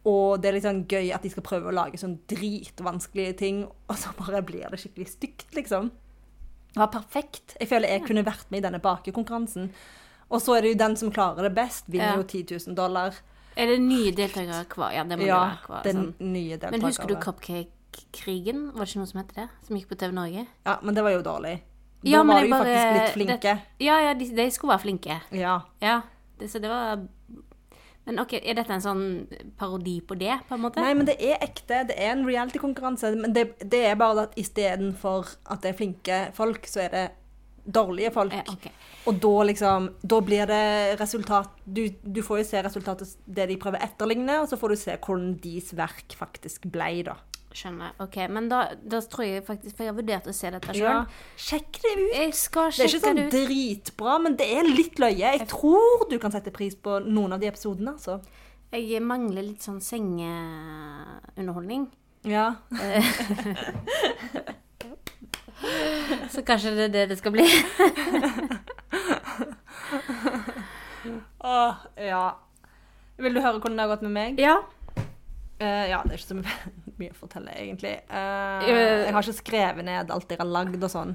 Og 0.09 0.41
det 0.41 0.49
er 0.49 0.53
litt 0.57 0.65
sånn 0.65 0.85
gøy 0.89 1.13
at 1.15 1.23
de 1.23 1.31
skal 1.31 1.43
prøve 1.45 1.69
å 1.69 1.75
lage 1.75 1.99
sånn 2.01 2.19
dritvanskelige 2.31 3.37
ting, 3.39 3.65
og 3.89 3.97
så 3.99 4.13
bare 4.19 4.43
blir 4.47 4.69
det 4.71 4.79
skikkelig 4.81 5.09
stygt, 5.13 5.49
liksom. 5.55 5.91
Det 6.73 6.81
var 6.81 6.91
perfekt. 6.93 7.57
Jeg 7.61 7.69
føler 7.69 7.89
jeg 7.89 8.05
kunne 8.07 8.25
vært 8.25 8.51
med 8.53 8.61
i 8.63 8.67
denne 8.69 8.81
bakekonkurransen. 8.81 9.71
Og 10.31 10.43
så 10.45 10.57
er 10.59 10.63
det 10.65 10.75
jo 10.75 10.81
den 10.85 10.97
som 11.01 11.11
klarer 11.13 11.43
det 11.49 11.55
best, 11.57 11.85
vinner 11.89 12.15
Ja. 12.15 12.17
jo 12.21 12.23
10 12.23 12.45
000 12.69 12.77
dollar. 12.77 13.15
Er 13.57 13.67
det 13.67 13.81
nye 13.81 14.13
deltakere 14.13 14.65
hver? 14.69 14.93
Ja, 14.95 15.05
det 15.05 15.19
må 15.19 15.27
Ja, 15.27 15.39
være 15.67 15.83
hver. 15.83 15.93
Sånn. 15.93 16.15
nye. 16.21 16.59
Men 16.71 16.81
husker 16.83 17.09
du 17.09 17.15
Cupcake-krigen? 17.93 18.73
Var 18.75 18.85
det 18.85 18.91
ikke 18.93 19.01
noe 19.03 19.11
som 19.11 19.21
het 19.23 19.35
det? 19.37 19.49
Som 19.67 19.77
gikk 19.79 19.89
på 19.91 19.99
TV 19.99 20.13
Norge? 20.15 20.47
Ja, 20.67 20.79
men 20.83 20.95
det 20.95 21.03
var 21.05 21.11
jo 21.17 21.23
dårlig. 21.23 21.57
Da 22.05 22.11
Ja, 22.13 22.23
var 22.23 22.41
de 22.41 22.47
jo 22.47 22.51
bare- 22.55 22.65
faktisk 22.65 22.95
litt 22.99 23.15
flinke. 23.17 23.55
Det, 23.79 23.85
ja, 23.87 24.01
ja, 24.01 24.15
de, 24.15 24.29
de 24.37 24.51
skulle 24.51 24.71
være 24.77 24.85
flinke. 24.85 25.21
Ja. 25.35 25.61
Ja, 25.83 26.03
det, 26.39 26.51
så 26.51 26.61
det 26.61 26.69
var 26.71 27.07
Men 28.07 28.19
ok, 28.21 28.33
er 28.41 28.55
dette 28.57 28.71
en 28.73 28.81
sånn 28.81 29.03
parodi 29.59 30.01
på 30.01 30.17
det, 30.17 30.39
på 30.49 30.55
en 30.55 30.63
måte? 30.63 30.81
Nei, 30.81 30.95
men 30.95 31.05
det 31.05 31.19
er 31.21 31.43
ekte. 31.45 31.83
Det 31.91 31.97
er 31.99 32.13
en 32.15 32.23
reality-konkurranse. 32.25 33.11
Men 33.21 33.35
det, 33.35 33.59
det 33.69 33.83
er 33.85 33.97
bare 34.01 34.23
at 34.23 34.35
istedenfor 34.41 35.29
at 35.53 35.61
det 35.61 35.75
er 35.75 35.77
flinke 35.77 36.21
folk, 36.33 36.65
så 36.67 36.87
er 36.87 36.89
det 36.95 37.03
dårlige 37.69 38.11
folk. 38.15 38.33
Ja, 38.33 38.47
okay. 38.49 38.73
Og 39.07 39.21
da 39.21 39.35
liksom 39.45 39.91
Da 40.01 40.21
blir 40.25 40.47
det 40.49 40.99
resultat 41.01 41.51
du, 41.67 41.83
du 42.03 42.23
får 42.25 42.39
jo 42.41 42.45
se 42.49 42.63
resultatet 42.65 43.13
det 43.29 43.47
de 43.51 43.59
prøver 43.61 43.77
å 43.77 43.85
etterligne, 43.91 44.39
og 44.41 44.49
så 44.49 44.57
får 44.57 44.69
du 44.73 44.77
se 44.77 44.97
hvordan 44.97 45.35
deres 45.45 45.75
verk 45.77 46.17
faktisk 46.17 46.65
ble, 46.73 47.03
da. 47.11 47.19
Skjønner. 47.55 47.93
Ok, 48.05 48.17
men 48.29 48.49
da, 48.51 48.75
da 48.77 49.01
tror 49.09 49.25
jeg 49.25 49.43
faktisk 49.47 49.77
For 49.77 49.85
jeg 49.87 49.93
har 49.93 49.97
vurdert 49.97 50.27
å 50.29 50.33
se 50.37 50.51
dette 50.53 50.75
sjøl. 50.77 50.85
Ja. 50.85 51.07
Sjekk 51.41 51.79
det 51.81 51.93
ut. 51.97 52.13
Det 52.13 52.21
er 52.21 52.29
ikke 52.85 53.01
sånn 53.01 53.31
dritbra, 53.33 54.19
men 54.21 54.37
det 54.39 54.49
er 54.59 54.65
litt 54.69 54.99
løye. 55.01 55.33
Jeg 55.39 55.47
tror 55.49 56.05
du 56.11 56.19
kan 56.21 56.33
sette 56.35 56.53
pris 56.55 56.75
på 56.77 56.99
noen 57.07 57.33
av 57.37 57.41
de 57.43 57.49
episodene, 57.49 57.91
altså. 57.97 58.21
Jeg 58.69 59.01
mangler 59.01 59.43
litt 59.47 59.63
sånn 59.65 59.81
sengeunderholdning. 59.81 61.89
Ja. 62.29 62.53
Så 66.33 66.43
kanskje 66.47 66.71
det 66.77 66.85
er 66.85 66.89
det 66.93 67.09
det 67.15 67.19
skal 67.19 67.33
bli. 67.35 67.47
Åh, 71.49 71.75
ja. 71.97 72.37
Vil 73.19 73.35
du 73.35 73.41
høre 73.41 73.59
hvordan 73.59 73.79
det 73.79 73.83
har 73.87 73.95
gått 73.95 74.03
med 74.07 74.15
meg? 74.15 74.39
Ja. 74.43 74.57
Uh, 75.59 75.85
ja, 75.91 76.03
det 76.05 76.13
er 76.13 76.19
ikke 76.21 76.29
så 76.29 76.35
mye, 76.39 76.53
mye 77.03 77.15
å 77.15 77.19
fortelle, 77.19 77.55
egentlig. 77.55 77.95
Eh, 78.09 78.67
Eh, 78.69 79.05
jeg 79.07 79.15
har 79.15 79.25
ikke 79.27 79.41
skrevet 79.41 79.87
ned 79.89 80.13
alt 80.15 80.35
jeg 80.35 80.41
har 80.41 80.51
lagd 80.51 80.83
og 80.83 80.93
sånn. 80.93 81.15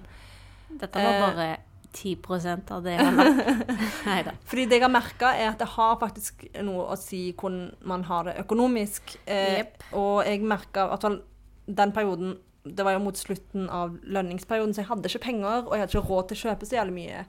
Dette 0.73 1.03
var 1.03 1.19
uh, 1.19 1.25
bare 1.27 1.47
10 1.93 2.71
av 2.73 2.85
det 2.85 2.95
jeg 2.95 3.05
har 3.05 3.19
lagd. 3.19 3.73
Nei 4.09 4.21
da. 4.25 4.33
Fordi 4.49 4.65
det 4.69 4.79
jeg 4.79 4.85
har 4.85 4.93
merka, 4.93 5.33
er 5.37 5.51
at 5.51 5.61
det 5.61 5.69
har 5.75 5.99
faktisk 6.01 6.47
noe 6.65 6.87
å 6.93 6.97
si 6.99 7.27
hvordan 7.37 7.67
man 7.89 8.07
har 8.09 8.29
det 8.29 8.39
økonomisk. 8.41 9.15
Uh, 9.27 9.59
yep. 9.59 9.85
og 9.91 10.23
jeg 10.25 10.41
merka 10.47 10.89
fall 10.97 11.21
den 11.65 11.93
perioden 11.95 12.35
Det 12.63 12.83
var 12.83 12.95
jo 12.95 13.03
mot 13.03 13.17
slutten 13.19 13.65
av 13.71 13.97
lønningsperioden, 14.07 14.71
så 14.71 14.81
jeg 14.81 14.87
hadde 14.87 15.09
ikke 15.09 15.25
penger, 15.25 15.65
og 15.65 15.73
jeg 15.75 15.83
hadde 15.83 15.97
ikke 15.97 16.09
råd 16.09 16.29
til 16.29 16.37
å 16.37 16.43
kjøpe 16.47 16.67
så 16.67 16.77
jævlig 16.77 16.93
mye. 16.95 17.23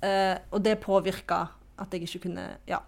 Eh, 0.00 0.36
og 0.48 0.62
det 0.64 0.78
påvirka 0.80 1.40
at 1.76 1.92
jeg 1.92 2.06
ikke 2.06 2.22
kunne 2.28 2.46
Ja. 2.64 2.80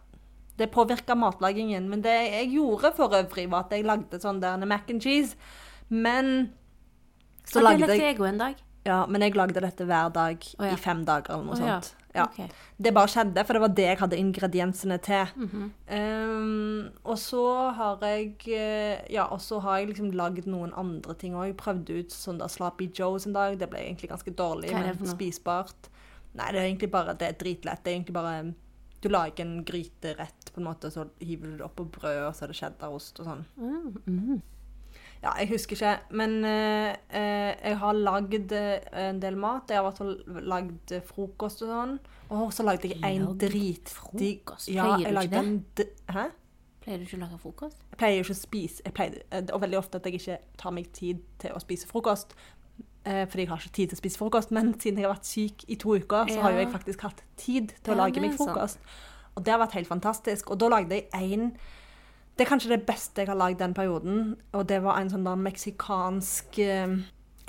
Det 0.59 0.71
påvirka 0.75 1.15
matlagingen. 1.15 1.89
Men 1.91 2.03
det 2.05 2.15
jeg 2.15 2.53
gjorde 2.57 2.93
for 2.97 3.15
øvrig, 3.15 3.49
var 3.51 3.67
at 3.67 3.77
jeg 3.77 3.87
lagde 3.87 4.21
sånn 4.23 4.41
der 4.43 4.65
mac 4.67 4.91
and 4.91 5.03
cheese. 5.05 5.37
Men 5.89 6.51
så 7.45 7.61
Så 7.61 7.65
lagde 7.65 7.87
det 7.87 8.01
jeg 8.03 8.19
òg 8.19 8.33
en 8.33 8.43
dag. 8.43 8.65
Ja, 8.89 9.05
men 9.07 9.23
jeg 9.25 9.37
lagde 9.37 9.61
dette 9.61 9.85
hver 9.85 10.11
dag 10.15 10.45
oh, 10.59 10.67
ja. 10.67 10.73
i 10.73 10.81
fem 10.81 11.05
dager 11.05 11.35
eller 11.35 11.49
noe 11.49 11.57
oh, 11.57 11.61
sånt. 11.61 11.95
Ja. 12.15 12.25
Okay. 12.25 12.49
Det 12.81 12.91
bare 12.97 13.11
skjedde, 13.13 13.43
for 13.47 13.55
det 13.55 13.63
var 13.63 13.73
det 13.77 13.85
jeg 13.85 13.99
hadde 14.01 14.19
ingrediensene 14.19 14.99
til. 14.99 15.27
Mm 15.37 15.49
-hmm. 15.53 15.99
um, 15.99 16.89
og 17.05 17.19
så 17.19 17.71
har 17.71 17.99
jeg 18.03 18.35
eh, 18.47 19.13
Ja, 19.13 19.25
og 19.25 19.41
så 19.41 19.59
har 19.59 19.79
jeg 19.79 19.87
liksom 19.87 20.11
lagd 20.11 20.47
noen 20.47 20.73
andre 20.75 21.15
ting 21.15 21.35
òg. 21.35 21.55
Prøvde 21.57 21.99
ut 21.99 22.13
sånn 22.13 22.39
der 22.39 22.49
Sloppy 22.49 22.91
Joes 22.99 23.27
en 23.27 23.33
dag. 23.33 23.61
Det 23.61 23.71
ble 23.71 23.79
egentlig 23.79 24.11
ganske 24.11 24.31
dårlig, 24.31 24.73
men 24.73 25.07
spisbart. 25.07 25.91
Nei, 26.35 26.53
det 26.53 26.61
er 26.61 26.65
egentlig 26.65 26.91
bare 26.91 27.15
Det 27.15 27.29
er 27.29 27.33
dritlett. 27.33 27.85
Det 27.85 27.91
er 27.91 27.97
egentlig 27.97 28.15
bare 28.15 28.55
Du 29.03 29.09
lager 29.09 29.45
en 29.45 29.65
gryterett, 29.65 30.53
på 30.53 30.61
en 30.61 30.67
måte, 30.67 30.91
og 30.91 30.95
så 30.95 31.07
hiver 31.23 31.53
du 31.53 31.59
det 31.61 31.67
opp 31.67 31.77
på 31.79 31.85
brød, 31.99 32.23
og 32.27 32.33
så 32.35 32.47
er 32.47 32.53
det 32.53 32.59
cheddarost 32.59 33.21
og 33.23 33.29
sånn. 33.29 33.45
Mm. 33.59 34.41
Ja, 35.23 35.33
jeg 35.41 35.49
husker 35.51 35.75
ikke, 35.75 35.93
men 36.15 36.45
eh, 36.47 36.95
eh, 37.11 37.53
jeg 37.59 37.79
har 37.81 37.97
lagd 37.97 38.53
eh, 38.55 38.85
en 39.09 39.19
del 39.23 39.39
mat. 39.39 39.71
Jeg 39.71 39.83
har 39.83 40.03
i 40.03 40.43
lagd 40.47 40.93
eh, 40.95 41.03
frokost 41.03 41.65
og 41.67 41.73
sånn. 41.73 41.97
Og 42.35 42.53
så 42.55 42.67
lagde 42.67 42.93
jeg 42.93 43.03
en 43.03 43.33
dritdigg 43.41 43.91
frokost? 43.91 44.71
Ja, 44.71 44.93
Pleier 44.95 45.17
du 45.17 45.25
ikke 45.27 45.55
det? 45.81 45.89
Hæ? 46.15 46.29
Pleier 46.85 47.03
du 47.03 47.09
ikke 47.09 47.19
å 47.19 47.23
lage 47.25 47.41
frokost? 47.43 47.83
Jeg 47.91 48.01
pleier 48.01 48.23
ikke 48.23 48.37
å 48.37 48.39
spise 48.39 48.85
jeg 48.87 48.95
pleier, 48.95 49.19
eh, 49.31 49.43
Det 49.43 49.55
er 49.55 49.65
veldig 49.65 49.81
ofte 49.81 49.99
at 49.99 50.07
jeg 50.07 50.21
ikke 50.21 50.39
tar 50.63 50.77
meg 50.77 50.93
tid 50.95 51.25
til 51.43 51.57
å 51.57 51.63
spise 51.65 51.91
frokost. 51.91 52.37
Eh, 53.09 53.25
fordi 53.25 53.47
jeg 53.47 53.49
har 53.49 53.63
ikke 53.63 53.77
tid 53.77 53.91
til 53.91 53.97
å 53.97 54.03
spise 54.03 54.21
frokost. 54.21 54.53
Men 54.53 54.75
siden 54.77 55.01
jeg 55.01 55.09
har 55.09 55.15
vært 55.15 55.29
syk 55.31 55.65
i 55.71 55.79
to 55.81 55.97
uker, 55.97 56.29
så 56.29 56.43
har 56.45 56.53
jo 56.53 56.61
jeg 56.61 56.73
faktisk 56.75 57.07
hatt 57.07 57.23
tid 57.41 57.73
til 57.81 57.95
å 57.95 58.01
lage 58.03 58.21
meg 58.21 58.37
frokost. 58.37 58.83
Og 59.35 59.45
det 59.47 59.55
har 59.55 59.63
vært 59.63 59.79
helt 59.79 59.89
fantastisk. 59.89 60.51
Og 60.53 60.61
da 60.61 60.73
lagde 60.77 60.99
jeg 60.99 61.09
en 61.15 61.53
Det 62.39 62.45
er 62.45 62.51
kanskje 62.53 62.71
det 62.71 62.87
beste 62.87 63.25
jeg 63.25 63.27
har 63.27 63.35
lagd 63.35 63.59
den 63.59 63.73
perioden. 63.75 64.37
Og 64.55 64.69
det 64.71 64.77
var 64.85 65.01
en 65.01 65.09
sånn 65.11 65.25
der 65.27 65.41
meksikansk 65.43 66.61
eh, 66.63 66.93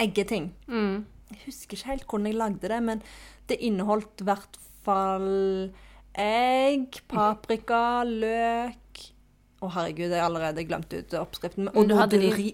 eggeting. 0.02 0.48
Mm. 0.66 1.06
Jeg 1.30 1.42
husker 1.46 1.78
ikke 1.78 1.92
helt 1.92 2.08
hvordan 2.10 2.26
jeg 2.26 2.38
lagde 2.40 2.72
det, 2.72 2.80
men 2.82 3.04
det 3.52 3.60
inneholdt 3.62 4.24
i 4.24 4.26
hvert 4.26 4.58
fall 4.82 5.70
egg, 6.18 7.04
paprika, 7.12 8.02
løk 8.08 9.04
Å, 9.60 9.70
herregud, 9.76 10.08
jeg 10.08 10.18
har 10.18 10.26
allerede 10.26 10.64
glemt 10.66 10.94
ut 10.96 11.14
oppskriften. 11.20 11.70
Og 11.76 11.86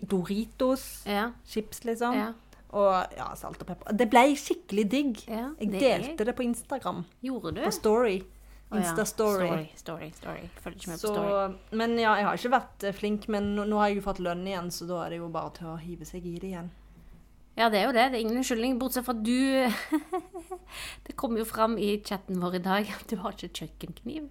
Doritos. 0.10 1.06
Ja. 1.08 1.30
Chips, 1.48 1.84
liksom. 1.86 2.18
ja. 2.18 2.34
Og 2.76 3.16
ja, 3.16 3.30
salt 3.40 3.62
og 3.64 3.68
pepper. 3.70 3.94
Det 3.96 4.10
ble 4.12 4.24
skikkelig 4.36 4.84
digg. 4.92 5.20
ja. 5.32 5.50
Jeg 5.62 5.72
det 5.72 5.80
delte 5.80 6.10
jeg. 6.18 6.26
det 6.28 6.34
på 6.36 6.44
Instagram. 6.44 7.04
Gjorde 7.24 7.54
du? 7.56 7.62
På 7.64 7.72
Story. 7.72 8.18
Ja. 8.72 8.82
Insta-story. 8.82 9.48
Story, 9.48 9.68
story, 9.80 10.08
story. 10.18 10.48
Følger 10.60 10.80
ikke 10.82 10.90
med 10.92 11.00
på 11.00 11.12
story. 11.14 11.54
men 11.80 11.94
ja, 12.02 12.16
jeg 12.20 12.26
har 12.26 12.40
ikke 12.42 12.52
vært 12.56 12.84
eh, 12.90 12.96
flink, 12.98 13.28
men 13.32 13.54
nå, 13.56 13.64
nå 13.70 13.78
har 13.80 13.92
jeg 13.94 14.02
jo 14.02 14.06
fått 14.10 14.20
lønn 14.26 14.42
igjen, 14.50 14.72
så 14.74 14.88
da 14.90 15.04
er 15.06 15.14
det 15.14 15.20
jo 15.22 15.30
bare 15.32 15.54
til 15.56 15.70
å 15.72 15.78
hive 15.80 16.04
seg 16.10 16.26
i 16.26 16.34
det 16.42 16.50
igjen. 16.50 16.72
Ja, 17.56 17.70
det 17.72 17.80
er 17.80 17.86
jo 17.86 17.94
det. 17.96 18.08
Det 18.12 18.18
er 18.18 18.24
ingen 18.26 18.42
unnskyldning, 18.42 18.80
bortsett 18.82 19.06
fra 19.08 19.14
at 19.16 19.22
du 19.24 19.32
Det 21.08 21.16
kom 21.16 21.38
jo 21.40 21.46
fram 21.48 21.78
i 21.80 21.94
chatten 22.04 22.42
vår 22.42 22.58
i 22.60 22.64
dag 22.66 22.90
at 22.98 23.06
du 23.08 23.16
har 23.22 23.38
ikke 23.38 23.54
kjøkkenkniv. 23.62 24.28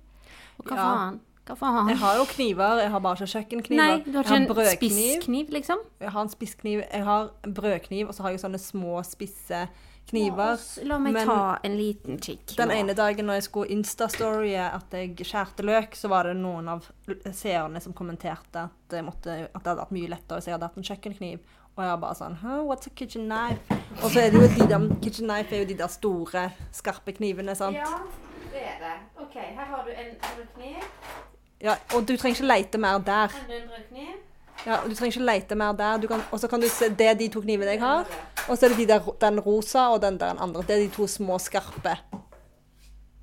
Og 0.59 0.67
hva 0.69 0.77
Ja. 0.77 0.83
faen? 0.85 1.21
Hva 1.45 1.57
faen? 1.61 1.89
Jeg 1.93 2.01
har 2.01 2.17
jo 2.17 2.29
kniver, 2.31 2.79
jeg 2.81 2.91
har 2.95 3.01
bare 3.05 3.19
ikke 3.21 3.33
kjøkkenkniver. 3.35 3.81
Nei, 3.81 3.97
du 4.07 4.15
har 4.17 4.25
ikke 4.25 4.61
en 4.65 4.77
spisskniv, 4.79 5.51
liksom? 5.53 5.83
Jeg 6.01 6.13
har 6.15 6.25
en 6.25 6.33
spisskniv, 6.33 6.85
jeg 6.87 7.05
har 7.05 7.33
brødkniv, 7.45 8.09
og 8.09 8.17
så 8.17 8.25
har 8.25 8.33
jeg 8.33 8.41
sånne 8.47 8.61
små, 8.63 9.03
spisse 9.05 9.67
kniver. 10.09 10.57
La 10.89 10.99
meg 11.01 11.17
Men 11.17 11.29
ta 11.29 11.59
en 11.65 11.77
liten 11.77 12.19
kikk. 12.23 12.57
Den 12.57 12.73
ene 12.75 12.97
dagen 12.97 13.29
når 13.29 13.41
jeg 13.41 13.47
skulle 13.49 13.77
instastorye 13.77 14.71
at 14.71 14.97
jeg 14.97 15.17
skjærte 15.21 15.67
løk, 15.67 15.97
så 15.99 16.09
var 16.13 16.29
det 16.29 16.37
noen 16.41 16.69
av 16.77 16.89
seerne 17.33 17.81
som 17.85 17.97
kommenterte 17.97 18.67
at, 18.69 18.99
måtte, 19.05 19.37
at 19.49 19.61
det 19.61 19.69
hadde 19.69 19.81
vært 19.83 19.95
mye 19.97 20.13
lettere 20.17 20.41
hvis 20.41 20.49
jeg 20.49 20.57
hadde 20.57 20.71
hatt 20.71 20.81
en 20.81 20.89
kjøkkenkniv. 20.91 21.45
Og 21.75 21.83
jeg 21.83 22.03
bare 22.05 22.15
sånn 22.15 22.37
huh, 22.39 22.61
What's 22.69 22.87
a 22.87 22.93
kitchen 22.95 23.25
knife? 23.27 23.81
Og 24.01 24.13
så 24.13 24.21
er 24.23 24.31
det 24.31 24.39
jo 24.39 24.47
de 24.47 24.69
der 24.71 24.85
Kitchen 25.03 25.27
knife 25.27 25.57
er 25.57 25.65
jo 25.65 25.71
de 25.73 25.79
der 25.81 25.91
store, 25.91 26.45
skarpe 26.73 27.17
knivene, 27.17 27.57
sant? 27.59 27.81
Ja, 27.81 27.99
det 28.53 28.63
er 28.63 28.79
det. 28.85 28.95
OK, 29.25 29.35
her 29.35 29.73
har 29.73 29.83
du 29.83 29.91
en 29.91 30.15
brødkniv. 30.23 30.87
Ja, 31.65 31.79
og 31.97 32.05
du 32.05 32.15
trenger 32.17 32.37
ikke 32.37 32.49
leite 32.51 32.79
mer 32.79 32.99
der. 33.01 33.33
Ja, 34.67 34.77
og 34.83 34.91
du 34.91 34.95
trenger 34.95 35.15
ikke 35.15 35.25
leite 35.25 35.57
mer 35.57 35.73
der. 35.73 36.05
Og 36.31 36.41
så 36.41 36.49
kan 36.49 36.61
du 36.61 36.69
se 36.69 36.89
Det 36.89 37.07
er 37.07 37.15
de 37.15 37.29
to 37.33 37.41
knivene 37.41 37.73
jeg 37.77 37.81
har. 37.81 38.05
Og 38.49 38.59
så 38.59 38.67
er 38.67 38.75
det 38.75 38.79
de 38.79 38.87
der, 38.93 39.09
den 39.21 39.41
rosa 39.41 39.89
og 39.95 40.03
den 40.03 40.21
der 40.21 40.35
den 40.35 40.43
andre. 40.45 40.63
Det 40.63 40.77
er 40.77 40.85
de 40.85 40.93
to 40.93 41.07
små 41.07 41.39
skarpe. 41.39 41.97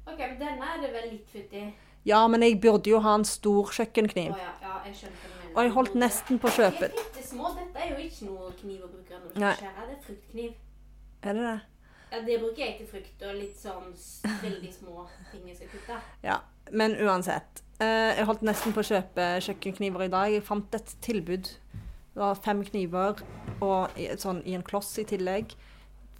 OK, 0.07 0.17
men 0.17 0.39
denne 0.39 0.73
er 0.73 0.81
det 0.81 0.93
vel 0.93 1.09
litt 1.11 1.29
futt 1.31 1.53
i. 1.53 1.69
Ja, 2.05 2.27
men 2.27 2.43
jeg 2.43 2.57
burde 2.61 2.89
jo 2.89 2.99
ha 2.99 3.15
en 3.15 3.25
stor 3.25 3.69
kjøkkenkniv. 3.71 4.31
Oh, 4.33 4.39
ja, 4.41 4.53
ja, 4.61 4.77
jeg. 4.89 5.11
Og 5.55 5.63
jeg 5.63 5.71
holdt 5.75 5.95
nesten 5.99 6.39
på 6.39 6.49
å 6.49 6.51
De 6.51 6.63
kjøpe 6.63 6.89
små. 7.31 7.51
Dette 7.55 7.83
er 7.83 7.91
jo 7.93 7.99
ikke 8.05 8.29
noe 8.29 8.53
kniv 8.59 8.85
å 8.85 8.89
bruke 8.89 9.19
når 9.19 9.27
du 9.27 9.35
skal 9.35 9.59
skjære. 9.61 9.85
Det 9.87 9.97
er 9.97 10.05
fruktkniv. 10.07 10.53
Er 11.21 11.37
det 11.37 11.43
det? 11.45 11.59
Ja, 12.11 12.21
det 12.27 12.39
bruker 12.41 12.63
jeg 12.65 12.77
til 12.79 12.87
frukt 12.91 13.25
og 13.27 13.35
litt 13.37 13.59
sånn 13.59 13.91
veldig 14.41 14.71
små 14.73 15.05
ting 15.31 15.45
jeg 15.47 15.59
skal 15.59 15.69
kutte. 15.75 15.99
Ja. 16.25 16.41
Men 16.71 16.97
uansett. 17.03 17.63
Eh, 17.81 18.11
jeg 18.19 18.27
holdt 18.29 18.43
nesten 18.45 18.75
på 18.75 18.83
å 18.83 18.85
kjøpe 18.85 19.27
kjøkkenkniver 19.47 20.05
i 20.05 20.11
dag. 20.13 20.31
Jeg 20.35 20.45
fant 20.45 20.77
et 20.77 20.95
tilbud. 21.01 21.49
Det 22.11 22.19
var 22.19 22.37
fem 22.43 22.61
kniver 22.67 23.21
og 23.63 24.01
sånn, 24.21 24.41
i 24.45 24.53
en 24.57 24.65
kloss 24.67 24.93
i 25.01 25.05
tillegg. 25.07 25.55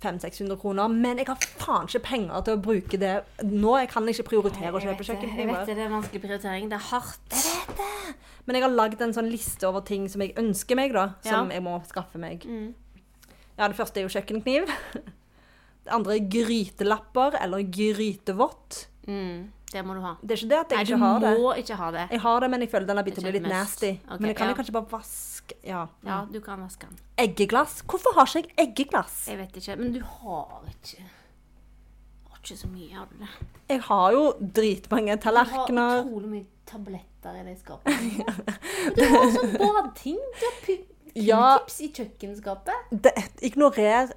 500-600 0.02 0.58
kroner. 0.58 0.90
Men 0.90 1.20
jeg 1.22 1.28
har 1.30 1.38
faen 1.62 1.86
ikke 1.86 2.02
penger 2.08 2.46
til 2.48 2.58
å 2.58 2.62
bruke 2.66 2.98
det 2.98 3.14
nå. 3.46 3.76
Jeg 3.84 3.92
kan 3.92 4.08
ikke 4.10 4.26
prioritere 4.32 4.74
å 4.74 4.82
kjøpe 4.82 5.06
kjøkkenkniver. 5.06 5.52
Jeg 5.52 5.60
vet 5.60 5.70
det, 5.70 5.76
det 5.78 5.86
er 5.86 5.94
vanskelig 5.94 6.24
prioritering. 6.24 6.72
Det 6.72 6.80
er 6.80 6.88
hardt. 6.90 8.16
Men 8.48 8.58
jeg 8.58 8.66
har 8.66 8.74
lagd 8.74 9.04
en 9.06 9.14
sånn 9.14 9.30
liste 9.30 9.68
over 9.70 9.86
ting 9.86 10.08
som 10.10 10.24
jeg 10.26 10.34
ønsker 10.42 10.80
meg, 10.80 10.96
da. 10.98 11.12
Som 11.22 11.52
Ja. 11.52 11.60
jeg 11.60 11.64
må 11.68 11.76
skaffe 11.86 12.18
meg. 12.18 12.48
Mm. 12.50 12.74
Ja, 13.60 13.68
det 13.68 13.78
første 13.78 14.02
er 14.02 14.08
jo 14.08 14.16
kjøkkenkniv. 14.16 14.72
Det 15.82 15.90
andre 15.96 16.14
er 16.14 16.28
grytelapper 16.30 17.36
eller 17.42 17.64
grytevott. 17.66 18.88
Mm, 19.08 19.52
det 19.72 19.82
må 19.86 19.94
du 19.98 20.02
ha. 20.04 20.12
Det 20.22 20.36
er 20.36 20.42
ikke 20.44 20.50
det 20.52 20.58
at 20.60 20.70
jeg 20.76 20.78
Nei, 20.78 20.84
du 20.86 20.92
ikke 20.94 21.00
har 21.06 21.20
det. 21.24 21.32
må 21.40 21.54
ikke 21.58 21.76
ha 21.80 21.92
det. 21.96 22.04
Jeg 22.12 22.20
har 22.22 22.40
det, 22.44 22.50
men 22.54 22.62
jeg 22.62 22.70
føler 22.70 22.86
den 22.92 22.98
har 22.98 23.04
begynt 23.08 23.16
Det 23.18 23.24
å 23.24 23.32
bli 23.32 23.40
litt 23.40 23.48
nasty. 23.50 23.90
Okay, 24.06 24.18
men 24.20 24.28
jeg 24.30 24.38
kan 24.38 24.50
jo 24.52 24.58
kanskje 24.60 24.76
bare 24.78 24.90
vaske 24.92 25.58
Ja. 25.68 25.88
Ja, 26.06 26.20
du 26.32 26.40
kan 26.42 26.62
vaske 26.62 26.86
den. 26.88 27.00
Eggeglass? 27.18 27.82
Hvorfor 27.88 28.14
har 28.16 28.26
ikke 28.30 28.44
jeg 28.52 28.68
eggeglass? 28.68 29.16
Jeg 29.28 29.38
vet 29.42 29.58
ikke, 29.58 29.76
men 29.80 29.92
du 29.94 30.00
har 30.04 30.62
ikke 30.70 31.02
Har 32.30 32.38
ikke 32.44 32.58
så 32.58 32.68
mye, 32.72 33.02
av 33.02 33.08
det? 33.20 33.28
Jeg 33.70 33.82
har 33.90 34.12
jo 34.14 34.24
dritmange 34.40 35.18
tallerkener. 35.22 35.68
Du 35.74 35.82
har 35.82 36.06
utrolig 36.06 36.30
mye 36.30 36.46
tabletter 36.66 37.36
i 37.40 37.44
det 37.50 37.58
skapet. 37.60 37.92
Du 38.98 39.04
har 39.08 39.28
sånn 39.36 39.58
badting. 39.60 40.18
Du 40.40 40.46
har 40.46 40.56
pu- 40.66 40.86
Ja. 41.16 41.58
q-tips 41.60 41.82
i 41.82 41.90
kjøkkenskapet. 41.98 42.94
Det, 43.04 43.12
ignorer 43.42 44.14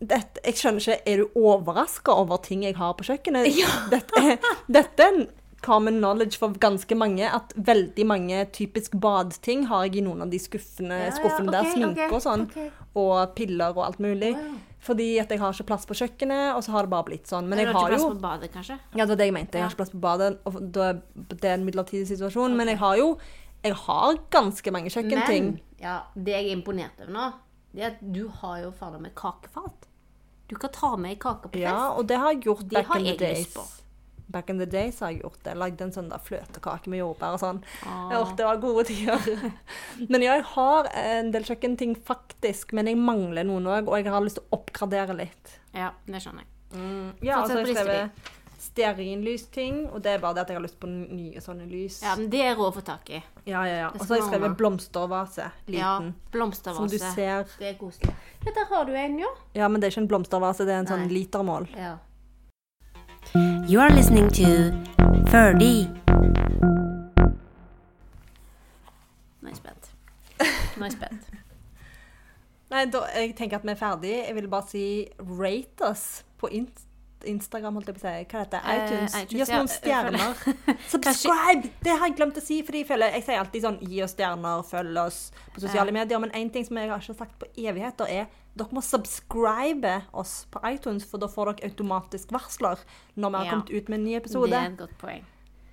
dette, 0.00 0.40
Jeg 0.44 0.56
skjønner 0.56 0.80
ikke 0.80 1.10
Er 1.12 1.20
du 1.20 1.36
overraska 1.36 2.14
over 2.22 2.40
ting 2.44 2.64
jeg 2.64 2.76
har 2.78 2.94
på 2.96 3.04
kjøkkenet? 3.04 3.50
Dette, 3.94 4.22
er, 4.22 4.50
dette 4.68 5.04
er 5.04 5.12
en 5.14 5.26
common 5.60 5.98
knowledge 6.00 6.40
for 6.40 6.56
ganske 6.56 6.96
mange 6.96 7.26
at 7.28 7.52
veldig 7.56 8.06
mange 8.08 8.44
typisk 8.56 8.94
badeting 8.96 9.66
har 9.68 9.84
jeg 9.84 10.00
i 10.00 10.04
noen 10.06 10.24
av 10.24 10.30
de 10.32 10.38
skuffene, 10.40 10.96
Ja, 10.96 11.10
ja, 11.10 11.16
skuffene 11.18 11.52
der. 11.52 11.66
ok, 11.68 11.74
Sminke 11.74 12.06
okay, 12.06 12.14
og 12.16 12.22
sånn. 12.24 12.46
Okay. 12.48 12.70
Og 12.96 13.34
piller 13.36 13.76
og 13.76 13.82
alt 13.90 14.00
mulig. 14.00 14.32
Wow. 14.38 14.54
Fordi 14.80 15.10
at 15.20 15.28
jeg 15.28 15.42
har 15.42 15.52
ikke 15.52 15.68
plass 15.68 15.84
på 15.84 15.98
kjøkkenet, 16.00 16.54
og 16.56 16.64
så 16.64 16.72
har 16.72 16.88
det 16.88 16.92
bare 16.94 17.04
blitt 17.10 17.28
sånn. 17.28 17.44
Men 17.44 17.58
Men 17.58 17.66
jeg 17.66 17.74
har 17.74 17.76
ikke 17.76 17.92
plass 17.92 18.06
jo 18.06 18.14
på 18.14 18.22
badet, 18.24 18.50
kanskje? 18.54 18.78
Ja, 18.94 19.02
det 19.04 19.10
var 19.12 19.20
det 19.20 19.28
jeg 19.28 19.36
mente. 19.36 19.58
Jeg 19.58 19.66
har 19.66 19.74
ikke 19.74 19.82
plass 19.82 19.92
på 19.92 20.00
badet, 20.06 20.30
og 20.48 20.56
det 20.72 21.44
er 21.44 21.58
en 21.58 21.68
midlertidig 21.68 22.08
situasjon. 22.08 22.56
Men 22.56 22.72
jeg 22.72 22.80
har 22.80 22.96
jo 22.96 23.10
jeg 23.60 23.76
har 23.76 24.16
ganske 24.32 24.72
mange 24.72 24.88
kjøkkenting. 24.88 25.52
Men 25.52 25.84
ja, 25.84 25.98
det 26.16 26.32
jeg 26.32 26.48
er 26.48 26.56
imponert 26.56 27.02
over 27.02 27.12
nå, 27.12 27.28
det 27.74 27.84
er 27.84 27.92
at 27.92 28.00
du 28.00 28.24
har 28.40 28.62
jo 28.64 28.72
fader 28.72 29.02
meg 29.02 29.12
kakefat. 29.18 29.89
Du 30.50 30.56
kan 30.58 30.72
ta 30.74 30.96
med 30.98 31.14
ei 31.14 31.20
kake 31.20 31.46
på 31.46 31.52
fest. 31.54 31.62
Ja, 31.62 31.92
og 31.94 32.08
det 32.10 32.18
har 32.18 32.34
jeg 32.34 32.42
gjort 32.48 32.66
Det 32.66 32.80
back 32.80 32.96
in 32.98 33.06
the 33.06 33.16
days. 33.20 33.76
Back 34.30 34.50
in 34.50 34.58
the 34.58 34.66
days 34.66 35.00
har 35.02 35.12
jeg 35.12 35.22
gjort 35.24 35.38
det. 35.46 35.54
Lagde 35.58 35.86
en 35.86 35.94
sånn 35.94 36.10
der 36.10 36.22
fløtekake 36.22 36.90
med 36.90 37.02
jordbær 37.02 37.36
og 37.36 37.42
sånn. 37.42 37.62
Ah. 37.86 38.12
Ja, 38.14 38.20
det 38.38 38.46
var 38.46 38.60
gode 38.62 38.84
tider. 38.90 39.50
men 40.12 40.26
ja, 40.26 40.36
jeg 40.38 40.46
har 40.52 40.90
en 41.02 41.32
del 41.34 41.46
kjøkkenting 41.46 41.96
faktisk, 42.06 42.74
men 42.78 42.90
jeg 42.90 42.98
mangler 42.98 43.46
noen 43.46 43.66
òg, 43.70 43.90
og 43.90 43.98
jeg 43.98 44.10
har 44.10 44.26
lyst 44.26 44.38
til 44.38 44.46
å 44.46 44.58
oppgradere 44.60 45.18
litt. 45.22 45.56
Ja, 45.74 45.92
det 46.06 46.22
skjønner 46.22 46.46
jeg. 46.46 46.52
Ja, 47.26 47.40
og 47.40 47.50
så 47.50 47.56
har 47.58 47.64
Fortsett 47.64 47.66
jeg 47.66 47.74
på 47.74 47.82
skrevet 47.82 48.28
stearinlysting, 48.60 49.86
og 49.90 50.02
det 50.04 50.12
er 50.14 50.18
bare 50.22 50.36
det 50.36 50.42
at 50.44 50.50
jeg 50.52 50.58
har 50.58 50.64
lyst 50.64 50.78
på 50.80 50.88
nye 50.90 51.40
sånne 51.40 51.64
lys. 51.70 52.02
Ja, 52.04 52.12
men 52.18 52.28
det 52.32 52.42
er 52.44 52.54
råd 52.58 52.68
å 52.68 52.76
få 52.76 52.82
tak 52.84 53.08
i. 53.08 53.22
ja, 53.48 53.62
ja. 53.66 53.76
ja. 53.84 53.88
Og 53.94 54.02
så 54.02 54.14
har 54.14 54.20
jeg 54.20 54.28
skrevet 54.28 54.56
blomstervase, 54.60 55.48
Ja, 55.72 55.94
blomstervase. 56.34 56.76
Som 56.76 56.90
du 56.92 56.98
ser. 57.00 57.48
Det 57.58 57.72
er 57.72 57.78
koselig. 57.80 58.12
Ja, 58.44 58.52
der 58.52 58.68
har 58.70 58.84
du 58.84 58.92
en, 58.92 59.18
jo. 59.22 59.32
Ja, 59.56 59.68
men 59.68 59.80
det 59.80 59.88
er 59.88 59.94
ikke 59.94 60.04
en 60.04 60.12
blomstervase, 60.12 60.68
det 60.68 60.76
er 60.76 60.84
en 60.84 60.90
sånn 60.90 61.08
litermål. 61.12 61.70
Ja. 61.76 61.96
You 63.68 63.80
are 63.80 63.94
listening 63.94 64.28
to 64.36 64.48
Ferdy. 65.30 65.86
Nå 69.40 69.48
er 69.48 69.52
jeg 69.52 69.60
spent. 69.60 69.92
Nå 70.76 70.84
er 70.84 70.90
jeg 70.90 70.96
spent. 70.98 71.32
Nei, 72.70 72.84
da, 72.92 73.02
jeg 73.16 73.34
tenker 73.38 73.58
at 73.58 73.66
vi 73.66 73.72
er 73.72 73.80
ferdige. 73.80 74.20
Jeg 74.28 74.36
vil 74.36 74.48
bare 74.50 74.68
si 74.70 74.84
rate 75.40 75.88
oss 75.90 76.06
på 76.40 76.50
Inst 76.54 76.86
Instagram, 77.24 77.74
holdt 77.74 77.86
jeg 77.90 77.96
på 77.96 78.00
å 78.00 78.04
si. 78.06 78.24
Hva 78.30 78.40
heter 78.44 78.50
det? 78.50 78.60
Eh, 78.64 78.84
iTunes. 78.86 79.14
iTunes, 79.14 79.32
Gi 79.34 79.42
oss 79.42 79.48
ja. 79.48 79.56
noen 79.56 79.68
stjerner. 79.68 80.34
Subscribe! 80.92 81.70
Det 81.84 81.90
har 81.98 82.06
jeg 82.08 82.16
glemt 82.16 82.36
å 82.40 82.42
si, 82.44 82.60
fordi 82.66 82.82
jeg 82.84 82.88
føler 82.88 83.12
Jeg 83.16 83.24
sier 83.26 83.40
alltid 83.42 83.62
sånn 83.66 83.78
gi 83.82 84.02
oss 84.04 84.14
stjerner, 84.16 84.62
følg 84.70 85.00
oss 85.02 85.18
på 85.54 85.60
sosiale 85.66 85.92
medier. 85.92 86.18
Men 86.22 86.30
én 86.38 86.50
ting 86.54 86.64
som 86.66 86.76
jeg 86.80 86.88
har 86.90 87.00
ikke 87.02 87.18
sagt 87.18 87.36
på 87.42 87.50
evigheter, 87.56 88.08
er 88.08 88.26
dere 88.56 88.74
må 88.74 88.82
subscribe 88.82 89.92
oss 90.12 90.46
på 90.50 90.60
iTunes, 90.70 91.04
for 91.06 91.18
da 91.22 91.28
får 91.30 91.52
dere 91.54 91.70
automatisk 91.70 92.32
varsler 92.34 92.78
når 93.16 93.30
vi 93.30 93.36
har 93.36 93.44
Ja. 93.44 93.50
kommet 93.52 93.70
ut 93.70 93.88
med 93.88 93.98
en 94.00 94.04
ny 94.04 94.14
Det 94.14 94.22
episode. 94.24 94.52
er 94.52 94.70
et 94.72 94.76
godt 94.78 94.98
poeng. 94.98 95.24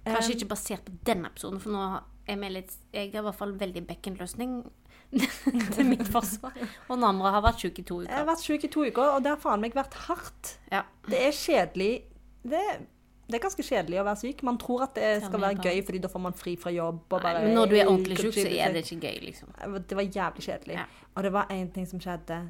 Kanskje 0.06 0.36
ikke 0.38 0.48
basert 0.54 0.86
på 0.86 0.92
denne 1.04 1.28
episoden, 1.28 1.60
for 1.60 1.70
nå 1.72 2.02
er 2.28 2.36
vi 2.38 2.50
litt 2.50 2.72
Jeg 2.94 3.12
har 3.14 3.20
i 3.22 3.24
hvert 3.26 3.36
fall 3.36 3.54
veldig 3.54 3.88
bekkenløsning 3.88 4.70
til 5.76 5.88
mitt 5.88 6.08
forsvar. 6.12 6.54
Og 6.92 7.00
Namra 7.00 7.32
har 7.38 7.46
vært 7.46 7.64
sjuk 7.64 7.80
i 7.80 7.86
to 7.88 8.02
uker. 8.02 8.12
Jeg 8.12 8.20
har 8.20 8.28
vært 8.28 8.44
syk 8.44 8.68
i 8.68 8.70
to 8.74 8.84
uker, 8.88 9.16
og 9.16 9.24
det 9.24 9.34
har 9.34 9.42
faen 9.42 9.64
meg 9.64 9.76
vært 9.78 9.98
hardt. 10.08 10.54
Ja. 10.72 10.84
Det 11.08 11.22
er 11.30 11.36
kjedelig. 11.36 11.92
Det, 12.48 12.64
det 13.28 13.40
er 13.40 13.44
ganske 13.44 13.66
kjedelig 13.66 14.02
å 14.02 14.06
være 14.08 14.22
syk. 14.22 14.44
Man 14.48 14.60
tror 14.62 14.86
at 14.88 14.96
det 15.00 15.12
skal 15.26 15.44
være 15.44 15.64
gøy, 15.64 15.82
fordi 15.88 16.02
da 16.04 16.12
får 16.12 16.24
man 16.28 16.38
fri 16.38 16.56
fra 16.60 16.74
jobb. 16.76 17.02
Og 17.08 17.28
Nei, 17.28 17.34
men 17.46 17.56
når 17.58 17.72
du 17.72 17.76
er 17.80 17.90
ordentlig 17.92 18.20
sjuk, 18.22 18.38
så 18.38 18.48
er 18.48 18.76
det 18.76 18.86
ikke 18.86 19.00
gøy, 19.08 19.20
liksom. 19.30 19.52
Det 19.88 20.00
var 20.00 20.08
jævlig 20.08 20.48
kjedelig. 20.48 20.80
Ja. 20.80 20.88
Og 21.16 21.26
det 21.26 21.34
var 21.34 21.54
én 21.56 21.70
ting 21.74 21.88
som 21.90 22.04
skjedde, 22.04 22.42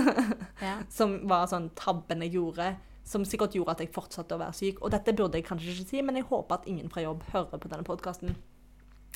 Ja. 0.66 0.76
som 0.98 1.20
var 1.28 1.48
sånn 1.52 1.70
tabben 1.78 2.24
jeg 2.26 2.34
gjorde, 2.38 2.72
som 3.10 3.24
sikkert 3.26 3.56
gjorde 3.56 3.76
at 3.76 3.84
jeg 3.84 3.92
fortsatte 3.94 4.36
å 4.36 4.40
være 4.40 4.56
syk. 4.56 4.80
Og 4.84 4.92
dette 4.92 5.12
burde 5.16 5.40
jeg 5.40 5.46
kanskje 5.48 5.72
ikke 5.74 5.88
si, 5.92 6.02
men 6.04 6.16
jeg 6.18 6.28
håper 6.28 6.60
at 6.60 6.68
ingen 6.70 6.88
fra 6.92 7.04
jobb 7.04 7.24
hører 7.32 7.60
på 7.60 7.70
denne 7.70 7.86
podkasten. 7.86 8.36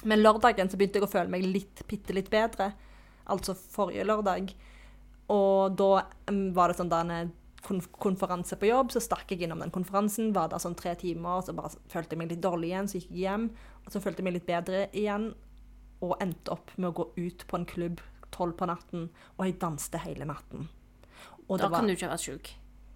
Men 0.05 0.23
lørdagen 0.23 0.71
så 0.71 0.79
begynte 0.81 1.01
jeg 1.01 1.07
å 1.07 1.13
føle 1.13 1.33
meg 1.33 1.47
litt, 1.47 1.85
bitte 1.89 2.17
litt 2.17 2.31
bedre. 2.33 2.73
Altså 3.31 3.55
forrige 3.57 4.05
lørdag. 4.07 4.53
Og 5.33 5.77
da 5.79 6.05
var 6.57 6.71
det 6.71 6.79
sånn 6.79 6.93
da 6.93 7.01
en 7.05 7.33
konferanse 7.65 8.59
på 8.61 8.69
jobb, 8.69 8.91
så 8.93 9.01
stakk 9.01 9.31
jeg 9.33 9.47
innom 9.47 9.63
den 9.65 9.73
konferansen. 9.73 10.35
Var 10.37 10.51
der 10.53 10.61
sånn 10.61 10.77
tre 10.77 10.93
timer, 11.01 11.41
så 11.45 11.55
bare 11.57 11.73
følte 11.93 12.13
jeg 12.13 12.21
meg 12.21 12.35
litt 12.35 12.45
dårlig 12.45 12.73
igjen, 12.73 12.91
så 12.91 13.01
gikk 13.01 13.15
jeg 13.15 13.23
hjem. 13.25 13.47
Og 13.85 13.95
så 13.95 14.03
følte 14.05 14.21
jeg 14.21 14.29
meg 14.29 14.37
litt 14.39 14.49
bedre 14.49 14.83
igjen, 14.93 15.31
og 16.05 16.19
endte 16.21 16.53
opp 16.53 16.75
med 16.77 16.91
å 16.91 16.97
gå 17.01 17.09
ut 17.17 17.47
på 17.49 17.57
en 17.57 17.69
klubb 17.69 18.03
tolv 18.35 18.57
på 18.59 18.69
natten, 18.69 19.09
og 19.39 19.47
jeg 19.47 19.57
danste 19.63 20.01
hele 20.03 20.27
natten. 20.29 20.69
Da 21.49 21.71
kan 21.73 21.87
du 21.87 21.95
ikke 21.95 22.09
ha 22.09 22.17
vært 22.17 22.27
sjuk. 22.27 22.53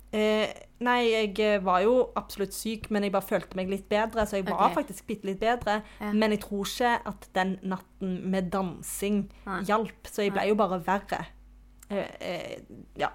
Eh, 0.08 0.48
nei, 0.80 1.00
jeg 1.10 1.34
eh, 1.44 1.58
var 1.64 1.82
jo 1.84 1.94
absolutt 2.16 2.56
syk, 2.56 2.88
men 2.94 3.04
jeg 3.04 3.12
bare 3.12 3.28
følte 3.28 3.58
meg 3.58 3.70
litt 3.72 3.88
bedre. 3.90 4.24
Så 4.28 4.40
jeg 4.40 4.46
var 4.48 4.70
okay. 4.70 4.78
faktisk 4.80 5.08
bitte 5.10 5.28
litt 5.28 5.40
bedre. 5.42 5.82
Ja. 6.00 6.12
Men 6.14 6.34
jeg 6.34 6.42
tror 6.46 6.64
ikke 6.64 6.94
at 7.12 7.28
den 7.36 7.58
natten 7.68 8.14
med 8.32 8.50
dansing 8.54 9.26
Nei. 9.48 9.60
hjalp. 9.68 10.08
Så 10.08 10.24
jeg 10.24 10.34
ble 10.36 10.48
jo 10.50 10.58
bare 10.58 10.80
verre. 10.86 11.24
Eh, 11.90 12.10
eh, 12.20 12.56
ja. 13.00 13.12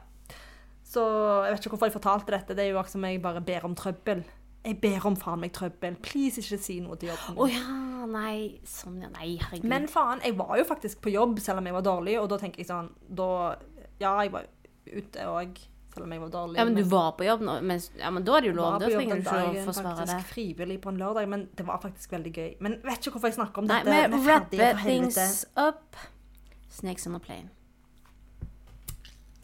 Så 0.93 1.01
jeg 1.47 1.55
vet 1.55 1.65
ikke 1.65 1.73
hvorfor 1.73 1.89
jeg 1.89 1.97
fortalte 1.97 2.35
dette. 2.35 2.55
Det 2.57 2.67
er 2.67 2.73
jo 2.73 2.79
akkurat 2.81 2.97
som 2.99 3.09
jeg 3.09 3.21
bare 3.23 3.41
ber 3.45 3.65
om 3.65 3.75
trøbbel. 3.77 4.23
Jeg 4.63 4.77
ber 4.79 5.05
om 5.09 5.15
faen 5.19 5.41
meg 5.41 5.51
trøbbel. 5.55 5.97
Please, 6.05 6.39
ikke 6.39 6.61
si 6.61 6.77
noe 6.79 6.95
til 6.99 7.09
jobben. 7.11 7.35
Å 7.41 7.47
ja, 7.51 8.05
nei. 8.07 8.61
Sånn, 8.69 9.01
ja. 9.03 9.09
Nei, 9.17 9.33
herregud. 9.41 9.67
Men 9.71 9.89
faen, 9.91 10.21
jeg 10.23 10.37
var 10.39 10.55
jo 10.61 10.67
faktisk 10.69 11.01
på 11.03 11.11
jobb 11.15 11.41
selv 11.43 11.59
om 11.59 11.67
jeg 11.67 11.75
var 11.75 11.87
dårlig, 11.89 12.19
og 12.21 12.29
da 12.31 12.39
tenker 12.39 12.63
jeg 12.63 12.69
sånn 12.69 12.93
Da 13.09 13.57
Ja, 13.99 14.13
jeg 14.21 14.31
var 14.35 14.47
ute 14.83 15.27
òg, 15.31 15.59
selv 15.93 16.07
om 16.07 16.11
jeg 16.15 16.21
var 16.23 16.29
dårlig. 16.33 16.57
ja, 16.57 16.65
men 16.65 16.75
du 16.75 16.83
var 16.89 17.11
på 17.17 17.27
jobb 17.27 17.41
nå, 17.45 17.57
men, 17.61 17.81
ja, 17.99 18.09
men 18.11 18.25
da 18.27 18.37
er 18.37 18.45
det 18.45 18.51
jo 18.51 18.55
lov. 18.59 18.79
Da 18.81 18.89
trenger 18.89 19.15
du 19.15 19.21
ikke 19.21 19.41
å 19.63 19.65
forsvare 19.67 19.95
det. 19.99 20.07
faktisk 20.07 20.33
frivillig 20.33 20.79
på 20.81 20.93
en 20.93 21.01
lørdag, 21.01 21.29
men 21.29 21.47
det 21.55 21.65
var 21.67 21.81
faktisk 21.83 22.15
veldig 22.17 22.33
gøy. 22.33 22.51
Men 22.65 22.79
vet 22.83 22.99
ikke 22.99 23.17
hvorfor 23.17 23.31
jeg 23.31 23.39
snakker 23.39 23.63
om 23.63 23.69
Nei, 23.69 23.81
dette. 23.83 23.93
Nei, 23.93 24.07
Vi 24.13 24.23
er 24.23 24.73
rapper 24.73 24.81
things 24.83 25.45
up. 25.55 25.99
Snakes 26.73 27.07
on 27.07 27.15
a 27.15 27.19
plane. 27.19 27.49